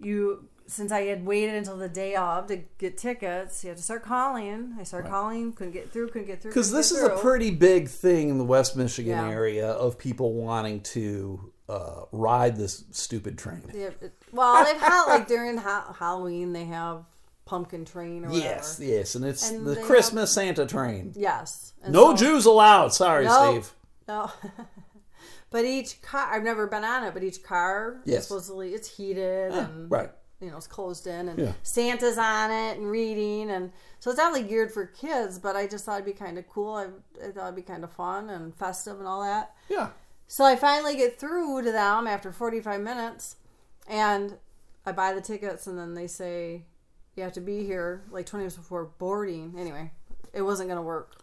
you, 0.00 0.48
since 0.66 0.92
I 0.92 1.02
had 1.02 1.24
waited 1.26 1.54
until 1.56 1.76
the 1.76 1.88
day 1.88 2.14
of 2.16 2.46
to 2.48 2.58
get 2.78 2.96
tickets, 2.96 3.62
you 3.64 3.68
have 3.68 3.76
to 3.76 3.82
start 3.82 4.02
calling. 4.04 4.74
I 4.78 4.82
started 4.84 5.10
calling, 5.10 5.52
couldn't 5.52 5.72
get 5.72 5.90
through, 5.92 6.08
couldn't 6.08 6.26
get 6.26 6.40
through. 6.42 6.52
Because 6.52 6.70
this 6.72 6.90
is 6.92 7.02
a 7.02 7.10
pretty 7.10 7.50
big 7.50 7.88
thing 7.88 8.28
in 8.28 8.38
the 8.38 8.44
West 8.44 8.76
Michigan 8.76 9.12
Yeah. 9.12 9.28
area 9.30 9.68
of 9.70 9.98
people 9.98 10.32
wanting 10.34 10.80
to 10.82 11.52
uh, 11.68 12.02
ride 12.12 12.56
this 12.56 12.84
stupid 12.90 13.38
train. 13.38 13.62
Yeah, 13.72 13.90
it- 14.00 14.12
well, 14.32 14.64
they've 14.64 14.80
had 14.80 15.04
like 15.06 15.28
during 15.28 15.56
ha- 15.56 15.94
Halloween 15.98 16.52
they 16.52 16.64
have 16.64 17.04
pumpkin 17.44 17.84
train 17.84 18.24
or 18.24 18.28
whatever. 18.28 18.44
Yes, 18.44 18.80
yes, 18.82 19.14
and 19.16 19.24
it's 19.24 19.48
And 19.50 19.66
the 19.66 19.76
Christmas 19.76 20.32
Santa 20.32 20.66
train. 20.66 21.12
Yes. 21.16 21.72
No 21.88 22.10
so- 22.10 22.16
Jews 22.16 22.44
allowed. 22.46 22.92
Sorry, 22.92 23.24
No. 23.24 23.50
Steve. 23.52 23.72
No. 24.08 24.30
but 25.50 25.64
each 25.64 26.00
car, 26.02 26.28
I've 26.30 26.42
never 26.42 26.66
been 26.66 26.84
on 26.84 27.04
it, 27.04 27.12
but 27.14 27.22
each 27.22 27.42
car, 27.42 28.00
Yes. 28.04 28.26
supposedly 28.28 28.72
it's 28.74 28.96
heated 28.96 29.52
ah, 29.52 29.58
and 29.70 29.90
Right. 29.90 30.10
you 30.40 30.50
know 30.50 30.56
it's 30.56 30.66
closed 30.66 31.06
in, 31.06 31.28
and 31.28 31.38
Yeah. 31.38 31.52
Santa's 31.62 32.18
on 32.18 32.50
it 32.50 32.78
and 32.78 32.90
reading, 32.90 33.50
and 33.50 33.72
so 33.98 34.10
it's 34.10 34.18
not 34.18 34.32
like 34.32 34.48
geared 34.48 34.72
for 34.72 34.86
kids. 34.86 35.38
But 35.38 35.56
I 35.56 35.66
just 35.66 35.84
thought 35.84 35.94
it'd 36.00 36.06
be 36.06 36.12
kind 36.12 36.38
of 36.38 36.48
cool. 36.48 36.74
I, 36.74 36.84
I 37.24 37.30
thought 37.32 37.44
it'd 37.44 37.56
be 37.56 37.62
kind 37.62 37.84
of 37.84 37.90
fun 37.92 38.30
and 38.30 38.54
festive 38.54 38.98
and 38.98 39.06
all 39.08 39.22
that. 39.22 39.54
Yeah. 39.68 39.90
So 40.26 40.44
I 40.44 40.54
finally 40.56 40.96
get 40.96 41.18
through 41.18 41.62
to 41.62 41.72
them 41.72 42.06
after 42.06 42.30
45 42.30 42.80
minutes, 42.80 43.36
and 43.88 44.38
I 44.86 44.92
buy 44.92 45.12
the 45.12 45.20
tickets, 45.20 45.66
and 45.66 45.76
then 45.76 45.94
they 45.94 46.06
say 46.06 46.64
you 47.16 47.24
have 47.24 47.32
to 47.32 47.40
be 47.40 47.64
here 47.64 48.04
like 48.12 48.26
20 48.26 48.42
minutes 48.44 48.56
before 48.56 48.84
boarding. 48.98 49.54
Anyway, 49.58 49.90
it 50.32 50.42
wasn't 50.42 50.68
gonna 50.68 50.82
work. 50.82 51.16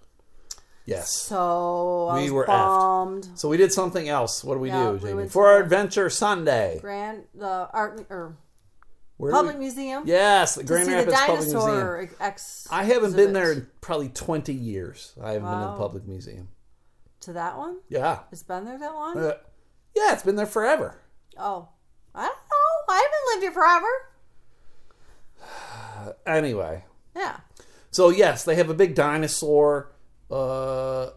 Yes. 0.87 1.11
So 1.11 2.07
I 2.07 2.15
We 2.15 2.21
was 2.23 2.31
were 2.31 2.45
effed. 2.45 3.37
So 3.37 3.49
we 3.49 3.57
did 3.57 3.71
something 3.73 4.07
else. 4.07 4.41
What 4.43 4.55
do 4.55 4.61
we 4.61 4.69
Yeah, 4.69 4.91
do, 4.93 4.99
Jamie? 4.99 5.13
went 5.15 5.31
For 5.31 5.47
our 5.47 5.59
adventure 5.59 6.09
Sunday. 6.09 6.79
Grand 6.81 7.25
the 7.35 7.67
art 7.73 8.07
or 8.09 8.37
Where 9.17 9.31
public 9.33 9.55
we- 9.55 9.65
museum. 9.65 10.03
Yes, 10.05 10.55
the 10.55 10.63
Grand 10.63 10.87
Rapids 10.87 11.11
the 11.11 11.17
Public 11.17 11.39
Museum. 11.41 11.61
dinosaur 11.61 12.09
ex. 12.21 12.67
I 12.71 12.85
haven't 12.85 13.17
been 13.17 13.33
there 13.33 13.51
in 13.51 13.67
probably 13.81 14.07
20 14.09 14.53
years. 14.53 15.11
I 15.21 15.33
haven't 15.33 15.49
been 15.49 15.59
in 15.61 15.71
the 15.71 15.77
public 15.77 16.07
museum. 16.07 16.47
to 17.21 17.33
that 17.33 17.57
one. 17.57 17.79
Yeah. 17.89 18.19
It's 18.31 18.43
been 18.43 18.63
there 18.63 18.77
that 18.77 18.93
long. 18.93 19.17
Uh, 19.17 19.33
yeah, 19.93 20.13
it's 20.13 20.23
been 20.23 20.35
there 20.37 20.45
forever. 20.45 21.01
oh, 21.37 21.67
I 22.15 22.21
don't 22.27 22.31
know. 22.33 22.93
I 22.93 22.95
haven't 22.95 23.27
lived 23.33 23.43
here 23.43 23.51
forever. 23.51 23.87
Anyway. 26.25 26.85
Yeah, 27.15 27.37
So, 27.91 28.09
yes, 28.09 28.43
they 28.45 28.55
have 28.55 28.69
a 28.69 28.73
big 28.75 28.93
dinosaur 28.95 29.91
uh, 30.31 31.09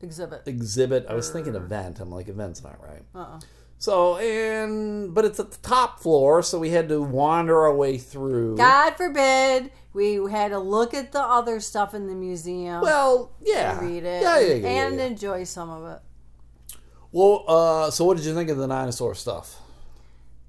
exhibit. 0.00 0.42
exhibit. 0.46 1.06
I 1.08 1.14
was 1.14 1.30
thinking 1.30 1.54
event. 1.54 2.00
I'm 2.00 2.10
like, 2.10 2.28
event's 2.28 2.62
not 2.62 2.80
right. 2.82 3.02
Uh-uh. 3.14 3.40
So, 3.78 4.16
and, 4.18 5.12
but 5.12 5.24
it's 5.24 5.40
at 5.40 5.50
the 5.50 5.58
top 5.58 5.98
floor, 6.00 6.42
so 6.42 6.58
we 6.58 6.70
had 6.70 6.88
to 6.90 7.02
wander 7.02 7.62
our 7.62 7.74
way 7.74 7.98
through. 7.98 8.56
God 8.56 8.96
forbid 8.96 9.72
we 9.92 10.14
had 10.30 10.50
to 10.52 10.58
look 10.60 10.94
at 10.94 11.10
the 11.10 11.20
other 11.20 11.58
stuff 11.58 11.92
in 11.92 12.06
the 12.06 12.14
museum. 12.14 12.80
Well, 12.80 13.32
yeah. 13.40 13.80
read 13.80 14.04
it 14.04 14.22
Yeah, 14.22 14.38
yeah, 14.38 14.54
yeah, 14.54 14.68
and 14.68 14.96
yeah. 14.98 15.04
enjoy 15.06 15.44
some 15.44 15.68
of 15.68 15.96
it. 15.96 16.76
Well, 17.10 17.44
uh, 17.48 17.90
so 17.90 18.04
what 18.04 18.16
did 18.16 18.24
you 18.24 18.34
think 18.34 18.50
of 18.50 18.56
the 18.56 18.68
dinosaur 18.68 19.14
stuff? 19.16 19.60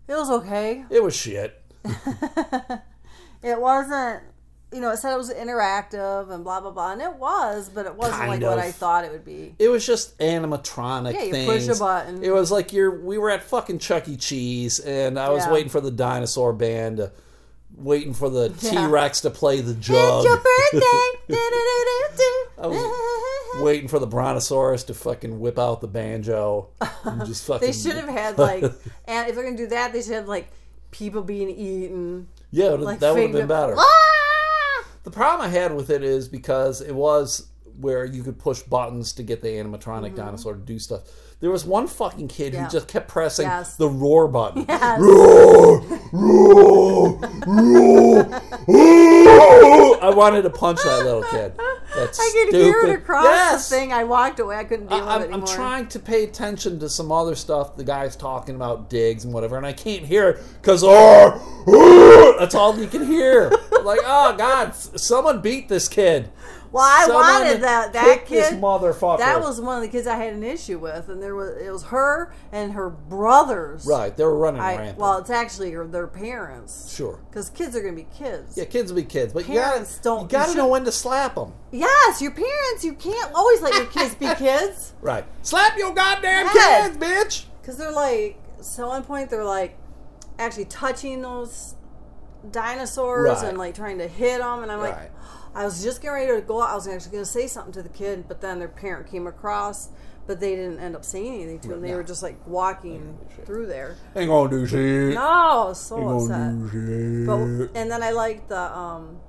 It 0.07 0.13
was 0.13 0.29
okay. 0.29 0.85
It 0.91 1.01
was 1.01 1.15
shit. 1.15 1.59
It 3.43 3.59
wasn't, 3.59 4.23
you 4.73 4.81
know, 4.81 4.91
it 4.91 4.97
said 4.97 5.13
it 5.13 5.17
was 5.17 5.31
interactive 5.31 6.31
and 6.31 6.43
blah 6.43 6.59
blah 6.59 6.71
blah, 6.71 6.93
and 6.93 7.01
it 7.01 7.15
was, 7.15 7.69
but 7.69 7.85
it 7.85 7.95
wasn't 7.95 8.17
Kind 8.17 8.41
like 8.41 8.49
what. 8.49 8.59
I 8.59 8.71
thought 8.71 9.05
it 9.05 9.11
would 9.11 9.25
be. 9.25 9.55
It 9.59 9.69
was 9.69 9.85
just 9.85 10.17
animatronic 10.19 11.13
Yeah, 11.13 11.23
you 11.23 11.31
things. 11.31 11.67
push 11.67 11.77
a 11.77 11.79
button. 11.79 12.23
It 12.23 12.33
was 12.33 12.51
like 12.51 12.73
you're. 12.73 12.99
We 13.03 13.17
were 13.17 13.29
at 13.29 13.43
fucking 13.43 13.79
Chuck 13.79 14.07
E. 14.09 14.17
Cheese, 14.17 14.79
and 14.79 15.19
I 15.19 15.29
was 15.29 15.45
Yeah. 15.45 15.53
waiting 15.53 15.69
for 15.69 15.81
the 15.81 15.91
dinosaur 15.91 16.53
band, 16.53 16.97
to, 16.97 17.11
waiting 17.75 18.13
for 18.13 18.29
the 18.29 18.49
T 18.59 18.77
Rex 18.85 19.21
to 19.21 19.29
play 19.29 19.61
the 19.61 19.71
It's 19.71 19.87
jug, 19.87 20.23
your 20.23 20.37
birthday. 20.37 20.79
Do-do-do-do-do. 21.27 22.69
was 22.69 23.61
waiting 23.63 23.87
for 23.87 23.99
the 23.99 24.07
brontosaurus 24.07 24.83
to 24.85 24.93
fucking 24.93 25.39
whip 25.39 25.57
out 25.59 25.81
the 25.81 25.87
banjo, 25.87 26.69
and 27.03 27.25
just 27.25 27.45
fucking. 27.45 27.65
they 27.67 27.73
should 27.73 27.95
have 27.95 28.09
had 28.09 28.37
like, 28.37 28.63
and 29.05 29.27
if 29.29 29.35
they're 29.35 29.43
gonna 29.43 29.57
do 29.57 29.67
that, 29.67 29.93
they 29.93 30.01
should 30.01 30.13
have 30.13 30.27
like 30.27 30.47
people 30.91 31.21
being 31.23 31.49
eaten. 31.49 32.27
Yeah, 32.51 32.69
Like 32.69 32.99
that 32.99 33.13
would 33.15 33.23
have 33.23 33.31
been 33.31 33.47
better. 33.47 33.75
Ah! 33.77 33.83
The 35.03 35.11
problem 35.11 35.47
I 35.47 35.49
had 35.49 35.75
with 35.75 35.89
it 35.89 36.03
is 36.03 36.27
because 36.27 36.81
it 36.81 36.95
was 36.95 37.47
where 37.79 38.05
you 38.05 38.23
could 38.23 38.39
push 38.39 38.61
buttons 38.61 39.13
to 39.13 39.23
get 39.23 39.41
the 39.41 39.49
animatronic 39.49 40.09
mm-hmm. 40.09 40.15
dinosaur 40.15 40.53
to 40.53 40.59
do 40.59 40.79
stuff. 40.79 41.01
There 41.43 41.51
was 41.51 41.65
one 41.65 41.87
fucking 41.87 42.29
kid. 42.29 42.53
Yeah. 42.53 42.63
who 42.63 42.69
just 42.71 42.87
kept 42.87 43.09
pressing 43.09 43.45
Yes. 43.45 43.75
the 43.75 43.89
roar 43.89 44.29
button. 44.29 44.65
Yes. 44.69 44.97
Roar, 44.97 45.81
roar, 46.13 47.19
roar, 47.45 48.41
roar. 48.65 49.99
I 50.01 50.13
wanted 50.15 50.43
to 50.43 50.49
punch 50.49 50.81
that 50.83 51.03
little 51.03 51.23
kid. 51.23 51.51
That's 51.93 52.17
I 52.17 52.23
could 52.31 52.49
stupid. 52.49 52.55
hear 52.55 52.79
it 52.85 52.95
across 52.95 53.25
yes. 53.25 53.69
the 53.69 53.75
thing. 53.75 53.91
I 53.91 54.05
walked 54.05 54.39
away. 54.39 54.55
I 54.55 54.63
couldn't 54.63 54.87
deal 54.87 54.99
with 55.01 55.07
I, 55.09 55.23
it 55.23 55.33
I'm, 55.33 55.41
I'm 55.41 55.45
trying 55.45 55.87
to 55.89 55.99
pay 55.99 56.23
attention 56.23 56.79
to 56.79 56.87
some 56.87 57.11
other 57.11 57.35
stuff 57.35 57.75
the 57.75 57.83
guy's 57.83 58.15
talking 58.15 58.55
about 58.55 58.89
digs 58.89 59.25
and 59.25 59.33
whatever, 59.33 59.57
and 59.57 59.65
I 59.65 59.73
can't 59.73 60.05
hear 60.05 60.29
it 60.29 60.43
because 60.61 60.81
oh, 60.85 61.63
oh, 61.67 62.35
that's 62.39 62.55
all 62.55 62.79
you 62.79 62.87
can 62.87 63.05
hear. 63.05 63.49
like, 63.83 63.99
oh 64.05 64.33
god, 64.37 64.73
someone 64.75 65.41
beat 65.41 65.67
this 65.67 65.89
kid. 65.89 66.29
Well, 66.73 66.83
I 66.83 67.05
Someone 67.05 67.23
wanted 67.23 67.61
that 67.61 67.93
that 67.93 68.25
kid. 68.25 68.43
this 68.45 68.51
motherfucker. 68.53 69.19
That 69.19 69.39
was 69.39 69.61
one 69.61 69.75
of 69.77 69.83
the 69.83 69.87
kids 69.89 70.07
I 70.07 70.15
had 70.15 70.33
an 70.33 70.43
issue 70.43 70.79
with, 70.79 71.07
and 71.07 71.21
there 71.21 71.35
was 71.35 71.55
it 71.61 71.71
was 71.71 71.83
her 71.83 72.33
and 72.51 72.73
her 72.73 72.89
brothers. 72.89 73.85
right. 73.85 74.17
They 74.17 74.23
were 74.25 74.35
running 74.35 74.59
I, 74.59 74.75
rampant. 74.77 74.97
well, 74.97 75.19
it's 75.19 75.29
actually 75.29 75.69
her, 75.71 75.85
their 75.85 76.07
parents. 76.07 76.91
sure. 76.95 77.19
Because 77.29 77.49
kids 77.51 77.75
are 77.75 77.81
going 77.81 77.95
to 77.95 78.01
be 78.01 78.07
kids. 78.17 78.57
Yeah, 78.57 78.65
kids 78.65 78.91
will 78.91 79.01
be 79.01 79.05
kids, 79.07 79.33
but 79.33 79.45
Parents 79.45 79.91
you 79.91 79.95
gotta, 79.97 80.03
don't- 80.03 80.21
You 80.23 80.27
gotta 80.29 80.55
know 80.57 80.67
when 80.67 80.83
to 80.85 80.91
slap 80.91 81.35
them. 81.35 81.53
Yes, 81.71 82.21
your 82.23 82.31
parents. 82.31 82.83
You 82.83 82.93
can't 82.93 83.31
always 83.35 83.61
let 83.61 83.75
your 83.75 83.85
kids 83.85 84.15
be 84.15 84.33
kids. 84.35 84.93
Right. 84.99 85.25
Slap 85.43 85.77
your 85.77 85.93
goddamn 85.93 86.47
Yes. 86.55 86.87
kids, 86.87 86.97
bitch. 86.97 87.45
Because 87.61 87.77
they're 87.77 87.91
like, 87.91 88.39
so 88.61 88.83
at 88.85 88.89
one 88.89 89.03
point 89.03 89.29
they're 89.29 89.43
like 89.45 89.77
actually 90.39 90.65
touching 90.65 91.21
those 91.21 91.75
dinosaurs 92.49 93.29
Right. 93.41 93.49
and 93.49 93.57
like 93.57 93.75
trying 93.75 93.99
to 93.99 94.07
hit 94.07 94.39
them, 94.39 94.63
and 94.63 94.71
I'm 94.71 94.79
like, 94.79 94.95
Right. 94.95 95.11
I 95.55 95.65
was 95.65 95.83
just 95.83 96.01
getting 96.01 96.15
ready 96.15 96.41
to 96.41 96.41
go 96.41 96.61
out. 96.61 96.69
I 96.69 96.75
was 96.75 96.87
actually 96.87 97.11
going 97.11 97.23
to 97.23 97.29
say 97.29 97.47
something 97.47 97.73
to 97.73 97.83
the 97.83 97.89
kid, 97.89 98.27
but 98.27 98.41
then 98.41 98.59
their 98.59 98.67
parent 98.67 99.07
came 99.07 99.27
across, 99.27 99.89
but 100.25 100.39
they 100.39 100.55
didn't 100.55 100.79
end 100.79 100.95
up 100.95 101.05
saying 101.05 101.33
anything 101.33 101.59
to 101.61 101.73
him. 101.73 101.81
They 101.81 101.93
were 101.93 102.03
just 102.03 102.23
like 102.23 102.37
walking 102.47 103.17
through 103.45 103.67
there. 103.67 103.97
Ain't 104.15 104.29
gonna 104.29 104.49
do 104.49 104.65
shit. 104.65 105.13
No, 105.15 105.21
I 105.21 105.65
was 105.65 105.79
so 105.79 105.97
Ain't 105.99 106.31
upset. 106.31 107.27
But 107.27 107.79
and 107.79 107.91
then 107.91 108.01
I 108.01 108.11
like 108.11 108.47
the 108.47 108.75
um 108.77 109.19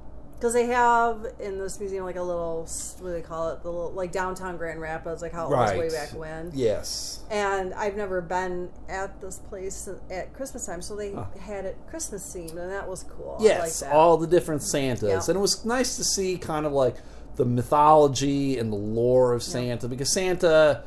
because 0.44 0.52
they 0.52 0.66
have 0.66 1.26
in 1.40 1.58
this 1.58 1.80
museum 1.80 2.04
like 2.04 2.16
a 2.16 2.22
little 2.22 2.68
what 2.98 3.08
do 3.08 3.12
they 3.14 3.22
call 3.22 3.48
it 3.48 3.62
the 3.62 3.70
little 3.70 3.92
like 3.92 4.12
downtown 4.12 4.58
Grand 4.58 4.78
Rapids 4.78 5.22
like 5.22 5.32
how 5.32 5.46
it 5.46 5.54
right. 5.54 5.74
was 5.74 5.94
way 5.94 5.98
back 5.98 6.10
when. 6.10 6.50
Yes. 6.52 7.20
And 7.30 7.72
I've 7.72 7.96
never 7.96 8.20
been 8.20 8.68
at 8.86 9.22
this 9.22 9.38
place 9.38 9.88
at 10.10 10.34
Christmas 10.34 10.66
time, 10.66 10.82
so 10.82 10.96
they 10.96 11.16
had 11.40 11.64
it 11.64 11.78
Christmas 11.88 12.22
themed, 12.36 12.58
and 12.58 12.70
that 12.70 12.86
was 12.86 13.04
cool. 13.04 13.36
Like 13.38 13.44
Yes, 13.44 13.80
that. 13.80 13.94
all 13.94 14.18
the 14.18 14.26
different 14.26 14.62
Santas, 14.62 15.08
Yeah. 15.08 15.20
and 15.26 15.38
it 15.38 15.40
was 15.40 15.64
nice 15.64 15.96
to 15.96 16.04
see 16.04 16.36
kind 16.36 16.66
of 16.66 16.72
like 16.72 16.96
the 17.36 17.46
mythology 17.46 18.58
and 18.58 18.70
the 18.70 18.76
lore 18.76 19.32
of 19.32 19.42
Santa 19.42 19.88
because 19.88 20.12
Santa, 20.12 20.84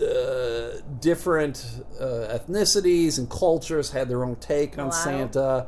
uh, 0.00 0.80
different 1.00 1.66
uh, 1.98 2.38
ethnicities 2.38 3.18
and 3.18 3.28
cultures 3.28 3.90
had 3.90 4.08
their 4.08 4.24
own 4.24 4.36
take 4.36 4.78
on 4.78 4.90
Mulatto. 4.90 5.02
Santa. 5.10 5.66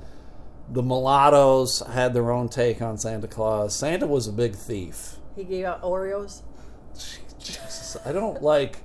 The 0.75 0.83
mulattoes 0.83 1.85
had 1.93 2.14
their 2.14 2.33
own 2.33 2.49
take 2.49 2.83
on 2.83 2.99
Santa 2.99 3.29
Claus. 3.29 3.77
Santa 3.77 4.09
was 4.09 4.27
a 4.27 4.33
big 4.33 4.57
thief. 4.57 5.18
he 5.37 5.45
gave 5.45 5.66
out 5.66 5.83
Oreos. 5.83 6.43
Jesus, 7.39 7.97
I 8.05 8.11
don't 8.11 8.43
like 8.43 8.79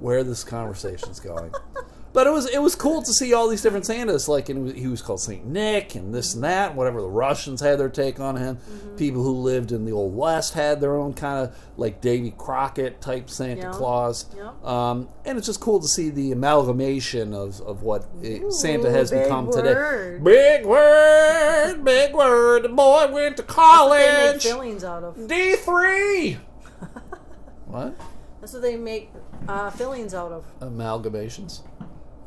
where 0.00 0.22
this 0.22 0.44
conversation's 0.44 1.18
going. 1.18 1.50
But 2.12 2.26
it 2.26 2.30
was 2.30 2.48
it 2.50 2.60
was 2.60 2.74
cool 2.74 3.02
to 3.02 3.12
see 3.12 3.32
all 3.32 3.46
these 3.48 3.62
different 3.62 3.86
Santas. 3.86 4.26
Like 4.26 4.48
and 4.48 4.76
he 4.76 4.88
was 4.88 5.00
called 5.00 5.20
Saint 5.20 5.46
Nick 5.46 5.94
and 5.94 6.12
this 6.12 6.34
and 6.34 6.42
that. 6.42 6.74
Whatever 6.74 7.00
the 7.00 7.08
Russians 7.08 7.60
had 7.60 7.78
their 7.78 7.88
take 7.88 8.18
on 8.18 8.34
him. 8.36 8.56
Mm-hmm. 8.56 8.96
People 8.96 9.22
who 9.22 9.32
lived 9.34 9.70
in 9.70 9.84
the 9.84 9.92
old 9.92 10.16
West 10.16 10.54
had 10.54 10.80
their 10.80 10.96
own 10.96 11.14
kind 11.14 11.38
of 11.46 11.56
like 11.76 12.00
Davy 12.00 12.32
Crockett 12.36 13.00
type 13.00 13.30
Santa 13.30 13.62
Yeah. 13.62 13.70
Claus. 13.70 14.26
Yeah. 14.36 14.50
Um, 14.64 15.08
and 15.24 15.38
it's 15.38 15.46
just 15.46 15.60
cool 15.60 15.78
to 15.78 15.86
see 15.86 16.10
the 16.10 16.32
amalgamation 16.32 17.32
of, 17.32 17.60
of 17.60 17.82
what 17.82 18.06
it, 18.22 18.52
Santa 18.52 18.90
has 18.90 19.12
become 19.12 19.46
word. 19.46 19.54
today. 19.64 20.18
Big 20.20 20.66
word, 20.66 21.84
big 21.84 22.12
word. 22.12 22.64
The 22.64 22.68
boy 22.70 23.06
went 23.12 23.36
to 23.36 23.42
They 23.42 23.46
make 23.46 23.54
college. 23.56 24.42
fillings 24.42 24.82
out 24.82 25.04
of. 25.04 25.28
D 25.28 25.54
three. 25.54 26.38
what? 27.66 27.94
That's 28.40 28.52
what 28.52 28.62
they 28.62 28.76
make 28.76 29.10
uh, 29.48 29.70
fillings 29.70 30.12
out 30.12 30.32
of. 30.32 30.44
Amalgamations. 30.60 31.60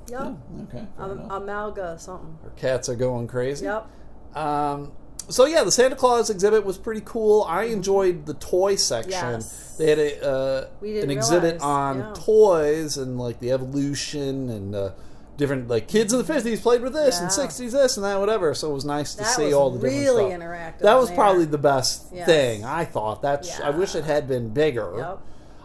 Yep. 0.09 0.37
Okay. 0.69 0.87
fair 0.97 1.05
Um, 1.05 1.19
amalga 1.29 1.99
something. 1.99 2.37
Our 2.43 2.49
cats 2.51 2.89
are 2.89 2.95
going 2.95 3.27
crazy. 3.27 3.65
Yep. 3.65 3.87
Um, 4.35 4.91
so 5.29 5.45
yeah, 5.45 5.63
the 5.63 5.71
Santa 5.71 5.95
Claus 5.95 6.29
exhibit 6.29 6.65
was 6.65 6.77
pretty 6.77 7.01
cool. 7.05 7.43
I 7.47 7.63
enjoyed 7.63 8.25
the 8.25 8.33
toy 8.33 8.75
section. 8.75 9.11
Yes. 9.11 9.75
They 9.77 9.89
had 9.89 9.99
a 9.99 10.25
uh, 10.29 10.67
an 10.81 11.09
exhibit 11.09 11.53
realize, 11.53 11.61
on 11.61 11.97
yeah. 11.99 12.13
toys 12.15 12.97
and 12.97 13.17
like 13.17 13.39
the 13.39 13.51
evolution 13.51 14.49
and 14.49 14.75
uh, 14.75 14.91
different 15.37 15.67
like 15.69 15.87
kids 15.87 16.11
in 16.11 16.19
the 16.19 16.25
fifties 16.25 16.59
played 16.61 16.81
with 16.81 16.93
this 16.93 17.21
and 17.21 17.31
sixties 17.31 17.71
this 17.71 17.95
and 17.95 18.03
that 18.03 18.19
whatever. 18.19 18.53
So 18.53 18.71
it 18.71 18.73
was 18.73 18.85
nice 18.85 19.13
to 19.15 19.23
That 19.23 19.35
see 19.35 19.53
all 19.53 19.71
the 19.71 19.79
different 19.79 19.95
really 20.05 20.29
stuff. 20.31 20.41
interactive 20.41 20.79
That 20.79 20.95
was 20.95 21.07
there. 21.07 21.17
probably 21.17 21.45
the 21.45 21.57
best 21.57 22.07
Yes. 22.13 22.25
thing 22.25 22.65
I 22.65 22.83
thought. 22.83 23.21
That's 23.21 23.59
I 23.61 23.69
wish 23.69 23.95
it 23.95 24.03
had 24.03 24.27
been 24.27 24.49
bigger. 24.49 24.93
Yep. 24.97 25.19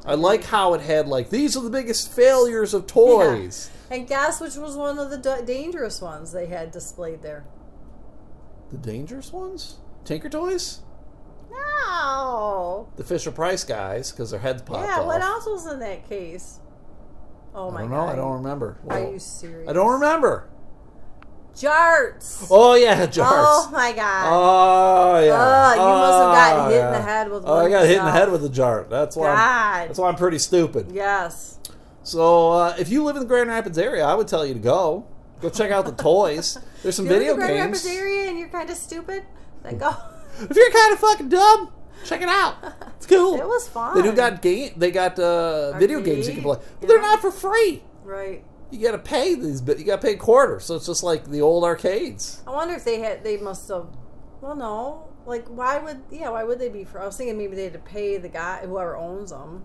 I 0.07 0.15
like 0.15 0.45
how 0.45 0.75
it 0.75 0.83
had 0.83 1.09
like 1.09 1.31
these 1.31 1.57
are 1.57 1.63
the 1.63 1.69
biggest 1.71 2.13
failures 2.13 2.73
of 2.75 2.87
toys. 2.87 3.71
And 3.91 4.07
guess 4.07 4.41
which 4.41 4.57
was 4.57 4.77
one 4.77 4.99
of 4.99 5.11
the 5.11 5.17
d- 5.19 5.45
dangerous 5.47 6.01
ones 6.03 6.33
they 6.33 6.47
had 6.47 6.71
displayed 6.71 7.23
there? 7.23 7.45
The 8.71 8.77
dangerous 8.79 9.33
ones? 9.33 9.77
Tinker 10.05 10.29
Toys? 10.29 10.81
No. 11.51 12.89
The 12.97 13.05
Fisher 13.05 13.31
Price 13.31 13.65
guys, 13.65 14.11
because 14.13 14.31
their 14.31 14.41
heads 14.41 14.63
popped 14.63 14.81
off. 14.81 14.87
Yeah. 14.89 15.01
off. 15.01 15.07
What 15.07 15.21
else 15.23 15.47
was 15.47 15.73
in 15.73 15.79
that 15.81 16.09
case? 16.09 16.61
Oh 17.55 17.71
I 17.71 17.73
my 17.73 17.81
don't 17.83 17.91
god. 17.91 18.09
I 18.11 18.17
don't 18.17 18.33
remember. 18.35 18.79
Are 18.89 19.01
you 19.01 19.19
serious? 19.19 19.69
I 19.69 19.73
don't 19.73 19.93
remember. 19.93 20.49
Jarts. 21.55 22.47
Oh 22.51 22.75
yeah, 22.75 23.07
jars. 23.07 23.33
Oh 23.33 23.71
my 23.73 23.93
god. 23.93 24.25
Oh 24.31 25.19
yeah. 25.25 25.33
Oh, 25.33 25.75
you 25.75 25.81
must 25.81 26.19
have 26.19 26.35
gotten 26.35 26.67
Oh, 26.67 26.69
hit 26.71 26.85
in 26.85 26.93
the 26.93 26.99
oh, 26.99 27.03
head 27.03 27.31
with 27.31 27.43
Oh, 27.47 27.55
I 27.57 27.69
got 27.71 27.87
hit 27.87 27.99
in 27.99 28.05
the 28.05 28.13
head 28.13 28.31
with 28.31 28.45
a 28.45 28.49
jar. 28.49 28.87
That's 28.89 29.17
why. 29.17 29.31
I'm, 29.31 29.37
God. 29.37 29.89
that's 29.89 29.99
why 29.99 30.09
I'm 30.09 30.15
pretty 30.17 30.39
stupid. 30.39 30.91
yes. 30.93 31.58
So 32.09 32.53
uh, 32.53 32.75
if 32.79 32.89
you 32.89 33.05
live 33.05 33.17
in 33.17 33.21
the 33.21 33.29
Grand 33.29 33.51
Rapids 33.51 33.77
area, 33.77 34.03
I 34.03 34.15
would 34.15 34.27
tell 34.29 34.47
you 34.47 34.55
to 34.55 34.61
go. 34.61 35.07
Go 35.43 35.51
check 35.51 35.71
out 35.71 35.85
the 35.85 35.93
toys. 36.03 36.57
There's 36.83 36.97
some 36.97 37.05
If 37.05 37.11
you're 37.13 37.19
video 37.21 37.35
in 37.35 37.41
the 37.41 37.47
Grand 37.47 37.73
games. 37.75 37.85
Rapids 37.85 38.01
area 38.01 38.29
and 38.31 38.39
you're 38.39 38.49
kind 38.49 38.71
of 38.71 38.77
stupid, 38.79 39.25
then 39.63 39.77
go. 39.77 39.95
If 40.41 40.57
you're 40.57 40.71
kind 40.71 40.93
of 40.95 40.99
fucking 41.01 41.29
dumb, 41.29 41.71
check 42.07 42.23
it 42.23 42.29
out. 42.31 42.57
It's 42.97 43.07
cool. 43.15 43.35
It 43.39 43.47
was 43.47 43.69
fun. 43.69 43.95
They 43.95 44.03
do 44.03 44.17
got 44.17 44.41
game. 44.41 44.73
They 44.77 44.91
got 44.91 45.19
uh, 45.19 45.77
video 45.79 46.01
games 46.01 46.27
you 46.29 46.33
can 46.35 46.43
play, 46.43 46.59
but 46.81 46.89
they're 46.89 47.03
not 47.03 47.21
for 47.21 47.31
free. 47.31 47.83
right. 48.05 48.43
You 48.71 48.83
got 48.83 48.93
to 48.93 48.99
pay 48.99 49.35
these. 49.35 49.61
But 49.61 49.79
you 49.79 49.85
got 49.85 50.01
to 50.01 50.07
pay 50.07 50.17
quarter. 50.17 50.61
So 50.61 50.77
it's 50.77 50.87
just 50.87 51.03
like 51.03 51.25
the 51.27 51.41
old 51.43 51.65
arcades. 51.65 52.43
I 52.47 52.51
wonder 52.53 52.75
if 52.75 52.85
they 52.85 53.01
had. 53.01 53.23
They 53.23 53.37
must 53.37 53.69
have. 53.69 53.87
Well, 54.41 54.57
no. 54.57 55.09
Like, 55.27 55.47
why 55.49 55.79
would? 55.79 56.03
Yeah, 56.11 56.31
why 56.31 56.45
would 56.45 56.59
they 56.59 56.69
be 56.71 56.85
for? 56.85 57.01
I 57.03 57.07
was 57.07 57.17
thinking 57.19 57.37
maybe 57.37 57.55
they 57.57 57.65
had 57.65 57.73
to 57.75 57.79
pay 57.79 58.17
the 58.17 58.29
guy 58.29 58.61
whoever 58.65 58.97
owns 58.97 59.31
them. 59.31 59.65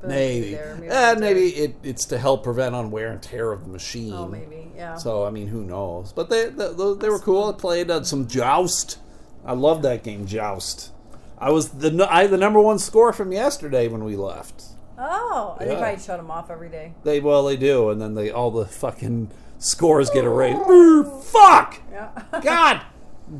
For 0.00 0.06
them 0.06 0.10
to 0.10 0.16
be 0.16 0.50
Maybe. 0.50 0.58
Maybe 0.80 0.88
Uh, 0.90 1.14
maybe 1.18 1.48
it, 1.48 1.74
it's 1.82 2.04
to 2.06 2.18
help 2.18 2.44
prevent 2.44 2.74
on 2.74 2.90
wear 2.90 3.08
and 3.10 3.22
tear 3.22 3.52
of 3.52 3.62
the 3.64 3.70
machine. 3.70 4.12
Oh, 4.12 4.26
maybe. 4.28 4.70
Yeah. 4.76 4.96
So 4.96 5.24
I 5.24 5.30
mean, 5.30 5.48
who 5.48 5.62
knows? 5.64 6.12
But 6.12 6.30
they 6.30 6.46
they, 6.46 6.68
they 6.72 7.08
were 7.08 7.18
cool. 7.18 7.44
I 7.48 7.52
played 7.52 7.90
uh, 7.90 8.02
some 8.04 8.26
Joust. 8.26 8.98
I 9.44 9.52
love 9.54 9.82
that 9.82 10.02
game, 10.02 10.26
Joust. 10.26 10.92
I 11.38 11.50
was 11.50 11.68
the 11.70 12.06
I 12.10 12.26
the 12.26 12.36
number 12.36 12.60
one 12.60 12.78
score 12.78 13.12
from 13.12 13.32
yesterday 13.32 13.88
when 13.88 14.04
we 14.04 14.16
left. 14.16 14.62
oh, 14.98 15.56
I 15.58 15.62
Yeah. 15.64 15.68
think 15.70 15.80
I'd 15.82 16.02
shut 16.02 16.18
them 16.18 16.30
off 16.30 16.50
every 16.50 16.68
day. 16.68 16.94
They 17.04 17.20
well 17.20 17.44
they 17.44 17.56
do, 17.56 17.90
and 17.90 18.00
then 18.00 18.14
they 18.14 18.30
all 18.30 18.50
the 18.50 18.66
fucking 18.66 19.30
scores 19.58 20.10
get 20.10 20.24
erased. 20.24 20.64
Brr, 20.66 21.04
fuck! 21.04 21.80
Yeah. 21.92 22.10
God 22.42 22.82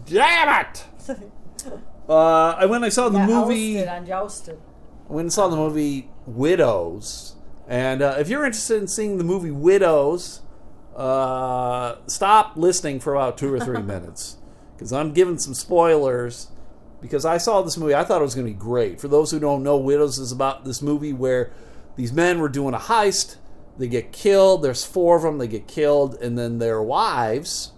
damn 0.07 0.65
it! 0.67 0.85
Uh, 2.09 2.55
I 2.57 2.65
went. 2.65 2.85
I 2.85 2.89
saw 2.89 3.11
the 3.11 3.19
Yeah, 3.19 3.27
movie. 3.27 3.77
Ousted 3.77 3.89
on 3.89 4.07
jousted. 4.07 4.59
I 5.09 5.13
went 5.13 5.27
and 5.27 5.33
saw 5.33 5.49
the 5.49 5.57
movie 5.57 6.11
Widows. 6.27 7.37
And 7.67 8.03
uh, 8.03 8.17
if 8.19 8.29
you're 8.29 8.45
interested 8.45 8.81
in 8.81 8.89
seeing 8.89 9.19
the 9.19 9.25
movie 9.25 9.51
Widows, 9.51 10.41
uh, 10.97 11.97
stop 12.07 12.57
listening 12.57 13.01
for 13.01 13.15
about 13.15 13.39
two 13.39 13.53
or 13.53 13.61
three 13.61 13.81
minutes 13.95 14.37
because 14.75 14.93
I'm 14.93 15.13
giving 15.13 15.39
some 15.39 15.55
spoilers. 15.55 16.49
Because 17.01 17.25
I 17.25 17.39
saw 17.39 17.63
this 17.63 17.77
movie, 17.77 17.95
I 17.95 18.03
thought 18.03 18.21
it 18.21 18.25
was 18.25 18.35
going 18.35 18.47
to 18.49 18.53
be 18.53 18.59
great. 18.59 19.01
For 19.01 19.07
those 19.07 19.31
who 19.31 19.39
don't 19.39 19.63
know, 19.63 19.77
Widows 19.77 20.19
is 20.19 20.33
about 20.33 20.65
this 20.65 20.83
movie 20.83 21.13
where 21.13 21.53
these 21.95 22.13
men 22.13 22.41
were 22.41 22.49
doing 22.49 22.75
a 22.75 22.79
heist, 22.79 23.37
they 23.79 23.87
get 23.87 24.11
killed. 24.11 24.63
There's 24.63 24.85
four 24.85 25.17
of 25.17 25.23
them, 25.23 25.39
they 25.39 25.47
get 25.47 25.69
killed, 25.69 26.17
and 26.21 26.37
then 26.37 26.59
their 26.59 26.83
wives 26.83 27.71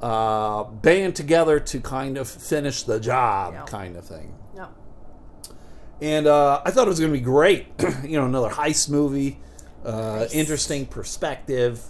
uh, 0.00 0.62
band 0.64 1.16
together 1.16 1.58
to 1.58 1.80
kind 1.80 2.16
of 2.16 2.28
finish 2.28 2.84
the 2.84 3.00
job, 3.00 3.54
Yeah. 3.54 3.62
kind 3.64 3.96
of 3.96 4.04
thing. 4.04 4.34
And 6.02 6.26
uh, 6.26 6.60
I 6.64 6.70
thought 6.70 6.86
it 6.86 6.90
was 6.90 7.00
going 7.00 7.12
to 7.12 7.18
be 7.18 7.24
great. 7.24 7.68
you 8.04 8.18
know, 8.18 8.26
another 8.26 8.50
heist 8.50 8.90
movie, 8.90 9.38
uh, 9.84 10.18
Nice. 10.20 10.34
interesting 10.34 10.84
perspective. 10.84 11.80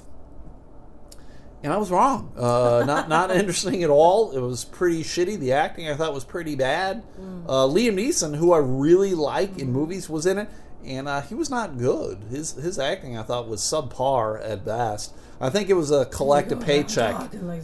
And 1.65 1.73
I 1.73 1.77
was 1.77 1.91
wrong. 1.91 2.33
Uh, 2.37 2.83
not 2.87 3.09
not 3.09 3.31
interesting 3.37 3.83
at 3.85 3.91
all. 3.91 4.33
It 4.33 4.41
was 4.41 4.65
pretty 4.65 5.03
shitty. 5.05 5.39
The 5.39 5.53
acting 5.53 5.89
I 5.89 5.95
thought 5.95 6.13
was 6.13 6.25
pretty 6.25 6.57
bad. 6.57 7.05
Uh, 7.47 7.67
Liam 7.69 7.95
Neeson, 7.95 8.37
who 8.37 8.53
I 8.53 8.59
really 8.59 9.15
like 9.15 9.59
in 9.59 9.73
movies, 9.73 10.11
was 10.11 10.27
in 10.27 10.39
it, 10.39 10.49
and 10.85 11.07
uh, 11.09 11.21
he 11.23 11.35
was 11.37 11.51
not 11.51 11.79
good. 11.79 12.19
His 12.31 12.53
his 12.55 12.79
acting 12.81 13.17
I 13.17 13.23
thought 13.23 13.49
was 13.49 13.61
subpar 13.61 14.45
at 14.45 14.65
best. 14.65 15.15
I 15.41 15.51
think 15.51 15.71
it 15.71 15.75
was 15.75 15.91
a 15.93 16.05
collective 16.07 16.61
paycheck. 16.61 17.15
Like. 17.43 17.63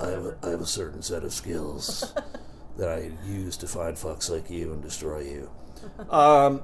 I 0.00 0.06
have, 0.06 0.24
a, 0.26 0.36
I 0.42 0.48
have 0.50 0.60
a 0.60 0.66
certain 0.66 1.02
set 1.02 1.22
of 1.22 1.32
skills 1.32 2.12
that 2.82 2.98
I 2.98 3.10
use 3.26 3.56
to 3.58 3.66
find 3.68 3.96
fucks 3.96 4.28
like 4.28 4.50
you 4.50 4.72
and 4.72 4.82
destroy 4.82 5.20
you. 5.20 5.50
Um, 6.10 6.62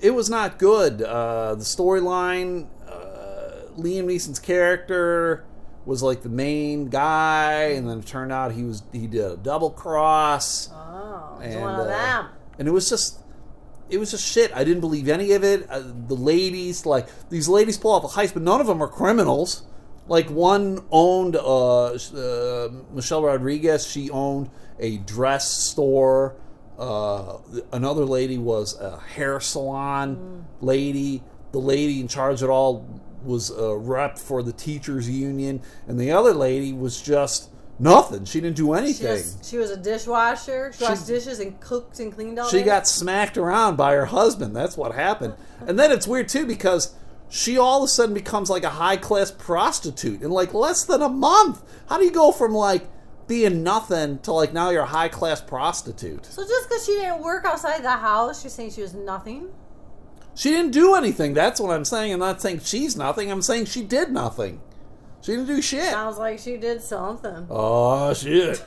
it 0.00 0.10
was 0.12 0.30
not 0.30 0.58
good. 0.58 1.02
Uh, 1.02 1.54
the 1.54 1.64
storyline, 1.64 2.66
uh, 2.88 3.68
Liam 3.76 4.04
Neeson's 4.04 4.38
character 4.38 5.44
was 5.84 6.02
like 6.02 6.22
the 6.22 6.30
main 6.30 6.88
guy, 6.88 7.72
and 7.76 7.88
then 7.88 7.98
it 7.98 8.06
turned 8.06 8.32
out 8.32 8.52
he 8.52 8.64
was 8.64 8.82
he 8.92 9.06
did 9.06 9.20
a 9.22 9.36
double 9.36 9.70
cross, 9.70 10.70
Oh, 10.72 11.38
and 11.42 11.60
one 11.60 11.74
of 11.74 11.80
uh, 11.80 11.84
them. 11.88 12.28
and 12.58 12.68
it 12.68 12.70
was 12.70 12.88
just. 12.88 13.20
It 13.90 13.98
was 13.98 14.10
just 14.10 14.26
shit. 14.26 14.50
I 14.56 14.64
didn't 14.64 14.80
believe 14.80 15.08
any 15.10 15.32
of 15.32 15.44
it. 15.44 15.68
Uh, 15.68 15.80
the 16.08 16.14
ladies, 16.16 16.86
like 16.86 17.06
these 17.28 17.48
ladies, 17.48 17.76
pull 17.76 17.92
off 17.92 18.02
a 18.04 18.08
heist, 18.18 18.32
but 18.32 18.42
none 18.42 18.62
of 18.62 18.66
them 18.66 18.82
are 18.82 18.88
criminals. 18.88 19.62
Like 20.08 20.30
one 20.30 20.80
owned 20.90 21.36
uh, 21.36 21.88
uh, 21.92 22.68
Michelle 22.94 23.22
Rodriguez. 23.22 23.86
She 23.86 24.08
owned 24.08 24.48
a 24.78 24.98
dress 24.98 25.50
store. 25.50 26.36
Uh, 26.78 27.38
another 27.72 28.04
lady 28.04 28.38
was 28.38 28.78
a 28.80 28.98
hair 28.98 29.38
salon 29.40 30.44
lady. 30.60 31.22
The 31.52 31.60
lady 31.60 32.00
in 32.00 32.08
charge 32.08 32.42
of 32.42 32.48
it 32.48 32.52
all 32.52 33.00
was 33.22 33.50
a 33.50 33.76
rep 33.76 34.18
for 34.18 34.42
the 34.42 34.52
teachers 34.52 35.08
union, 35.08 35.62
and 35.86 35.98
the 35.98 36.10
other 36.12 36.32
lady 36.34 36.72
was 36.72 37.00
just 37.00 37.50
Nothing. 37.76 38.24
She 38.24 38.40
didn't 38.40 38.54
do 38.56 38.66
She, 38.72 38.78
anything. 38.78 39.16
just, 39.16 39.44
she 39.46 39.56
was 39.58 39.72
a 39.72 39.76
dishwasher. 39.76 40.70
She, 40.72 40.78
She- 40.78 40.84
washed 40.84 41.08
dishes 41.08 41.40
and 41.40 41.58
cooked 41.58 41.98
and 41.98 42.14
cleaned 42.14 42.38
all 42.38 42.48
She 42.48 42.58
day. 42.58 42.64
got 42.66 42.86
smacked 42.86 43.36
around 43.36 43.76
by 43.76 43.94
her 43.94 44.04
husband. 44.06 44.54
That's 44.54 44.76
what 44.76 44.94
happened. 44.94 45.34
And 45.66 45.76
then 45.76 45.90
it's 45.90 46.06
weird 46.06 46.28
too 46.28 46.46
because 46.46 46.94
she 47.28 47.58
all 47.58 47.82
of 47.82 47.86
a 47.86 47.88
sudden 47.88 48.14
becomes 48.14 48.48
like 48.48 48.62
a 48.62 48.70
high 48.70 48.96
class 48.96 49.32
prostitute 49.32 50.22
in 50.22 50.30
like 50.30 50.54
less 50.54 50.84
than 50.84 51.02
a 51.02 51.08
month. 51.08 51.62
How 51.88 51.98
do 51.98 52.04
you 52.04 52.12
go 52.12 52.30
from 52.30 52.52
like 52.52 52.86
being 53.26 53.62
nothing 53.62 54.18
to 54.20 54.32
like 54.32 54.52
now 54.52 54.70
you're 54.70 54.82
a 54.82 54.86
high 54.86 55.08
class 55.08 55.40
prostitute? 55.40 56.26
So 56.26 56.42
just 56.42 56.68
because 56.68 56.84
she 56.84 56.92
didn't 56.92 57.22
work 57.22 57.44
outside 57.44 57.82
the 57.82 57.90
house, 57.90 58.42
she's 58.42 58.52
saying 58.52 58.70
she 58.72 58.82
was 58.82 58.94
nothing. 58.94 59.48
She 60.34 60.50
didn't 60.50 60.72
do 60.72 60.94
anything. 60.94 61.32
That's 61.32 61.60
what 61.60 61.70
I'm 61.70 61.84
saying. 61.84 62.12
I'm 62.12 62.18
not 62.18 62.42
saying 62.42 62.60
she's 62.60 62.96
nothing. 62.96 63.30
I'm 63.30 63.42
saying 63.42 63.66
she 63.66 63.82
did 63.82 64.10
nothing. 64.10 64.60
She 65.22 65.32
didn't 65.32 65.46
do 65.46 65.62
shit. 65.62 65.90
Sounds 65.90 66.18
like 66.18 66.38
she 66.38 66.56
did 66.56 66.82
something. 66.82 67.46
Oh 67.48 68.12
shit. 68.12 68.62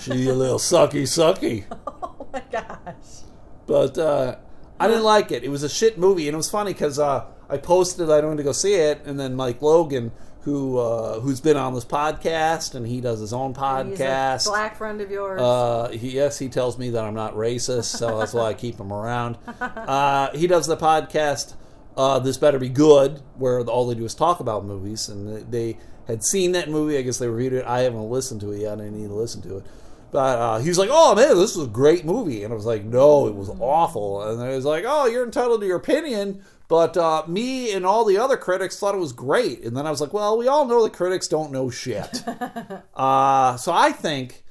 She 0.00 0.28
a 0.28 0.34
little 0.34 0.58
sucky 0.58 1.02
sucky. 1.02 1.64
Oh 2.02 2.32
my 2.32 2.42
gosh. 2.52 3.24
But 3.66 3.98
uh, 3.98 4.36
I 4.78 4.86
didn't 4.86 5.02
like 5.02 5.32
it. 5.32 5.42
It 5.42 5.48
was 5.48 5.64
a 5.64 5.68
shit 5.68 5.98
movie, 5.98 6.28
and 6.28 6.34
it 6.34 6.36
was 6.36 6.48
funny 6.48 6.72
because 6.72 6.96
uh, 6.96 7.26
I 7.48 7.56
posted 7.56 8.08
I 8.08 8.20
wanted 8.20 8.36
to 8.36 8.42
go 8.44 8.52
see 8.52 8.74
it, 8.74 9.02
and 9.04 9.18
then 9.18 9.34
Mike 9.34 9.60
Logan, 9.60 10.12
who 10.42 10.78
uh, 10.78 11.20
who's 11.20 11.40
been 11.40 11.56
on 11.56 11.74
this 11.74 11.84
podcast, 11.84 12.74
and 12.74 12.86
he 12.86 13.00
does 13.00 13.20
his 13.20 13.32
own 13.32 13.50
He's 13.50 13.58
a 13.58 13.60
podcast. 13.60 14.46
black 14.46 14.76
friend 14.76 15.00
of 15.00 15.10
yours. 15.10 15.40
Uh, 15.40 15.90
he, 15.90 16.10
yes, 16.12 16.38
he 16.38 16.48
tells 16.48 16.78
me 16.78 16.90
that 16.90 17.04
I'm 17.04 17.14
not 17.14 17.34
racist, 17.34 17.84
so 17.96 18.18
that's 18.18 18.32
why 18.32 18.44
I 18.46 18.54
keep 18.54 18.78
him 18.78 18.92
around. 18.92 19.36
Uh, 19.60 20.30
he 20.36 20.46
does 20.46 20.66
the 20.66 20.76
podcast. 20.76 21.54
Uh, 21.96 22.18
this 22.18 22.38
better 22.38 22.58
be 22.58 22.68
good, 22.68 23.20
where 23.36 23.60
all 23.62 23.86
they 23.86 23.94
do 23.94 24.04
is 24.04 24.14
talk 24.14 24.40
about 24.40 24.64
movies, 24.64 25.08
and 25.08 25.50
they 25.50 25.76
had 26.06 26.22
seen 26.24 26.52
that 26.52 26.70
movie. 26.70 26.96
I 26.96 27.02
guess 27.02 27.18
they 27.18 27.28
reviewed 27.28 27.52
it. 27.52 27.66
I 27.66 27.80
haven't 27.80 28.08
listened 28.08 28.40
to 28.42 28.52
it 28.52 28.60
yet. 28.60 28.80
I 28.80 28.88
need 28.88 29.08
to 29.08 29.14
listen 29.14 29.42
to 29.42 29.58
it. 29.58 29.64
But 30.12 30.38
uh, 30.38 30.58
he's 30.60 30.78
like, 30.78 30.88
"Oh 30.90 31.14
man, 31.14 31.36
this 31.36 31.56
was 31.56 31.66
a 31.66 31.70
great 31.70 32.04
movie," 32.04 32.42
and 32.44 32.52
I 32.52 32.56
was 32.56 32.64
like, 32.66 32.84
"No, 32.84 33.26
it 33.26 33.34
was 33.34 33.48
awful." 33.60 34.22
And 34.22 34.40
I 34.40 34.48
was 34.50 34.64
like, 34.64 34.84
"Oh, 34.86 35.06
you're 35.06 35.24
entitled 35.24 35.60
to 35.60 35.66
your 35.66 35.76
opinion." 35.76 36.42
But 36.70 36.96
uh, 36.96 37.24
me 37.26 37.72
and 37.72 37.84
all 37.84 38.04
the 38.04 38.16
other 38.16 38.36
critics 38.36 38.78
thought 38.78 38.94
it 38.94 38.98
was 38.98 39.12
great. 39.12 39.64
And 39.64 39.76
then 39.76 39.88
I 39.88 39.90
was 39.90 40.00
like, 40.00 40.12
well, 40.12 40.38
we 40.38 40.46
all 40.46 40.64
know 40.66 40.84
the 40.84 40.88
critics 40.88 41.26
don't 41.26 41.50
know 41.50 41.68
shit. 41.68 42.22
uh, 42.94 43.56
so 43.56 43.72
I 43.72 43.90
think 43.90 44.44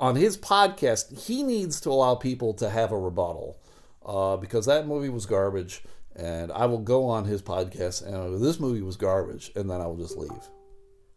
on 0.00 0.16
his 0.16 0.36
podcast, 0.36 1.16
he 1.16 1.44
needs 1.44 1.80
to 1.82 1.90
allow 1.90 2.16
people 2.16 2.54
to 2.54 2.68
have 2.68 2.90
a 2.90 2.98
rebuttal 2.98 3.56
uh, 4.04 4.36
because 4.36 4.66
that 4.66 4.88
movie 4.88 5.10
was 5.10 5.26
garbage. 5.26 5.84
And 6.16 6.50
I 6.50 6.66
will 6.66 6.80
go 6.80 7.04
on 7.04 7.24
his 7.24 7.40
podcast 7.40 8.04
and 8.04 8.42
this 8.42 8.58
movie 8.58 8.82
was 8.82 8.96
garbage, 8.96 9.52
and 9.54 9.70
then 9.70 9.80
I 9.80 9.86
will 9.86 9.96
just 9.96 10.18
leave. 10.18 10.48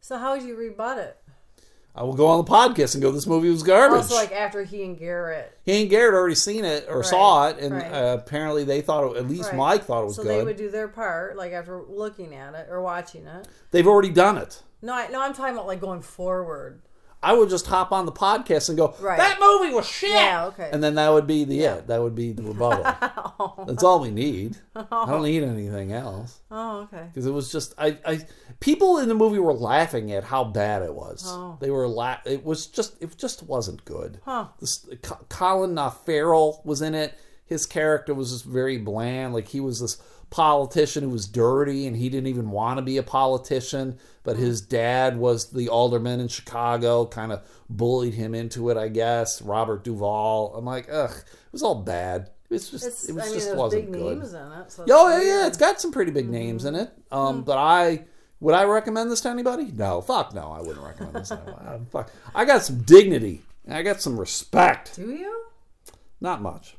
so 0.01 0.19
how 0.19 0.35
would 0.35 0.43
you 0.43 0.55
rebut 0.55 0.99
it? 0.99 1.17
I 1.95 2.01
will 2.03 2.15
go 2.15 2.25
on 2.27 2.43
the 2.43 2.49
podcast 2.49 2.95
and 2.95 3.03
go, 3.03 3.11
this 3.11 3.27
movie 3.27 3.49
was 3.49 3.61
garbage. 3.61 3.97
Also, 3.97 4.15
like 4.15 4.31
after 4.31 4.63
he 4.63 4.83
and 4.83 4.97
Garrett. 4.97 5.55
he 5.63 5.81
and 5.81 5.89
Garrett 5.91 6.15
already 6.15 6.33
seen 6.35 6.65
it 6.65 6.87
or 6.89 7.03
saw 7.03 7.49
it, 7.49 7.59
and 7.59 7.75
right. 7.75 7.85
uh, 7.85 8.17
apparently 8.19 8.63
they 8.63 8.81
thought, 8.81 9.11
it, 9.11 9.17
at 9.17 9.27
least 9.29 9.49
Right. 9.49 9.57
Mike 9.57 9.83
thought 9.85 10.01
it 10.01 10.05
was 10.05 10.15
so 10.15 10.23
good. 10.23 10.39
they 10.39 10.43
would 10.43 10.57
do 10.57 10.71
their 10.71 10.87
part, 10.87 11.37
like 11.37 11.51
after 11.51 11.81
looking 11.87 12.33
at 12.33 12.55
it 12.55 12.67
or 12.69 12.81
watching 12.81 13.27
it. 13.27 13.47
They've 13.69 13.85
already 13.85 14.09
done 14.09 14.37
it. 14.37 14.63
No, 14.81 14.93
I, 14.93 15.07
no, 15.09 15.21
I'm 15.21 15.33
talking 15.33 15.53
about 15.53 15.67
like 15.67 15.79
going 15.81 16.01
forward. 16.01 16.81
I 17.23 17.33
would 17.33 17.49
just 17.49 17.65
hop 17.67 17.91
on 17.91 18.05
the 18.05 18.11
podcast 18.11 18.69
and 18.69 18.77
go, 18.77 18.93
Right. 18.99 19.17
that 19.17 19.39
movie 19.39 19.73
was 19.73 19.87
shit. 19.87 20.09
Yeah, 20.11 20.47
okay. 20.47 20.69
And 20.73 20.83
then 20.83 20.95
that 20.95 21.09
would 21.09 21.25
be 21.25 21.43
the 21.45 21.61
it. 21.61 21.87
That 21.87 22.01
would 22.01 22.15
be 22.15 22.31
the 22.33 22.43
rebuttal. 22.43 22.83
That's 23.67 23.83
all 23.83 23.99
we 23.99 24.11
need. 24.11 24.57
I 24.75 25.05
don't 25.07 25.23
need 25.23 25.43
anything 25.43 25.93
else. 25.93 26.39
Oh, 26.51 26.81
okay. 26.81 27.05
Because 27.07 27.25
it 27.25 27.31
was 27.31 27.51
just, 27.51 27.73
I, 27.77 27.97
I, 28.05 28.25
people 28.59 28.97
in 28.97 29.07
the 29.07 29.15
movie 29.15 29.39
were 29.39 29.53
laughing 29.53 30.11
at 30.11 30.23
how 30.25 30.43
bad 30.43 30.81
it 30.81 30.93
was. 30.93 31.23
Oh. 31.27 31.57
They 31.59 31.71
were 31.71 31.87
la- 31.87 32.17
It 32.25 32.43
was 32.43 32.67
just, 32.67 33.01
it 33.01 33.17
just 33.17 33.43
wasn't 33.43 33.85
good. 33.85 34.19
Huh. 34.25 34.47
This, 34.59 34.85
Co- 35.01 35.25
Colin 35.29 35.77
uh, 35.77 35.89
Farrell 35.89 36.61
was 36.65 36.81
in 36.81 36.93
it. 36.93 37.17
His 37.45 37.65
character 37.65 38.13
was 38.13 38.31
just 38.31 38.45
very 38.45 38.77
bland. 38.77 39.33
Like 39.33 39.47
he 39.47 39.59
was 39.59 39.79
this 39.79 40.01
politician 40.33 41.03
who 41.03 41.09
was 41.09 41.27
dirty 41.27 41.85
and 41.85 41.95
he 41.95 42.09
didn't 42.09 42.25
even 42.27 42.49
want 42.49 42.77
to 42.79 42.81
be 42.81 42.97
a 42.97 43.03
politician. 43.03 43.97
But 44.23 44.37
his 44.37 44.61
dad 44.61 45.17
was 45.17 45.51
the 45.51 45.69
alderman 45.69 46.19
in 46.19 46.27
Chicago, 46.27 47.05
kind 47.05 47.31
of 47.31 47.41
bullied 47.69 48.15
him 48.15 48.33
into 48.33 48.69
it, 48.69 48.77
I 48.77 48.87
guess. 48.87 49.41
Robert 49.41 49.83
Duvall. 49.83 50.55
I'm 50.55 50.65
like, 50.65 50.87
ugh, 50.91 51.11
it 51.11 51.51
was 51.51 51.61
all 51.61 51.75
bad. 51.75 52.31
It's 52.49 52.69
just, 52.69 52.85
It's, 52.85 53.09
it 53.09 53.13
was 53.13 53.23
I 53.23 53.27
mean, 53.27 53.33
just 53.35 53.55
wasn't 53.55 53.91
big 53.91 53.93
good. 53.93 54.17
names 54.17 54.33
in 54.33 54.51
it. 54.53 54.71
So 54.71 54.85
Oh 54.89 55.17
yeah, 55.17 55.21
yeah, 55.23 55.47
it's 55.47 55.57
got 55.57 55.79
some 55.79 55.91
pretty 55.91 56.11
big 56.11 56.29
names 56.29 56.65
in 56.65 56.73
it. 56.75 56.91
Um, 57.11 57.43
but 57.43 57.57
I 57.57 58.05
would 58.39 58.55
I 58.55 58.63
recommend 58.63 59.11
this 59.11 59.21
to 59.21 59.29
anybody? 59.29 59.71
No, 59.71 60.01
fuck 60.01 60.33
no, 60.33 60.51
I 60.51 60.59
wouldn't 60.61 60.85
recommend 60.85 61.15
this. 61.15 61.31
anybody. 61.31 61.85
Fuck. 61.91 62.11
I 62.35 62.43
got 62.45 62.63
some 62.63 62.81
dignity. 62.81 63.41
I 63.69 63.81
got 63.83 64.01
some 64.01 64.19
respect. 64.19 64.95
Do 64.97 65.11
you 65.11 65.45
Not 66.21 66.41
much. 66.41 66.75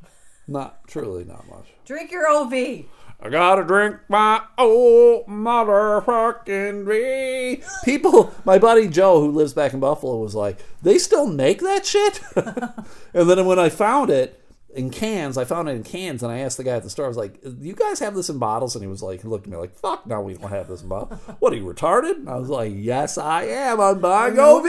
Not 0.46 0.86
truly, 0.86 1.24
not 1.24 1.48
much. 1.48 1.66
drink 1.86 2.10
your 2.12 2.28
OV? 2.28 2.84
I 3.24 3.30
gotta 3.30 3.64
drink 3.64 3.96
my 4.10 4.42
old 4.58 5.26
motherfucking 5.28 6.84
V. 6.86 7.64
People, 7.82 8.34
my 8.44 8.58
buddy 8.58 8.86
Joe, 8.86 9.18
who 9.22 9.30
lives 9.30 9.54
back 9.54 9.72
in 9.72 9.80
Buffalo, 9.80 10.18
was 10.18 10.34
like, 10.34 10.58
they 10.82 10.98
still 10.98 11.26
make 11.26 11.60
that 11.60 11.86
shit? 11.86 12.20
and 12.36 13.30
then 13.30 13.46
when 13.46 13.58
I 13.58 13.70
found 13.70 14.10
it 14.10 14.38
in 14.74 14.90
cans, 14.90 15.38
I 15.38 15.46
found 15.46 15.70
it 15.70 15.72
in 15.72 15.84
cans, 15.84 16.22
and 16.22 16.30
I 16.30 16.40
asked 16.40 16.58
the 16.58 16.64
guy 16.64 16.76
at 16.76 16.82
the 16.82 16.90
store, 16.90 17.06
I 17.06 17.08
was 17.08 17.16
like, 17.16 17.38
you 17.60 17.74
guys 17.74 17.98
have 18.00 18.14
this 18.14 18.28
in 18.28 18.38
bottles? 18.38 18.76
And 18.76 18.84
he 18.84 18.88
was 18.88 19.02
like, 19.02 19.22
he 19.22 19.28
looked 19.28 19.46
at 19.46 19.50
me 19.50 19.56
like, 19.56 19.74
fuck, 19.74 20.06
no, 20.06 20.20
we 20.20 20.34
don't 20.34 20.50
have 20.50 20.68
this 20.68 20.82
in 20.82 20.88
bottles. 20.88 21.18
what, 21.38 21.54
are 21.54 21.56
you 21.56 21.64
retarded? 21.64 22.16
And 22.16 22.28
I 22.28 22.36
was 22.36 22.50
like, 22.50 22.72
yes, 22.74 23.16
I 23.16 23.44
am. 23.44 23.80
I'm 23.80 24.00
buying 24.00 24.38
OV. 24.38 24.66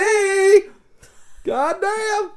God 1.43 1.75
damn. 1.81 2.31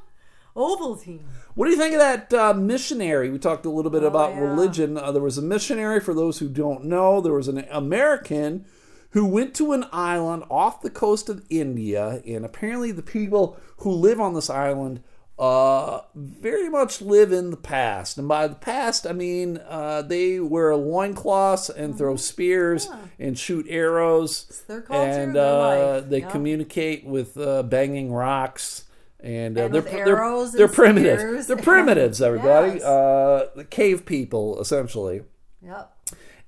Ovaltine. 0.56 1.22
What 1.58 1.64
do 1.64 1.72
you 1.72 1.76
think 1.76 1.94
of 1.94 1.98
that 1.98 2.32
uh, 2.32 2.54
missionary? 2.54 3.30
We 3.30 3.38
talked 3.40 3.66
a 3.66 3.68
little 3.68 3.90
bit 3.90 4.04
about 4.04 4.34
yeah. 4.34 4.42
religion. 4.42 4.96
Uh, 4.96 5.10
there 5.10 5.20
was 5.20 5.38
a 5.38 5.42
missionary, 5.42 5.98
for 5.98 6.14
those 6.14 6.38
who 6.38 6.48
don't 6.48 6.84
know, 6.84 7.20
there 7.20 7.32
was 7.32 7.48
an 7.48 7.66
American 7.72 8.64
who 9.10 9.26
went 9.26 9.56
to 9.56 9.72
an 9.72 9.84
island 9.90 10.44
off 10.52 10.82
the 10.82 10.88
coast 10.88 11.28
of 11.28 11.44
India, 11.50 12.22
and 12.24 12.44
apparently 12.44 12.92
the 12.92 13.02
people 13.02 13.58
who 13.78 13.90
live 13.90 14.20
on 14.20 14.34
this 14.34 14.48
island 14.48 15.02
uh, 15.36 16.02
very 16.14 16.68
much 16.68 17.02
live 17.02 17.32
in 17.32 17.50
the 17.50 17.56
past. 17.56 18.18
And 18.18 18.28
by 18.28 18.46
the 18.46 18.54
past, 18.54 19.04
I 19.04 19.12
mean 19.12 19.60
uh, 19.68 20.02
they 20.02 20.38
wear 20.38 20.76
loincloths 20.76 21.70
and 21.70 21.98
throw 21.98 22.14
spears 22.14 22.88
and 23.18 23.36
shoot 23.36 23.66
arrows. 23.68 24.62
their 24.68 24.82
culture, 24.82 25.02
and 25.02 25.34
their 25.34 25.44
uh, 25.44 25.58
life. 25.96 26.08
they 26.08 26.20
Yeah. 26.20 26.30
communicate 26.30 27.04
with 27.04 27.36
uh, 27.36 27.64
banging 27.64 28.12
rocks. 28.12 28.84
And, 29.20 29.58
uh, 29.58 29.62
And 29.64 29.74
they're, 29.74 29.82
with 29.82 29.90
they're, 29.92 30.16
arrows 30.18 30.52
they're 30.52 30.68
primitives. 30.68 31.20
spears. 31.22 31.46
They're 31.48 31.56
primitives, 31.56 32.22
everybody. 32.22 32.74
Yes. 32.74 32.82
Uh, 32.84 33.48
the 33.56 33.64
cave 33.64 34.06
people, 34.06 34.60
essentially. 34.60 35.22
Yep. 35.62 35.92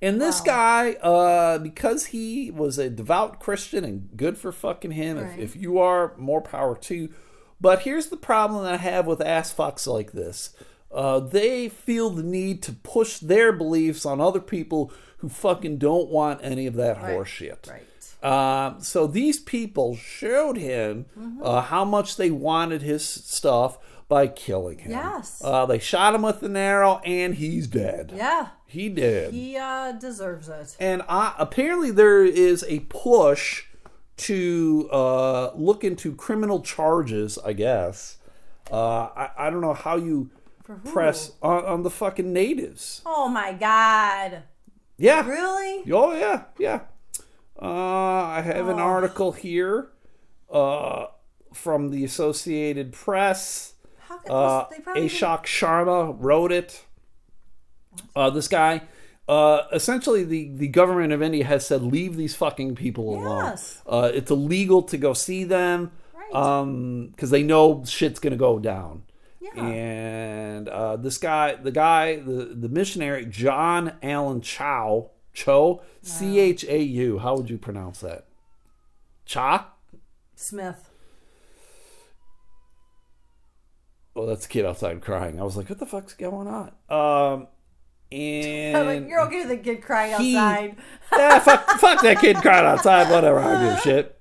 And 0.01 0.19
this 0.19 0.41
guy, 0.41 0.93
uh, 0.93 1.59
because 1.59 2.07
he 2.07 2.49
was 2.49 2.79
a 2.79 2.89
devout 2.89 3.39
Christian 3.39 3.83
and 3.85 4.09
good 4.15 4.37
for 4.37 4.51
fucking 4.51 4.91
him, 4.91 5.17
Right. 5.19 5.37
if, 5.39 5.55
if 5.55 5.61
you 5.61 5.77
are, 5.79 6.13
more 6.17 6.41
power 6.41 6.75
to 6.75 6.95
you. 6.95 7.09
But 7.59 7.81
here's 7.81 8.07
the 8.07 8.17
problem 8.17 8.63
that 8.63 8.73
I 8.73 8.77
have 8.77 9.05
with 9.05 9.21
ass 9.21 9.53
fucks 9.53 9.85
like 9.85 10.13
this. 10.13 10.51
Uh, 10.91 11.19
they 11.19 11.69
feel 11.69 12.09
the 12.09 12.23
need 12.23 12.63
to 12.63 12.73
push 12.73 13.19
their 13.19 13.51
beliefs 13.53 14.05
on 14.05 14.19
other 14.19 14.39
people 14.41 14.91
who 15.17 15.29
fucking 15.29 15.77
don't 15.77 16.09
want 16.09 16.39
any 16.43 16.65
of 16.65 16.73
that 16.75 16.97
horse 16.97 17.29
shit. 17.29 17.67
Right. 17.69 17.83
Um, 18.23 18.81
so 18.81 19.07
these 19.07 19.39
people 19.39 19.95
showed 19.95 20.57
him 20.57 21.05
Mm-hmm. 21.17 21.41
uh, 21.43 21.61
how 21.61 21.83
much 21.85 22.17
they 22.17 22.29
wanted 22.31 22.81
his 22.81 23.03
stuff 23.03 23.77
by 24.07 24.27
killing 24.27 24.79
him. 24.79 24.91
Yes. 24.91 25.41
Uh, 25.43 25.65
they 25.65 25.79
shot 25.79 26.13
him 26.13 26.21
with 26.21 26.43
an 26.43 26.55
arrow, 26.57 26.99
and 27.05 27.35
he's 27.35 27.65
dead. 27.67 28.11
Yeah. 28.15 28.49
He 28.67 28.89
did. 28.89 29.33
He 29.33 29.57
uh, 29.57 29.93
deserves 29.93 30.49
it. 30.49 30.75
and 30.79 31.01
I, 31.09 31.33
apparently, 31.37 31.91
there 31.91 32.23
is 32.23 32.63
a 32.67 32.79
push 32.81 33.63
to 34.17 34.87
uh, 34.91 35.51
look 35.55 35.83
into 35.83 36.13
criminal 36.15 36.61
charges. 36.61 37.39
I 37.43 37.53
guess. 37.53 38.17
Uh, 38.71 39.09
I, 39.15 39.29
I 39.37 39.49
don't 39.49 39.61
know 39.61 39.73
how 39.73 39.95
you 39.97 40.29
press 40.85 41.31
on, 41.41 41.65
on 41.65 41.83
the 41.83 41.89
fucking 41.89 42.31
natives. 42.31 43.01
Oh 43.05 43.27
my 43.27 43.51
God. 43.53 44.43
Yeah. 44.97 45.27
Really? 45.27 45.91
Oh 45.91 46.13
yeah, 46.15 46.43
yeah. 46.59 46.81
Uh, 47.61 47.65
I 47.65 48.41
have 48.41 48.67
an 48.67 48.79
Oh. 48.79 48.83
article 48.83 49.31
here 49.33 49.89
uh, 50.51 51.05
from 51.53 51.91
the 51.91 52.03
Associated 52.03 52.91
Press. 52.91 53.73
How 54.07 54.17
could 54.17 54.31
Uh, 54.31 54.65
they 54.71 54.79
probably 54.79 55.03
Ashok 55.07 55.43
Sharma 55.45 56.15
wrote 56.19 56.51
it. 56.51 56.83
Uh, 58.15 58.29
this 58.29 58.47
guy, 58.47 58.81
uh, 59.27 59.61
essentially, 59.71 60.23
the, 60.23 60.49
the 60.55 60.67
government 60.67 61.13
of 61.13 61.21
India 61.21 61.45
has 61.45 61.65
said, 61.67 61.81
leave 61.83 62.15
these 62.15 62.35
fucking 62.35 62.75
people 62.75 63.13
alone. 63.15 63.45
Yes. 63.45 63.81
Uh, 63.85 64.09
it's 64.13 64.31
illegal 64.31 64.81
to 64.83 64.97
go 64.97 65.13
see 65.13 65.43
them 65.43 65.91
Right. 66.33 67.11
because 67.11 67.29
they 67.29 67.43
know 67.43 67.83
shit's 67.85 68.19
going 68.19 68.31
to 68.31 68.37
go 68.37 68.59
down. 68.59 69.03
Yeah. 69.39 69.65
And 69.65 70.69
uh, 70.69 70.95
this 70.97 71.17
guy, 71.17 71.55
the 71.55 71.71
guy, 71.71 72.17
the, 72.17 72.45
the 72.45 72.69
missionary, 72.69 73.25
John 73.25 73.93
Allen 74.01 74.41
Chau, 74.41 75.11
Cho, 75.33 75.81
C 76.01 76.39
H 76.39 76.63
A 76.65 76.81
U. 76.81 77.19
How 77.19 77.35
would 77.35 77.49
you 77.49 77.57
pronounce 77.57 78.01
that? 78.01 78.25
Cha? 79.25 79.73
Smith. 80.35 80.89
Well, 84.13 84.25
that's 84.27 84.45
the 84.45 84.49
kid 84.51 84.65
outside 84.65 85.01
crying. 85.01 85.39
I 85.39 85.43
was 85.43 85.55
like, 85.55 85.69
what 85.69 85.79
the 85.79 85.85
fuck's 85.85 86.13
going 86.13 86.47
on? 86.47 86.71
Um, 86.89 87.47
and 88.11 88.77
I'm 88.77 88.85
like, 88.85 89.07
you're 89.09 89.21
okay 89.27 89.39
with 89.45 89.49
the 89.49 89.57
kid 89.57 89.81
crying 89.81 90.19
he- 90.19 90.35
outside. 90.35 90.75
yeah, 91.13 91.39
fuck, 91.39 91.65
fuck 91.79 92.01
that 92.01 92.19
kid 92.19 92.37
crying 92.37 92.65
outside. 92.67 93.09
Whatever, 93.09 93.39
I 93.39 93.63
give 93.69 93.77
a 93.77 93.81
shit. 93.81 94.17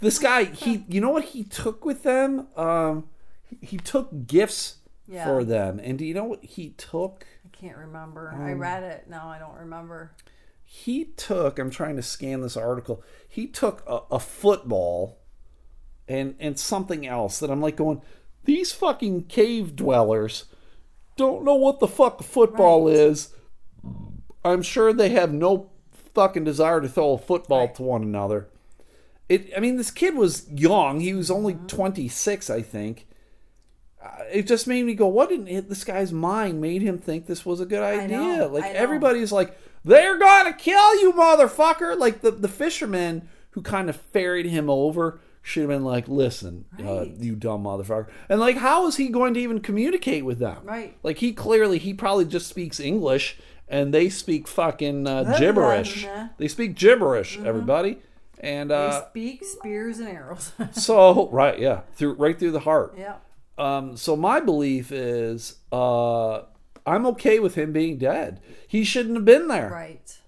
This 0.00 0.18
guy, 0.18 0.44
he, 0.44 0.84
you 0.88 1.00
know 1.00 1.10
what 1.10 1.24
he 1.24 1.44
took 1.44 1.84
with 1.84 2.02
them? 2.04 2.48
Um, 2.56 3.08
he, 3.42 3.58
he 3.66 3.76
took 3.76 4.26
gifts 4.26 4.76
Yeah. 5.06 5.24
for 5.26 5.44
them, 5.44 5.78
and 5.82 5.98
do 5.98 6.04
you 6.06 6.14
know 6.14 6.24
what 6.24 6.42
he 6.44 6.70
took? 6.70 7.26
I 7.56 7.60
can't 7.60 7.76
remember. 7.78 8.34
I 8.36 8.52
Um, 8.52 8.58
read 8.58 8.82
it. 8.82 9.04
No, 9.08 9.22
I 9.24 9.38
don't 9.38 9.56
remember. 9.58 10.12
He 10.64 11.04
took. 11.04 11.58
I'm 11.58 11.70
trying 11.70 11.96
to 11.96 12.02
scan 12.02 12.40
this 12.42 12.56
article. 12.56 13.02
He 13.28 13.46
took 13.46 13.82
a, 13.86 14.00
a 14.10 14.18
football, 14.18 15.18
and 16.08 16.34
and 16.40 16.58
something 16.58 17.06
else 17.06 17.38
that 17.38 17.50
I'm 17.50 17.60
like 17.62 17.76
going. 17.76 18.02
These 18.44 18.72
fucking 18.72 19.24
cave 19.24 19.74
dwellers 19.76 20.44
don't 21.16 21.44
know 21.44 21.54
what 21.54 21.80
the 21.80 21.88
fuck 21.88 22.20
a 22.20 22.24
football 22.24 22.86
Right. 22.86 22.96
is. 22.96 23.32
I'm 24.44 24.62
sure 24.62 24.92
they 24.92 25.08
have 25.10 25.32
no 25.32 25.70
fucking 26.14 26.44
desire 26.44 26.80
to 26.80 26.88
throw 26.88 27.12
a 27.12 27.18
football 27.18 27.68
to 27.68 27.82
one 27.82 28.02
another. 28.02 28.48
It. 29.28 29.50
I 29.56 29.60
mean, 29.60 29.76
this 29.76 29.90
kid 29.90 30.14
was 30.14 30.48
young. 30.50 31.00
He 31.00 31.14
was 31.14 31.30
only 31.30 31.54
26, 31.54 32.50
I 32.50 32.62
think. 32.62 33.06
Uh, 34.18 34.24
It 34.32 34.46
just 34.46 34.66
made 34.66 34.84
me 34.84 34.94
go, 34.94 35.06
what 35.06 35.30
in 35.32 35.44
this 35.68 35.84
guy's 35.84 36.12
mind 36.12 36.60
made 36.60 36.82
him 36.82 36.98
think 36.98 37.26
this 37.26 37.44
was 37.44 37.60
a 37.60 37.66
good 37.66 37.82
idea? 37.82 38.46
like 38.46 38.64
everybody's 38.74 39.32
like, 39.32 39.56
they're 39.84 40.18
gonna 40.18 40.52
kill 40.52 41.00
you, 41.00 41.12
motherfucker! 41.12 41.96
Like 41.98 42.20
the 42.20 42.30
the 42.30 42.48
fisherman 42.48 43.28
who 43.50 43.62
kind 43.62 43.88
of 43.88 43.96
ferried 43.96 44.46
him 44.46 44.68
over 44.68 45.20
should 45.42 45.60
have 45.60 45.70
been 45.70 45.84
like, 45.84 46.08
listen, 46.08 46.64
uh, 46.84 47.02
you 47.18 47.36
dumb 47.36 47.62
motherfucker. 47.64 48.08
And 48.28 48.40
like, 48.40 48.56
how 48.56 48.86
is 48.88 48.96
he 48.96 49.08
going 49.08 49.32
to 49.34 49.40
even 49.40 49.60
communicate 49.60 50.24
with 50.24 50.40
them? 50.40 50.58
Right. 50.64 50.96
Like 51.04 51.18
he 51.18 51.32
clearly 51.32 51.78
he 51.78 51.94
probably 51.94 52.24
just 52.24 52.48
speaks 52.48 52.80
English 52.80 53.38
and 53.68 53.94
they 53.94 54.08
speak 54.08 54.48
fucking 54.48 55.06
uh, 55.06 55.36
gibberish. 55.38 56.06
They 56.38 56.48
speak 56.48 56.74
gibberish, 56.74 57.38
everybody. 57.38 58.00
And 58.40 58.70
They 58.70 58.74
uh, 58.74 59.08
speak 59.08 59.44
spears 59.44 59.98
and 60.00 60.08
arrows. 60.08 60.52
so 60.72 61.28
right, 61.30 61.58
yeah, 61.58 61.82
through 61.94 62.14
right 62.14 62.36
through 62.38 62.50
the 62.50 62.60
heart. 62.60 62.94
yeah. 62.98 63.14
Um, 63.58 63.96
so 63.96 64.16
my 64.16 64.40
belief 64.40 64.92
is 64.92 65.56
uh, 65.72 66.42
I'm 66.86 67.06
okay 67.06 67.38
with 67.38 67.54
him 67.54 67.72
being 67.72 67.98
dead. 67.98 68.40
He 68.68 68.84
shouldn't 68.84 69.16
have 69.16 69.24
been 69.24 69.48
there. 69.48 69.70
Right. 69.70 70.18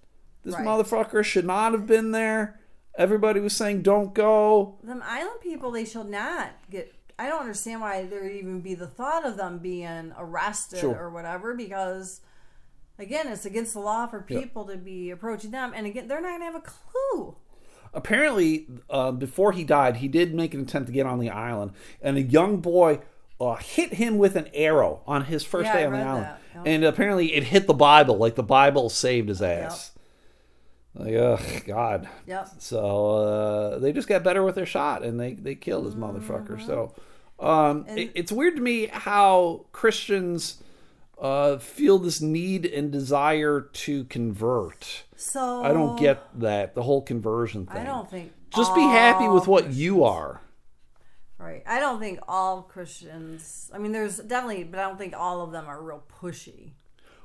This 0.44 0.54
right. 0.54 0.66
motherfucker 0.66 1.24
should 1.24 1.44
not 1.44 1.72
have 1.72 1.86
been 1.86 2.12
there. 2.12 2.60
Everybody 2.96 3.38
was 3.38 3.54
saying 3.54 3.82
don't 3.82 4.12
go. 4.12 4.78
Them 4.82 5.02
island 5.04 5.40
people, 5.40 5.70
they 5.70 5.84
should 5.84 6.08
not 6.08 6.50
get. 6.70 6.92
I 7.18 7.28
don't 7.28 7.40
understand 7.40 7.80
why 7.80 8.04
there 8.04 8.22
would 8.22 8.32
even 8.32 8.60
be 8.60 8.74
the 8.74 8.86
thought 8.86 9.26
of 9.26 9.36
them 9.36 9.58
being 9.58 10.12
arrested 10.16 10.80
Sure. 10.80 10.96
or 10.96 11.10
whatever 11.10 11.54
because, 11.54 12.20
again, 12.98 13.26
it's 13.26 13.44
against 13.44 13.74
the 13.74 13.80
law 13.80 14.06
for 14.06 14.20
people 14.20 14.64
to 14.66 14.76
be 14.76 15.10
approaching 15.10 15.50
them. 15.50 15.72
And 15.74 15.84
again, 15.84 16.06
they're 16.06 16.20
not 16.20 16.38
going 16.38 16.40
to 16.40 16.44
have 16.46 16.54
a 16.54 16.60
clue. 16.60 17.36
Apparently, 17.92 18.68
uh, 18.88 19.10
before 19.12 19.52
he 19.52 19.64
died, 19.64 19.96
he 19.96 20.08
did 20.08 20.34
make 20.34 20.54
an 20.54 20.60
attempt 20.60 20.86
to 20.86 20.92
get 20.92 21.06
on 21.06 21.18
the 21.18 21.30
island, 21.30 21.72
and 22.00 22.16
a 22.16 22.22
young 22.22 22.58
boy 22.58 23.00
uh, 23.40 23.56
hit 23.56 23.94
him 23.94 24.18
with 24.18 24.36
an 24.36 24.48
arrow 24.52 25.00
on 25.06 25.24
his 25.24 25.44
first 25.44 25.66
Yeah, 25.66 25.76
day 25.76 25.84
on 25.84 25.92
the 25.92 25.98
island. 25.98 26.28
Yep. 26.54 26.62
And 26.66 26.84
apparently, 26.84 27.34
it 27.34 27.44
hit 27.44 27.66
the 27.66 27.74
Bible. 27.74 28.16
Like 28.16 28.34
the 28.34 28.42
Bible 28.42 28.88
saved 28.90 29.28
his 29.28 29.40
ass. 29.42 29.92
Like, 30.94 31.14
ugh, 31.14 31.64
God. 31.66 32.08
Yep. 32.26 32.48
So 32.58 33.06
uh, 33.10 33.78
they 33.78 33.92
just 33.92 34.08
got 34.08 34.24
better 34.24 34.42
with 34.42 34.56
their 34.56 34.66
shot, 34.66 35.04
and 35.04 35.20
they 35.20 35.34
they 35.34 35.54
killed 35.54 35.86
this 35.86 35.94
motherfucker. 35.94 36.64
So 36.64 36.94
um, 37.38 37.84
it, 37.88 38.10
it's 38.14 38.32
weird 38.32 38.56
to 38.56 38.62
me 38.62 38.86
how 38.86 39.66
Christians 39.70 40.60
uh, 41.20 41.58
feel 41.58 41.98
this 41.98 42.20
need 42.20 42.66
and 42.66 42.90
desire 42.90 43.60
to 43.60 44.04
convert. 44.04 45.04
So 45.16 45.62
I 45.62 45.72
don't 45.72 45.98
get 45.98 46.22
that 46.40 46.74
the 46.74 46.82
whole 46.82 47.02
conversion 47.02 47.66
thing. 47.66 47.82
I 47.82 47.84
don't 47.84 48.10
think. 48.10 48.32
Just 48.54 48.74
be 48.74 48.80
happy 48.82 49.28
with 49.28 49.46
what 49.46 49.72
you 49.72 50.04
are. 50.04 50.40
Right. 51.38 51.62
I 51.66 51.78
don't 51.78 52.00
think 52.00 52.18
all 52.26 52.62
Christians. 52.62 53.70
I 53.72 53.78
mean, 53.78 53.92
there's 53.92 54.18
definitely, 54.18 54.64
but 54.64 54.80
I 54.80 54.82
don't 54.82 54.98
think 54.98 55.14
all 55.16 55.40
of 55.42 55.52
them 55.52 55.66
are 55.66 55.80
real 55.80 56.02
pushy. 56.20 56.72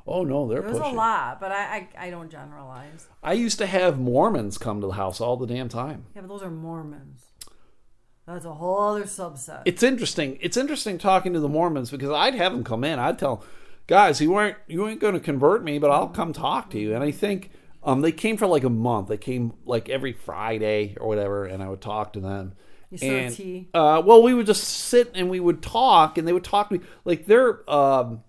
Oh 0.06 0.24
no, 0.24 0.48
they're 0.48 0.62
There's 0.62 0.78
pushing. 0.78 0.94
a 0.94 0.98
lot, 0.98 1.40
but 1.40 1.52
I, 1.52 1.88
I 1.98 2.08
I 2.08 2.10
don't 2.10 2.30
generalize. 2.30 3.08
I 3.24 3.34
used 3.34 3.58
to 3.60 3.66
have 3.66 4.00
Mormons 4.00 4.58
come 4.58 4.82
to 4.82 4.88
the 4.88 4.94
house 4.94 5.22
all 5.22 5.38
the 5.38 5.48
damn 5.48 5.70
time. 5.70 6.06
Yeah, 6.14 6.22
but 6.22 6.28
those 6.28 6.44
are 6.44 6.52
Mormons. 6.52 7.24
That's 8.28 8.46
a 8.46 8.54
whole 8.54 8.80
other 8.80 9.04
subset. 9.04 9.64
It's 9.66 9.82
interesting. 9.84 10.38
It's 10.42 10.58
interesting 10.58 10.98
talking 10.98 11.34
to 11.34 11.40
the 11.40 11.50
Mormons 11.50 11.90
because 11.90 12.10
I'd 12.10 12.36
have 12.36 12.52
them 12.52 12.64
come 12.64 12.84
in. 12.84 13.00
I'd 13.00 13.18
tell 13.18 13.44
guys, 13.88 14.22
you 14.22 14.32
weren't 14.32 14.58
you 14.68 14.88
ain't 14.88 15.00
going 15.00 15.14
to 15.14 15.20
convert 15.20 15.64
me, 15.64 15.80
but 15.80 15.90
I'll 15.90 16.10
come 16.10 16.34
talk 16.34 16.70
to 16.72 16.80
you. 16.80 16.94
And 16.94 17.04
I 17.04 17.12
think 17.12 17.52
um, 17.84 18.02
they 18.02 18.12
came 18.12 18.38
for 18.38 18.48
like 18.48 18.64
a 18.64 18.70
month. 18.70 19.08
They 19.08 19.18
came 19.18 19.54
like 19.66 19.90
every 19.90 20.14
Friday 20.14 20.96
or 21.00 21.08
whatever, 21.08 21.46
and 21.46 21.64
I 21.64 21.70
would 21.70 21.82
talk 21.82 22.14
to 22.14 22.20
them. 22.20 22.54
You 23.02 23.12
and, 23.12 23.36
tea? 23.36 23.68
Uh, 23.74 24.02
well, 24.06 24.22
we 24.22 24.34
would 24.34 24.46
just 24.46 24.64
sit 24.64 25.12
and 25.16 25.30
we 25.30 25.40
would 25.40 25.62
talk, 25.62 26.18
and 26.18 26.28
they 26.28 26.34
would 26.34 26.44
talk 26.44 26.70
to 26.70 26.76
me 26.76 26.82
like 27.06 27.26
their 27.26 27.68
um, 27.70 28.24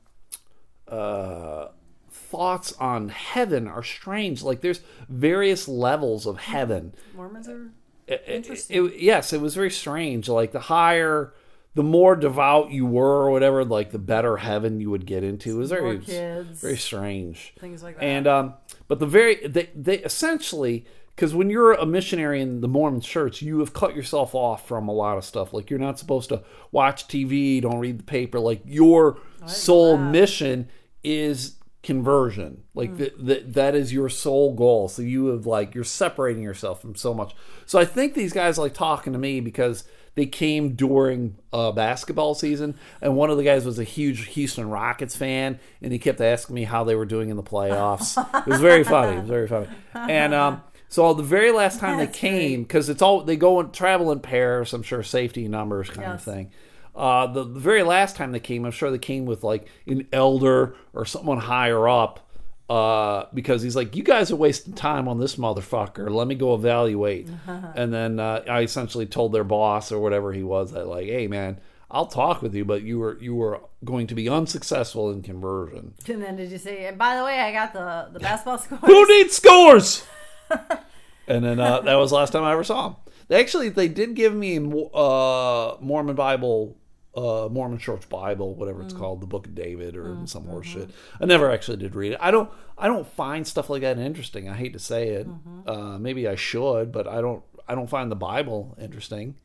uh, 0.88 1.68
thoughts 2.10 2.72
on 2.80 3.08
heaven 3.10 3.68
are 3.68 3.82
strange. 3.82 4.42
Like 4.42 4.60
there's 4.60 4.80
various 5.08 5.68
levels 5.68 6.26
of 6.26 6.38
heaven. 6.38 6.94
Mormons 7.14 7.48
are. 7.48 7.70
It- 8.06 8.22
it- 8.26 8.32
Interesting. 8.34 8.86
it- 8.86 9.00
yes, 9.00 9.32
it 9.32 9.40
was 9.40 9.54
very 9.54 9.70
strange. 9.70 10.28
Like 10.28 10.52
the 10.52 10.60
higher, 10.60 11.32
the 11.74 11.82
more 11.82 12.14
devout 12.16 12.70
you 12.70 12.86
were, 12.86 13.24
or 13.24 13.30
whatever, 13.30 13.64
like 13.64 13.90
the 13.90 13.98
better 13.98 14.36
heaven 14.38 14.80
you 14.80 14.90
would 14.90 15.06
get 15.06 15.24
into. 15.24 15.56
It 15.56 15.58
was 15.58 15.70
very, 15.70 15.98
kids. 15.98 16.60
very 16.60 16.76
strange. 16.76 17.54
Things 17.58 17.82
like 17.82 17.96
that. 17.96 18.04
And 18.04 18.26
um, 18.26 18.54
but 18.88 18.98
the 18.98 19.06
very 19.06 19.46
they 19.46 19.70
they 19.74 19.98
essentially 19.98 20.84
because 21.14 21.34
when 21.34 21.48
you're 21.50 21.72
a 21.72 21.86
missionary 21.86 22.40
in 22.40 22.60
the 22.60 22.68
Mormon 22.68 23.00
church, 23.00 23.40
you 23.40 23.60
have 23.60 23.72
cut 23.72 23.94
yourself 23.94 24.34
off 24.34 24.66
from 24.66 24.88
a 24.88 24.92
lot 24.92 25.16
of 25.16 25.24
stuff. 25.24 25.52
Like 25.52 25.70
you're 25.70 25.78
not 25.78 25.98
supposed 25.98 26.28
to 26.30 26.42
watch 26.72 27.06
TV, 27.06 27.62
don't 27.62 27.78
read 27.78 27.98
the 27.98 28.04
paper. 28.04 28.40
Like 28.40 28.62
your 28.64 29.18
sole 29.46 29.96
mission 29.96 30.68
is 31.02 31.56
conversion. 31.82 32.62
Like 32.74 32.96
th 32.96 33.12
th 33.24 33.44
that 33.48 33.74
is 33.74 33.92
your 33.92 34.08
sole 34.08 34.54
goal. 34.54 34.88
So 34.88 35.02
you 35.02 35.26
have 35.26 35.46
like 35.46 35.74
you're 35.74 35.84
separating 35.84 36.42
yourself 36.42 36.80
from 36.80 36.96
so 36.96 37.14
much. 37.14 37.34
So 37.66 37.78
I 37.78 37.84
think 37.84 38.14
these 38.14 38.32
guys 38.32 38.58
like 38.58 38.74
talking 38.74 39.12
to 39.12 39.18
me 39.18 39.40
because 39.40 39.84
they 40.16 40.26
came 40.26 40.74
during 40.74 41.36
uh, 41.52 41.72
basketball 41.72 42.34
season, 42.34 42.76
and 43.00 43.16
one 43.16 43.30
of 43.30 43.36
the 43.36 43.42
guys 43.42 43.64
was 43.64 43.78
a 43.78 43.84
huge 43.84 44.26
Houston 44.28 44.70
Rockets 44.70 45.16
fan, 45.16 45.58
and 45.82 45.92
he 45.92 45.98
kept 45.98 46.20
asking 46.20 46.54
me 46.54 46.64
how 46.64 46.84
they 46.84 46.94
were 46.94 47.04
doing 47.04 47.30
in 47.30 47.36
the 47.36 47.42
playoffs. 47.42 48.16
it 48.40 48.46
was 48.46 48.60
very 48.60 48.84
funny. 48.84 49.16
It 49.16 49.20
was 49.20 49.28
very 49.28 49.48
funny. 49.48 49.68
And 49.92 50.32
um, 50.32 50.62
so 50.94 51.12
the 51.12 51.24
very 51.24 51.50
last 51.50 51.80
time 51.80 51.98
they 51.98 52.06
came, 52.06 52.62
because 52.62 52.88
it's 52.88 53.02
all 53.02 53.22
they 53.22 53.34
go 53.34 53.58
and 53.58 53.74
travel 53.74 54.12
in 54.12 54.20
pairs. 54.20 54.72
I'm 54.72 54.84
sure 54.84 55.02
safety 55.02 55.48
numbers 55.48 55.90
kind 55.90 56.12
of 56.12 56.22
thing. 56.22 56.52
Uh, 56.94 57.26
the, 57.26 57.42
the 57.42 57.58
very 57.58 57.82
last 57.82 58.14
time 58.14 58.30
they 58.30 58.38
came, 58.38 58.64
I'm 58.64 58.70
sure 58.70 58.92
they 58.92 58.98
came 58.98 59.26
with 59.26 59.42
like 59.42 59.66
an 59.88 60.06
elder 60.12 60.76
or 60.92 61.04
someone 61.04 61.38
higher 61.38 61.88
up. 61.88 62.30
Uh, 62.70 63.26
because 63.34 63.60
he's 63.60 63.74
like, 63.74 63.96
you 63.96 64.04
guys 64.04 64.30
are 64.30 64.36
wasting 64.36 64.72
time 64.72 65.08
on 65.08 65.18
this 65.18 65.34
motherfucker. 65.34 66.08
Let 66.08 66.28
me 66.28 66.36
go 66.36 66.54
evaluate. 66.54 67.28
and 67.48 67.92
then 67.92 68.20
uh, 68.20 68.44
I 68.48 68.60
essentially 68.62 69.06
told 69.06 69.32
their 69.32 69.42
boss 69.42 69.90
or 69.90 69.98
whatever 69.98 70.32
he 70.32 70.44
was 70.44 70.70
that 70.74 70.86
like, 70.86 71.08
hey 71.08 71.26
man, 71.26 71.58
I'll 71.90 72.06
talk 72.06 72.40
with 72.40 72.54
you, 72.54 72.64
but 72.64 72.82
you 72.82 73.00
were 73.00 73.18
you 73.20 73.34
were 73.34 73.62
going 73.84 74.06
to 74.06 74.14
be 74.14 74.28
unsuccessful 74.28 75.10
in 75.10 75.22
conversion. 75.22 75.94
And 76.06 76.22
then 76.22 76.36
did 76.36 76.52
you 76.52 76.58
say? 76.58 76.86
And 76.86 76.96
by 76.96 77.16
the 77.16 77.24
way, 77.24 77.40
I 77.40 77.50
got 77.50 77.72
the 77.72 78.10
the 78.12 78.20
basketball 78.28 78.58
scores. 78.58 78.80
Who 78.82 79.08
needs 79.08 79.34
scores? 79.34 80.04
and 81.28 81.44
then 81.44 81.60
uh, 81.60 81.80
that 81.80 81.94
was 81.96 82.10
the 82.10 82.16
last 82.16 82.32
time 82.32 82.42
I 82.44 82.52
ever 82.52 82.64
saw 82.64 82.88
him. 82.88 82.96
They 83.28 83.40
actually 83.40 83.68
they 83.70 83.88
did 83.88 84.14
give 84.14 84.34
me 84.34 84.56
a 84.56 84.60
uh, 84.60 85.76
Mormon 85.80 86.14
Bible, 86.14 86.76
uh, 87.16 87.48
Mormon 87.50 87.78
Church 87.78 88.08
Bible, 88.08 88.54
whatever 88.54 88.82
it's 88.82 88.92
called, 88.92 89.20
the 89.22 89.26
Book 89.26 89.46
of 89.46 89.54
David 89.54 89.96
or 89.96 90.16
some 90.26 90.44
horse 90.44 90.66
shit. 90.66 90.90
I 91.20 91.24
never 91.26 91.50
actually 91.50 91.78
did 91.78 91.94
read 91.94 92.12
it. 92.12 92.18
I 92.20 92.30
don't 92.30 92.50
I 92.76 92.86
don't 92.88 93.06
find 93.06 93.46
stuff 93.46 93.70
like 93.70 93.80
that 93.82 93.98
interesting. 93.98 94.48
I 94.48 94.54
hate 94.54 94.72
to 94.74 94.78
say 94.78 95.08
it. 95.10 95.26
Uh, 95.66 95.98
maybe 95.98 96.28
I 96.28 96.34
should, 96.34 96.92
but 96.92 97.06
I 97.08 97.20
don't 97.20 97.42
I 97.66 97.74
don't 97.74 97.88
find 97.88 98.10
the 98.10 98.16
Bible 98.16 98.76
interesting. 98.80 99.36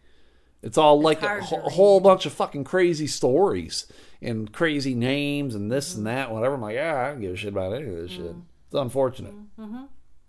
It's 0.62 0.78
all 0.78 1.00
like 1.00 1.22
a, 1.22 1.28
wh- 1.42 1.72
whole 1.72 2.02
bunch 2.02 2.26
of 2.26 2.34
fucking 2.34 2.66
crazy 2.66 3.08
stories 3.08 3.90
and 4.22 4.52
crazy 4.52 4.94
names 4.94 5.56
and 5.56 5.72
this 5.72 5.96
and 5.96 6.06
that, 6.06 6.32
whatever. 6.34 6.56
I'm 6.56 6.62
like, 6.62 6.76
yeah, 6.76 7.02
I 7.02 7.10
don't 7.12 7.22
give 7.22 7.32
a 7.32 7.36
shit 7.38 7.54
about 7.54 7.72
any 7.72 7.88
of 7.88 7.96
this 7.96 8.12
shit. 8.12 8.36
It's 8.66 8.74
unfortunate. 8.76 9.34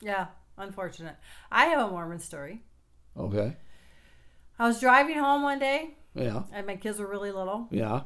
Yeah, 0.00 0.26
unfortunate. 0.60 1.16
I 1.50 1.66
have 1.66 1.88
a 1.88 1.90
Mormon 1.90 2.18
story. 2.18 2.62
Okay. 3.16 3.56
I 4.58 4.66
was 4.68 4.80
driving 4.80 5.18
home 5.18 5.42
one 5.42 5.58
day, 5.58 5.94
Yeah. 6.14 6.42
and 6.52 6.66
my 6.66 6.76
kids 6.76 6.98
were 6.98 7.06
really 7.06 7.32
little, 7.32 7.66
Yeah. 7.70 8.02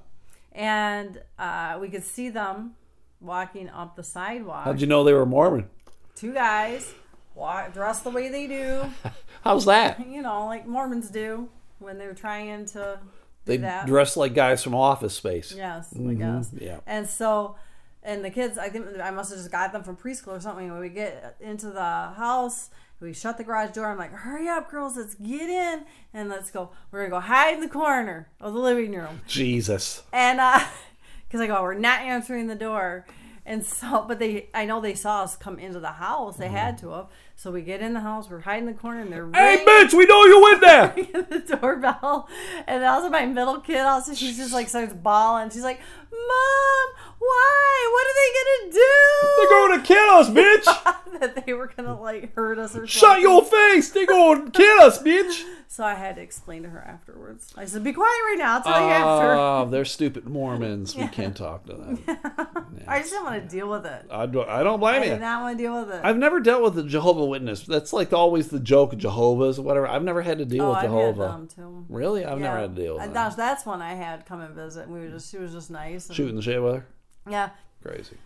and 0.52 1.20
uh, 1.38 1.78
we 1.80 1.88
could 1.88 2.05
see 2.05 2.28
them 2.28 2.74
walking 3.20 3.68
up 3.68 3.96
the 3.96 4.02
sidewalk. 4.05 4.64
How'd 4.64 4.80
you 4.80 4.86
know 4.86 5.02
they 5.05 5.12
were 5.12 5.26
Mormon? 5.26 5.68
Two 6.14 6.32
guys, 6.32 6.94
walk, 7.34 7.72
dressed 7.74 8.05
the 8.05 8.11
way 8.11 8.28
they 8.28 8.46
do, 8.46 8.84
How's 9.42 9.64
that? 9.66 10.07
you 10.09 10.22
know, 10.22 10.46
like 10.46 10.66
Mormons 10.66 11.11
do 11.11 11.48
when 11.80 11.98
they're 11.98 12.14
trying 12.14 12.64
to 12.66 12.98
They 13.46 13.57
that. 13.59 13.86
dress 13.86 14.16
like 14.16 14.32
guys 14.34 14.62
from 14.62 14.74
Office 14.74 15.14
Space. 15.14 15.52
Yes, 15.57 15.92
I 15.94 16.14
guess. 16.14 16.48
Mm-hmm. 16.48 16.64
yeah. 16.64 16.78
And 16.86 17.07
so, 17.09 17.57
and 18.05 18.24
the 18.24 18.30
kids, 18.30 18.59
I 18.59 18.68
think 18.68 18.86
I 19.02 19.11
must 19.11 19.30
have 19.30 19.38
just 19.38 19.50
got 19.50 19.72
them 19.72 19.82
from 19.82 19.96
preschool 19.96 20.36
or 20.36 20.40
something. 20.40 20.70
When 20.70 20.80
we 20.80 20.90
get 20.90 21.36
into 21.40 21.70
the 21.70 21.80
house, 21.80 22.68
we 23.00 23.12
shut 23.12 23.38
the 23.38 23.44
garage 23.44 23.70
door. 23.70 23.86
I'm 23.86 23.98
like, 23.98 24.12
hurry 24.12 24.48
up, 24.48 24.70
girls, 24.70 24.96
let's 24.96 25.14
get 25.14 25.48
in 25.48 25.84
and 26.12 26.28
let's 26.28 26.50
go. 26.50 26.70
We're 26.90 27.00
gonna 27.00 27.11
go 27.11 27.26
hide 27.26 27.55
in 27.55 27.61
the 27.61 27.68
corner 27.68 28.28
of 28.40 28.52
the 28.52 28.61
living 28.61 28.92
room. 28.92 29.22
Jesus. 29.26 30.02
And 30.12 30.38
uh, 30.38 30.61
because 31.28 31.40
I 31.40 31.46
go, 31.46 31.62
we're 31.62 31.74
not 31.74 32.02
answering 32.02 32.46
the 32.46 32.55
door. 32.55 33.07
And 33.46 33.62
so, 33.64 34.07
but 34.09 34.18
they, 34.18 34.48
I 34.55 34.64
know 34.64 34.80
they 34.80 34.94
saw 34.94 35.22
us 35.22 35.36
come 35.36 35.59
into 35.59 35.78
the 35.78 35.92
house. 35.92 36.38
They 36.38 36.48
had 36.48 36.78
to 36.78 36.90
have. 36.90 37.09
So 37.36 37.50
we 37.50 37.61
get 37.61 37.82
in 37.82 37.92
the 37.92 38.00
house. 38.00 38.30
We're 38.30 38.40
hiding 38.40 38.68
in 38.68 38.74
the 38.74 38.80
corner, 38.80 39.00
and 39.02 39.12
they're 39.12 39.28
Hey, 39.34 39.57
ringing 39.57 39.66
bitch, 39.66 39.92
we 39.92 40.07
know 40.07 40.24
you 40.24 40.42
went 40.42 40.61
there. 40.62 40.94
the 41.28 41.57
doorbell. 41.57 42.26
And 42.66 42.82
also 42.84 43.11
my 43.11 43.26
middle 43.26 43.61
kid 43.61 43.80
also 43.80 44.14
she's 44.14 44.38
just 44.38 44.55
like 44.55 44.70
starts 44.70 44.94
bawling. 44.94 45.50
She's 45.50 45.62
like, 45.62 45.80
Mom, 46.11 46.88
why? 47.26 47.90
What 47.92 48.06
are 48.06 48.16
they 48.20 48.30
gonna 48.38 48.72
do? 48.72 48.94
They're 49.36 49.48
going 49.48 49.80
to 49.80 49.86
kill 49.86 50.10
us, 50.14 50.28
bitch. 51.14 51.20
that 51.20 51.46
they 51.46 51.52
were 51.54 51.68
gonna 51.76 52.00
like 52.00 52.34
hurt 52.34 52.58
us 52.58 52.76
or 52.76 52.86
shit. 52.86 53.00
Shut 53.00 53.02
something. 53.22 53.22
your 53.22 53.44
face. 53.44 53.90
They're 53.90 54.06
going 54.06 54.46
to 54.46 54.50
kill 54.50 54.80
us, 54.82 54.98
bitch. 55.02 55.44
So 55.68 55.82
I 55.84 55.94
had 55.94 56.16
to 56.16 56.22
explain 56.22 56.62
to 56.62 56.68
her 56.68 56.80
afterwards. 56.80 57.52
I 57.56 57.64
said, 57.64 57.82
Be 57.82 57.92
quiet 57.92 58.06
right 58.08 58.36
now, 58.38 58.54
I'll 58.56 58.62
tell 58.62 58.80
you 58.80 58.86
ah, 58.86 59.16
after. 59.16 59.32
Oh, 59.34 59.68
they're 59.70 59.84
stupid 59.84 60.24
Mormons. 60.28 60.94
We 60.94 61.08
can't 61.08 61.36
talk 61.36 61.66
to 61.66 61.72
them. 61.72 61.98
I 62.86 63.00
just 63.00 63.10
didn't 63.10 63.24
want 63.24 63.42
to 63.42 63.48
deal 63.48 63.68
with 63.68 63.84
it. 63.86 64.06
I 64.10 64.26
don't, 64.26 64.48
I 64.48 64.62
don't 64.62 64.74
I 64.74 64.76
blame 64.76 65.02
did 65.02 65.12
you. 65.14 65.18
not 65.18 65.42
want 65.42 65.58
to 65.58 65.64
deal 65.64 65.80
with 65.80 65.90
it. 65.92 66.00
I've 66.04 66.16
never 66.18 66.38
dealt 66.38 66.62
with 66.62 66.78
a 66.78 66.84
Jehovah 66.88 67.24
Witness. 67.24 67.62
That's 67.62 67.92
like 67.92 68.12
always 68.12 68.48
the 68.48 68.60
joke 68.60 68.92
of 68.92 69.00
Jehovah's 69.00 69.58
or 69.58 69.62
whatever. 69.62 69.88
I've 69.88 70.04
never 70.04 70.22
had 70.22 70.38
to 70.38 70.44
deal 70.44 70.66
oh, 70.66 70.68
with 70.70 70.76
I've 70.78 70.82
had 70.84 70.90
Jehovah. 70.90 71.22
them 71.22 71.48
too. 71.48 71.86
Really? 71.88 72.24
I've 72.24 72.38
never 72.38 72.54
Yeah. 72.56 72.60
had 72.62 72.76
to 72.76 72.82
deal 72.82 72.94
with 72.94 73.02
And 73.02 73.10
that. 73.10 73.24
that's, 73.24 73.36
that's 73.36 73.66
one 73.66 73.82
I 73.82 73.94
had 73.94 74.26
come 74.26 74.42
and 74.42 74.54
visit. 74.54 74.88
We 74.88 75.00
were 75.00 75.08
just 75.08 75.30
she 75.32 75.38
was 75.38 75.52
just 75.52 75.70
nice. 75.72 76.06
and- 76.06 76.14
Shooting 76.14 76.36
the 76.36 76.42
shit 76.42 76.62
with 76.62 76.74
her? 76.76 76.86
Yeah. 77.28 77.50
Crazy. 77.82 78.16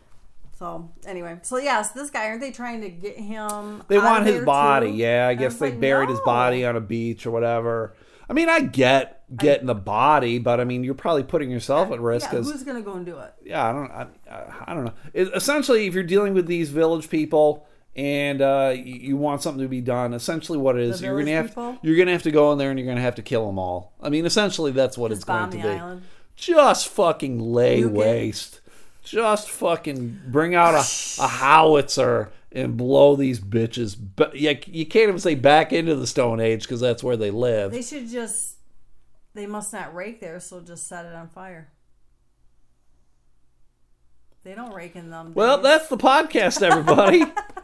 So 0.58 0.90
anyway, 1.06 1.38
so 1.42 1.56
yes, 1.58 1.92
this 1.92 2.10
guy 2.10 2.26
aren't 2.26 2.40
they 2.40 2.50
trying 2.50 2.80
to 2.80 2.88
get 2.88 3.16
him? 3.16 3.82
They 3.86 3.98
want 3.98 4.26
his 4.26 4.44
body. 4.44 4.90
too? 4.90 4.96
Yeah, 4.96 5.28
I 5.28 5.34
guess 5.34 5.56
they 5.56 5.70
like, 5.70 5.80
buried 5.80 6.08
his 6.08 6.20
body 6.20 6.64
on 6.64 6.74
a 6.74 6.80
beach 6.80 7.26
or 7.26 7.30
whatever. 7.30 7.94
I 8.28 8.32
mean, 8.32 8.48
I 8.48 8.60
get 8.60 9.22
getting 9.36 9.66
the 9.66 9.74
body, 9.74 10.38
but 10.38 10.60
I 10.60 10.64
mean, 10.64 10.82
you're 10.82 10.94
probably 10.94 11.22
putting 11.22 11.50
yourself 11.50 11.92
at 11.92 12.00
risk 12.00 12.32
Yeah, 12.32 12.40
who's 12.40 12.64
gonna 12.64 12.82
go 12.82 12.94
and 12.94 13.06
do 13.06 13.18
it? 13.18 13.32
yeah, 13.44 13.68
I 13.68 13.72
don't, 13.72 13.90
I, 13.90 14.06
I 14.66 14.74
don't 14.74 14.84
know. 14.86 14.94
It, 15.12 15.28
essentially, 15.34 15.86
if 15.86 15.94
you're 15.94 16.02
dealing 16.02 16.34
with 16.34 16.46
these 16.46 16.70
village 16.70 17.08
people 17.08 17.66
and 17.94 18.42
uh, 18.42 18.74
you, 18.74 18.94
you 18.94 19.16
want 19.16 19.42
something 19.42 19.62
to 19.62 19.68
be 19.68 19.80
done, 19.80 20.12
essentially 20.12 20.58
what 20.58 20.76
it 20.76 20.82
is, 20.82 21.00
you're 21.00 21.16
gonna 21.18 21.30
have 21.30 21.48
people? 21.48 21.78
you're 21.82 21.96
gonna 21.96 22.12
have 22.12 22.24
to 22.24 22.30
go 22.32 22.50
in 22.52 22.58
there 22.58 22.70
and 22.70 22.78
you're 22.80 22.88
gonna 22.88 23.00
have 23.00 23.14
to 23.14 23.22
kill 23.22 23.46
them 23.46 23.58
all. 23.60 23.92
I 24.02 24.08
mean, 24.08 24.26
essentially, 24.26 24.72
that's 24.72 24.98
what 24.98 25.10
Just 25.10 25.20
it's 25.20 25.24
going 25.24 25.50
to 25.50 25.56
be. 25.56 25.62
island. 25.62 26.02
Just 26.34 26.88
fucking 26.88 27.38
lay 27.38 27.80
it. 27.82 27.90
waste. 27.90 28.60
Just 29.08 29.48
fucking 29.48 30.20
bring 30.26 30.54
out 30.54 30.74
a, 30.74 31.22
a 31.22 31.26
howitzer 31.26 32.30
and 32.52 32.76
blow 32.76 33.16
these 33.16 33.40
bitches. 33.40 33.96
But 34.16 34.36
you, 34.36 34.58
you 34.66 34.86
can't 34.86 35.08
even 35.08 35.18
say 35.18 35.34
back 35.34 35.72
into 35.72 35.94
the 35.96 36.06
Stone 36.06 36.40
Age 36.40 36.62
because 36.62 36.80
that's 36.80 37.02
where 37.02 37.16
they 37.16 37.30
live. 37.30 37.72
They 37.72 37.82
should 37.82 38.08
just. 38.08 38.56
They 39.34 39.46
must 39.46 39.72
not 39.72 39.94
rake 39.94 40.20
there, 40.20 40.40
so 40.40 40.60
just 40.60 40.88
set 40.88 41.06
it 41.06 41.14
on 41.14 41.28
fire. 41.28 41.70
They 44.42 44.54
don't 44.54 44.74
rake 44.74 44.96
in 44.96 45.10
them. 45.10 45.32
Well, 45.34 45.58
days. 45.58 45.64
that's 45.64 45.88
the 45.88 45.96
podcast, 45.96 46.62
everybody. 46.62 47.22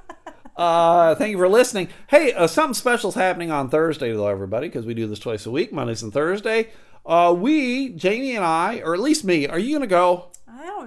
uh, 0.57 1.15
thank 1.17 1.33
you 1.33 1.39
for 1.39 1.49
listening. 1.49 1.89
Hey, 2.09 2.33
uh, 2.33 2.47
something 2.47 2.75
special's 2.75 3.15
happening 3.15 3.51
on 3.51 3.71
Thursday, 3.71 4.13
though, 4.13 4.29
everybody, 4.29 4.69
because 4.69 4.87
we 4.87 4.95
do 4.95 5.07
this 5.07 5.19
twice 5.19 5.47
a 5.47 5.51
week, 5.51 5.73
Mondays 5.73 6.03
and 6.03 6.13
Thursday. 6.13 6.69
Uh, 7.07 7.35
we, 7.37 7.91
Jamie 7.91 8.37
and 8.37 8.45
I, 8.45 8.81
or 8.85 8.95
at 8.95 9.01
least 9.01 9.25
me, 9.25 9.47
are 9.47 9.59
you 9.59 9.71
going 9.71 9.81
to 9.83 9.87
go? 9.87 10.31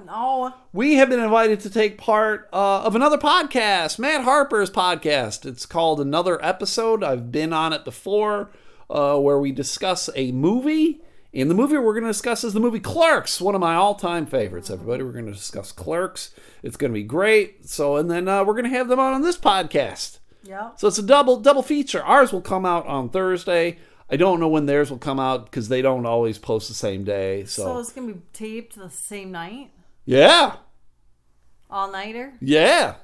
I. 0.10 0.54
We 0.74 0.96
have 0.96 1.10
been 1.10 1.20
invited 1.20 1.60
to 1.62 1.70
take 1.70 1.98
part 1.98 2.50
uh, 2.54 2.84
of 2.84 2.96
another 2.96 3.18
podcast, 3.18 4.00
Matt 4.00 4.24
Harper's 4.24 4.70
podcast. 4.70 5.46
It's 5.46 5.66
called 5.66 6.00
Another 6.00 6.44
Episode. 6.44 7.04
I've 7.04 7.32
been 7.32 7.54
on 7.54 7.74
it 7.74 7.86
before, 7.86 8.52
uh, 8.90 9.18
where 9.20 9.40
we 9.40 9.52
discuss 9.52 10.10
a 10.16 10.32
movie. 10.32 11.02
And 11.34 11.52
the 11.52 11.56
movie 11.56 11.78
we're 11.78 11.94
going 11.94 12.04
to 12.04 12.10
discuss 12.10 12.44
is 12.44 12.54
the 12.54 12.60
movie 12.60 12.80
Clerks, 12.80 13.42
one 13.42 13.54
of 13.54 13.62
my 13.62 13.76
all-time 13.76 14.26
favorites. 14.26 14.70
Everybody, 14.70 15.04
we're 15.04 15.12
going 15.12 15.26
to 15.26 15.34
discuss 15.34 15.72
Clerks. 15.72 16.34
It's 16.64 16.78
going 16.78 16.92
to 16.92 16.98
be 16.98 17.04
great. 17.04 17.70
So, 17.70 17.98
and 17.98 18.10
then 18.10 18.28
uh, 18.28 18.44
we're 18.44 18.54
going 18.54 18.64
to 18.64 18.78
have 18.78 18.88
them 18.88 19.00
on 19.00 19.14
on 19.14 19.22
this 19.22 19.38
podcast. 19.38 20.20
Yeah. 20.44 20.72
So 20.78 20.88
it's 20.88 20.98
a 20.98 21.04
double 21.04 21.38
double 21.38 21.62
feature. 21.62 22.02
Ours 22.02 22.32
will 22.32 22.42
come 22.42 22.66
out 22.66 22.88
on 22.88 23.10
Thursday. 23.10 23.78
I 24.10 24.16
don't 24.16 24.40
know 24.40 24.48
when 24.48 24.66
theirs 24.66 24.90
will 24.90 24.98
come 24.98 25.20
out 25.20 25.46
because 25.46 25.68
they 25.68 25.82
don't 25.82 26.06
always 26.06 26.38
post 26.38 26.70
the 26.70 26.74
same 26.74 27.04
day. 27.04 27.44
So, 27.44 27.64
So 27.64 27.80
it's 27.80 27.92
gonna 27.92 28.14
be 28.14 28.22
taped 28.32 28.76
the 28.78 28.90
same 28.90 29.32
night, 29.32 29.72
yeah, 30.08 30.56
all 31.70 31.92
nighter. 31.92 32.34
yeah. 32.42 32.96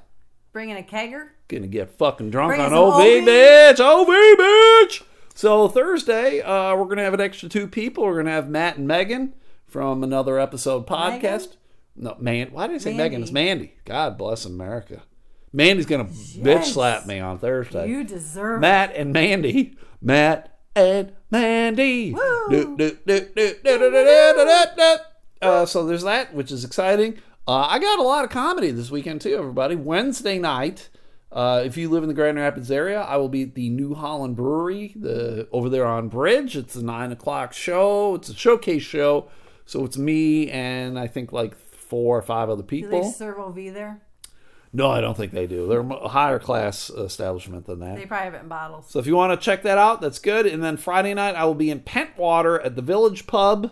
Bringing 0.52 0.76
a 0.76 0.82
kegger. 0.82 1.28
gonna 1.48 1.66
get 1.66 1.90
fucking 1.98 2.30
drunk 2.30 2.50
Bring 2.50 2.60
on 2.60 2.72
OV, 2.72 2.94
bitch, 3.26 3.80
OV, 3.80 4.08
bitch. 4.38 5.02
So 5.34 5.68
Thursday, 5.68 6.40
uh, 6.40 6.74
we're 6.76 6.86
gonna 6.86 7.02
have 7.02 7.14
an 7.14 7.20
extra 7.20 7.48
two 7.48 7.68
people. 7.68 8.04
We're 8.04 8.16
gonna 8.16 8.30
have 8.30 8.48
Matt 8.48 8.76
and 8.76 8.88
Megan 8.88 9.34
from 9.66 10.02
another 10.02 10.38
episode 10.38 10.86
podcast. 10.86 11.56
No, 11.96 12.16
man, 12.18 12.48
why 12.52 12.68
did 12.68 12.76
I 12.76 12.78
say 12.78 12.90
Mandy. 12.90 13.02
Megan? 13.02 13.22
It's 13.22 13.32
Mandy. 13.32 13.74
God 13.84 14.16
bless 14.16 14.44
America. 14.44 15.02
Mandy's 15.52 15.86
gonna 15.86 16.04
bitch 16.06 16.64
slap 16.64 17.04
me 17.06 17.20
on 17.20 17.38
Thursday. 17.38 17.88
You 17.88 18.04
deserve. 18.04 18.58
it. 18.58 18.60
Matt 18.60 18.94
and 18.96 19.12
Mandy. 19.12 19.76
Matt 20.00 20.58
and 20.74 21.12
Mandy. 21.30 22.12
Woo. 22.12 22.46
Do, 22.48 22.76
do, 22.76 22.98
do, 23.06 23.54
Uh, 25.42 25.66
so 25.66 25.84
there's 25.86 26.02
that, 26.04 26.34
which 26.34 26.50
is 26.50 26.64
exciting. 26.64 27.18
Uh, 27.46 27.66
I 27.68 27.78
got 27.78 27.98
a 27.98 28.02
lot 28.02 28.24
of 28.24 28.30
comedy 28.30 28.70
this 28.70 28.90
weekend 28.90 29.20
too, 29.20 29.36
everybody. 29.36 29.76
Wednesday 29.76 30.38
night, 30.38 30.88
uh, 31.30 31.62
if 31.64 31.76
you 31.76 31.90
live 31.90 32.02
in 32.02 32.08
the 32.08 32.14
Grand 32.14 32.38
Rapids 32.38 32.70
area, 32.70 33.00
I 33.02 33.16
will 33.16 33.28
be 33.28 33.42
at 33.42 33.54
the 33.54 33.68
New 33.68 33.94
Holland 33.94 34.36
Brewery, 34.36 34.94
the 34.96 35.46
over 35.52 35.68
there 35.68 35.86
on 35.86 36.08
Bridge. 36.08 36.56
It's 36.56 36.74
a 36.74 36.84
nine 36.84 37.12
o'clock 37.12 37.52
show. 37.52 38.14
It's 38.14 38.30
a 38.30 38.34
showcase 38.34 38.82
show, 38.82 39.28
so 39.66 39.84
it's 39.84 39.98
me 39.98 40.50
and 40.50 40.98
I 40.98 41.06
think 41.06 41.32
like 41.32 41.56
four 41.56 42.16
or 42.16 42.22
five 42.22 42.48
other 42.48 42.62
people. 42.62 42.98
Do 42.98 43.04
they 43.04 43.10
serve 43.10 43.38
OV 43.38 43.56
there? 43.74 44.00
no, 44.74 44.90
I 44.90 45.00
don't 45.00 45.16
think 45.16 45.32
they 45.32 45.46
do. 45.46 45.68
They're 45.68 45.80
a 45.80 46.08
higher 46.08 46.40
class 46.40 46.90
establishment 46.90 47.66
than 47.66 47.78
that. 47.78 47.96
They 47.96 48.06
probably 48.06 48.24
have 48.24 48.34
it 48.34 48.40
in 48.42 48.48
bottles. 48.48 48.90
So 48.90 48.98
if 48.98 49.06
you 49.06 49.14
want 49.14 49.38
to 49.38 49.44
check 49.44 49.62
that 49.62 49.78
out, 49.78 50.00
that's 50.00 50.18
good. 50.18 50.46
And 50.46 50.64
then 50.64 50.76
Friday 50.76 51.14
night, 51.14 51.36
I 51.36 51.44
will 51.44 51.54
be 51.54 51.70
in 51.70 51.80
Pentwater 51.80 52.64
at 52.64 52.74
the 52.74 52.82
Village 52.82 53.28
Pub. 53.28 53.70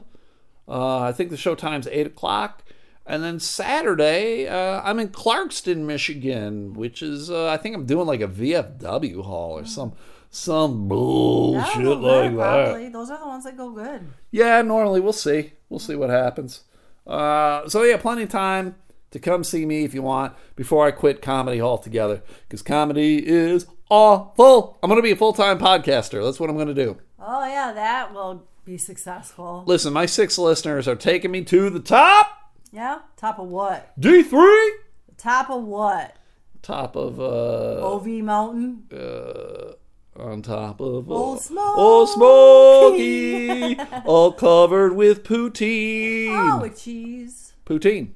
Uh, 0.68 1.00
I 1.00 1.12
think 1.12 1.30
the 1.30 1.36
show 1.36 1.54
time's 1.54 1.86
eight 1.88 2.06
o'clock. 2.06 2.62
And 3.04 3.24
then 3.24 3.40
Saturday, 3.40 4.46
uh, 4.46 4.80
I'm 4.84 5.00
in 5.00 5.08
Clarkston, 5.08 5.78
Michigan, 5.78 6.72
which 6.74 7.02
is 7.02 7.30
uh, 7.30 7.48
I 7.48 7.56
think 7.56 7.74
I'm 7.74 7.84
doing 7.84 8.06
like 8.06 8.20
a 8.20 8.28
VFW 8.28 9.24
hall 9.24 9.58
or 9.58 9.64
some 9.64 9.94
some 10.30 10.88
bullshit 10.88 11.74
That'll 11.74 11.96
like 11.96 12.30
good, 12.30 12.38
that. 12.38 12.64
probably. 12.66 12.88
Those 12.88 13.10
are 13.10 13.18
the 13.18 13.26
ones 13.26 13.44
that 13.44 13.56
go 13.56 13.70
good. 13.70 14.06
Yeah, 14.30 14.62
normally 14.62 15.00
we'll 15.00 15.12
see. 15.12 15.52
We'll 15.68 15.80
see 15.80 15.96
what 15.96 16.10
happens. 16.10 16.62
Uh, 17.06 17.68
so 17.68 17.82
yeah, 17.82 17.96
plenty 17.96 18.22
of 18.22 18.28
time 18.28 18.76
to 19.10 19.18
come 19.18 19.44
see 19.44 19.66
me 19.66 19.84
if 19.84 19.92
you 19.94 20.02
want 20.02 20.34
before 20.56 20.86
I 20.86 20.90
quit 20.92 21.20
comedy 21.20 21.60
altogether 21.60 22.22
because 22.48 22.62
comedy 22.62 23.26
is 23.26 23.66
awful. 23.90 24.78
I'm 24.82 24.88
going 24.88 24.98
to 24.98 25.02
be 25.02 25.10
a 25.10 25.16
full 25.16 25.32
time 25.32 25.58
podcaster. 25.58 26.24
That's 26.24 26.38
what 26.40 26.48
I'm 26.48 26.56
going 26.56 26.68
to 26.68 26.74
do. 26.74 26.98
Oh 27.18 27.46
yeah, 27.46 27.72
that 27.72 28.14
will 28.14 28.46
be 28.64 28.78
successful. 28.78 29.64
Listen, 29.66 29.92
my 29.92 30.06
six 30.06 30.38
listeners 30.38 30.86
are 30.88 30.96
taking 30.96 31.30
me 31.30 31.42
to 31.44 31.70
the 31.70 31.80
top. 31.80 32.52
Yeah. 32.70 33.00
Top 33.16 33.38
of 33.38 33.48
what? 33.48 33.92
D 34.00 34.22
three. 34.22 34.74
Top 35.16 35.50
of 35.50 35.64
what? 35.64 36.16
Top 36.62 36.96
of 36.96 37.20
uh, 37.20 37.84
OV 37.84 38.06
Mountain. 38.06 38.84
uh 38.92 39.72
on 40.14 40.42
top 40.42 40.80
of 40.80 41.10
uh, 41.10 41.14
Old 41.14 41.42
Old 41.56 42.08
Smoky, 42.10 43.78
all 44.04 44.32
covered 44.32 44.94
with 44.94 45.24
poutine. 45.24 46.28
Oh, 46.30 46.60
with 46.60 46.78
cheese. 46.82 47.54
Poutine. 47.64 48.10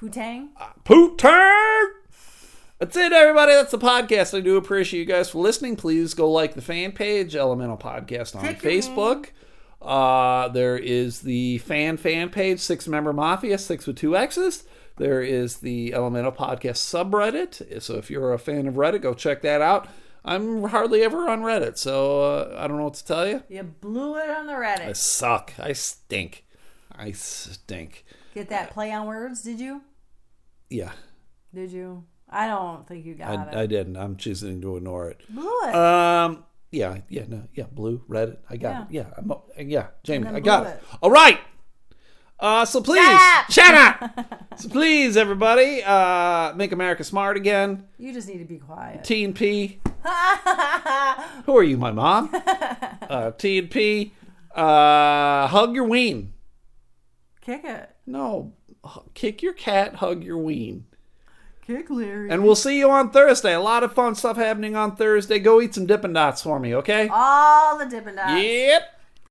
Poutang. 0.00 0.48
Poutine. 0.84 1.86
That's 2.78 2.96
it, 2.96 3.12
everybody. 3.12 3.52
That's 3.52 3.70
the 3.70 3.78
podcast. 3.78 4.36
I 4.36 4.40
do 4.40 4.56
appreciate 4.56 5.00
you 5.00 5.06
guys 5.06 5.30
for 5.30 5.38
listening. 5.38 5.76
Please 5.76 6.14
go 6.14 6.30
like 6.30 6.54
the 6.54 6.62
fan 6.62 6.92
page, 6.92 7.36
Elemental 7.36 7.76
Podcast 7.76 8.34
on 8.34 8.42
Facebook. 8.56 9.26
Uh, 9.80 10.48
there 10.48 10.76
is 10.76 11.20
the 11.20 11.58
fan 11.58 11.96
fan 11.96 12.28
page, 12.28 12.60
Six 12.60 12.86
Member 12.86 13.12
Mafia, 13.12 13.56
six 13.58 13.86
with 13.86 13.96
two 13.96 14.16
X's. 14.16 14.64
There 14.96 15.22
is 15.22 15.58
the 15.58 15.94
Elemental 15.94 16.32
Podcast 16.32 16.76
subreddit. 16.76 17.80
So 17.82 17.94
if 17.96 18.10
you're 18.10 18.34
a 18.34 18.38
fan 18.38 18.66
of 18.66 18.74
Reddit, 18.74 19.00
go 19.00 19.14
check 19.14 19.40
that 19.42 19.62
out. 19.62 19.88
I'm 20.22 20.64
hardly 20.64 21.02
ever 21.02 21.26
on 21.30 21.40
Reddit, 21.40 21.78
so 21.78 22.20
uh, 22.22 22.56
I 22.58 22.68
don't 22.68 22.76
know 22.76 22.84
what 22.84 22.94
to 22.94 23.06
tell 23.06 23.26
you. 23.26 23.42
You 23.48 23.62
blew 23.62 24.16
it 24.18 24.28
on 24.28 24.46
the 24.46 24.52
Reddit. 24.52 24.88
I 24.88 24.92
suck. 24.92 25.54
I 25.58 25.72
stink. 25.72 26.44
I 26.94 27.12
stink. 27.12 28.04
Get 28.34 28.50
that 28.50 28.70
play 28.72 28.92
on 28.92 29.06
words? 29.06 29.40
Did 29.40 29.58
you? 29.58 29.80
Yeah, 30.68 30.92
Did 31.54 31.72
you? 31.72 32.04
I 32.28 32.46
don't 32.46 32.86
think 32.86 33.06
you 33.06 33.14
got 33.14 33.48
it. 33.48 33.56
I, 33.56 33.62
I 33.62 33.66
didn't. 33.66 33.96
I'm 33.96 34.16
choosing 34.16 34.60
to 34.60 34.76
ignore 34.76 35.08
it. 35.08 35.20
blew 35.30 35.50
it. 35.64 35.74
Um, 35.74 36.44
Yeah, 36.70 36.98
yeah, 37.08 37.24
no, 37.26 37.42
yeah, 37.54 37.64
blue, 37.70 38.02
red. 38.06 38.38
I 38.48 38.56
got 38.56 38.82
it. 38.82 38.86
Yeah, 38.92 39.06
I'm, 39.16 39.32
yeah, 39.68 39.88
Jamie, 40.04 40.28
I 40.28 40.40
got 40.40 40.66
it. 40.66 40.70
it. 40.70 40.82
All 41.02 41.10
right. 41.10 41.40
Uh, 42.38 42.64
so 42.64 42.80
please, 42.80 43.04
up! 43.04 43.50
shut 43.50 43.74
up. 43.74 44.48
so 44.56 44.68
please, 44.68 45.16
everybody, 45.16 45.82
uh, 45.82 46.54
make 46.54 46.72
America 46.72 47.04
smart 47.04 47.36
again. 47.36 47.86
You 47.98 48.12
just 48.14 48.28
need 48.28 48.38
to 48.38 48.44
be 48.46 48.58
quiet. 48.58 49.04
T 49.04 49.24
and 49.24 49.34
P. 49.34 49.80
Who 51.44 51.56
are 51.56 51.62
you, 51.62 51.76
my 51.76 51.92
mom? 51.92 52.34
Uh, 53.10 53.32
T 53.32 53.58
and 53.58 53.68
P. 53.68 54.12
Uh, 54.54 55.48
hug 55.48 55.74
your 55.74 55.82
ween. 55.82 56.32
Kick 57.40 57.64
it. 57.64 57.90
No, 58.06 58.52
kick 59.14 59.42
your 59.42 59.52
cat, 59.52 59.96
hug 59.96 60.22
your 60.22 60.38
ween. 60.38 60.86
Kick 61.70 61.88
Larry. 61.88 62.30
And 62.30 62.42
we'll 62.42 62.56
see 62.56 62.78
you 62.78 62.90
on 62.90 63.10
Thursday. 63.10 63.54
A 63.54 63.60
lot 63.60 63.84
of 63.84 63.92
fun 63.92 64.16
stuff 64.16 64.36
happening 64.36 64.74
on 64.74 64.96
Thursday. 64.96 65.38
Go 65.38 65.60
eat 65.60 65.72
some 65.72 65.86
Dippin' 65.86 66.12
Dots 66.12 66.42
for 66.42 66.58
me, 66.58 66.74
okay? 66.74 67.08
All 67.12 67.78
the 67.78 67.86
Dippin' 67.86 68.16
Dots. 68.16 68.42
Yep. 68.42 68.99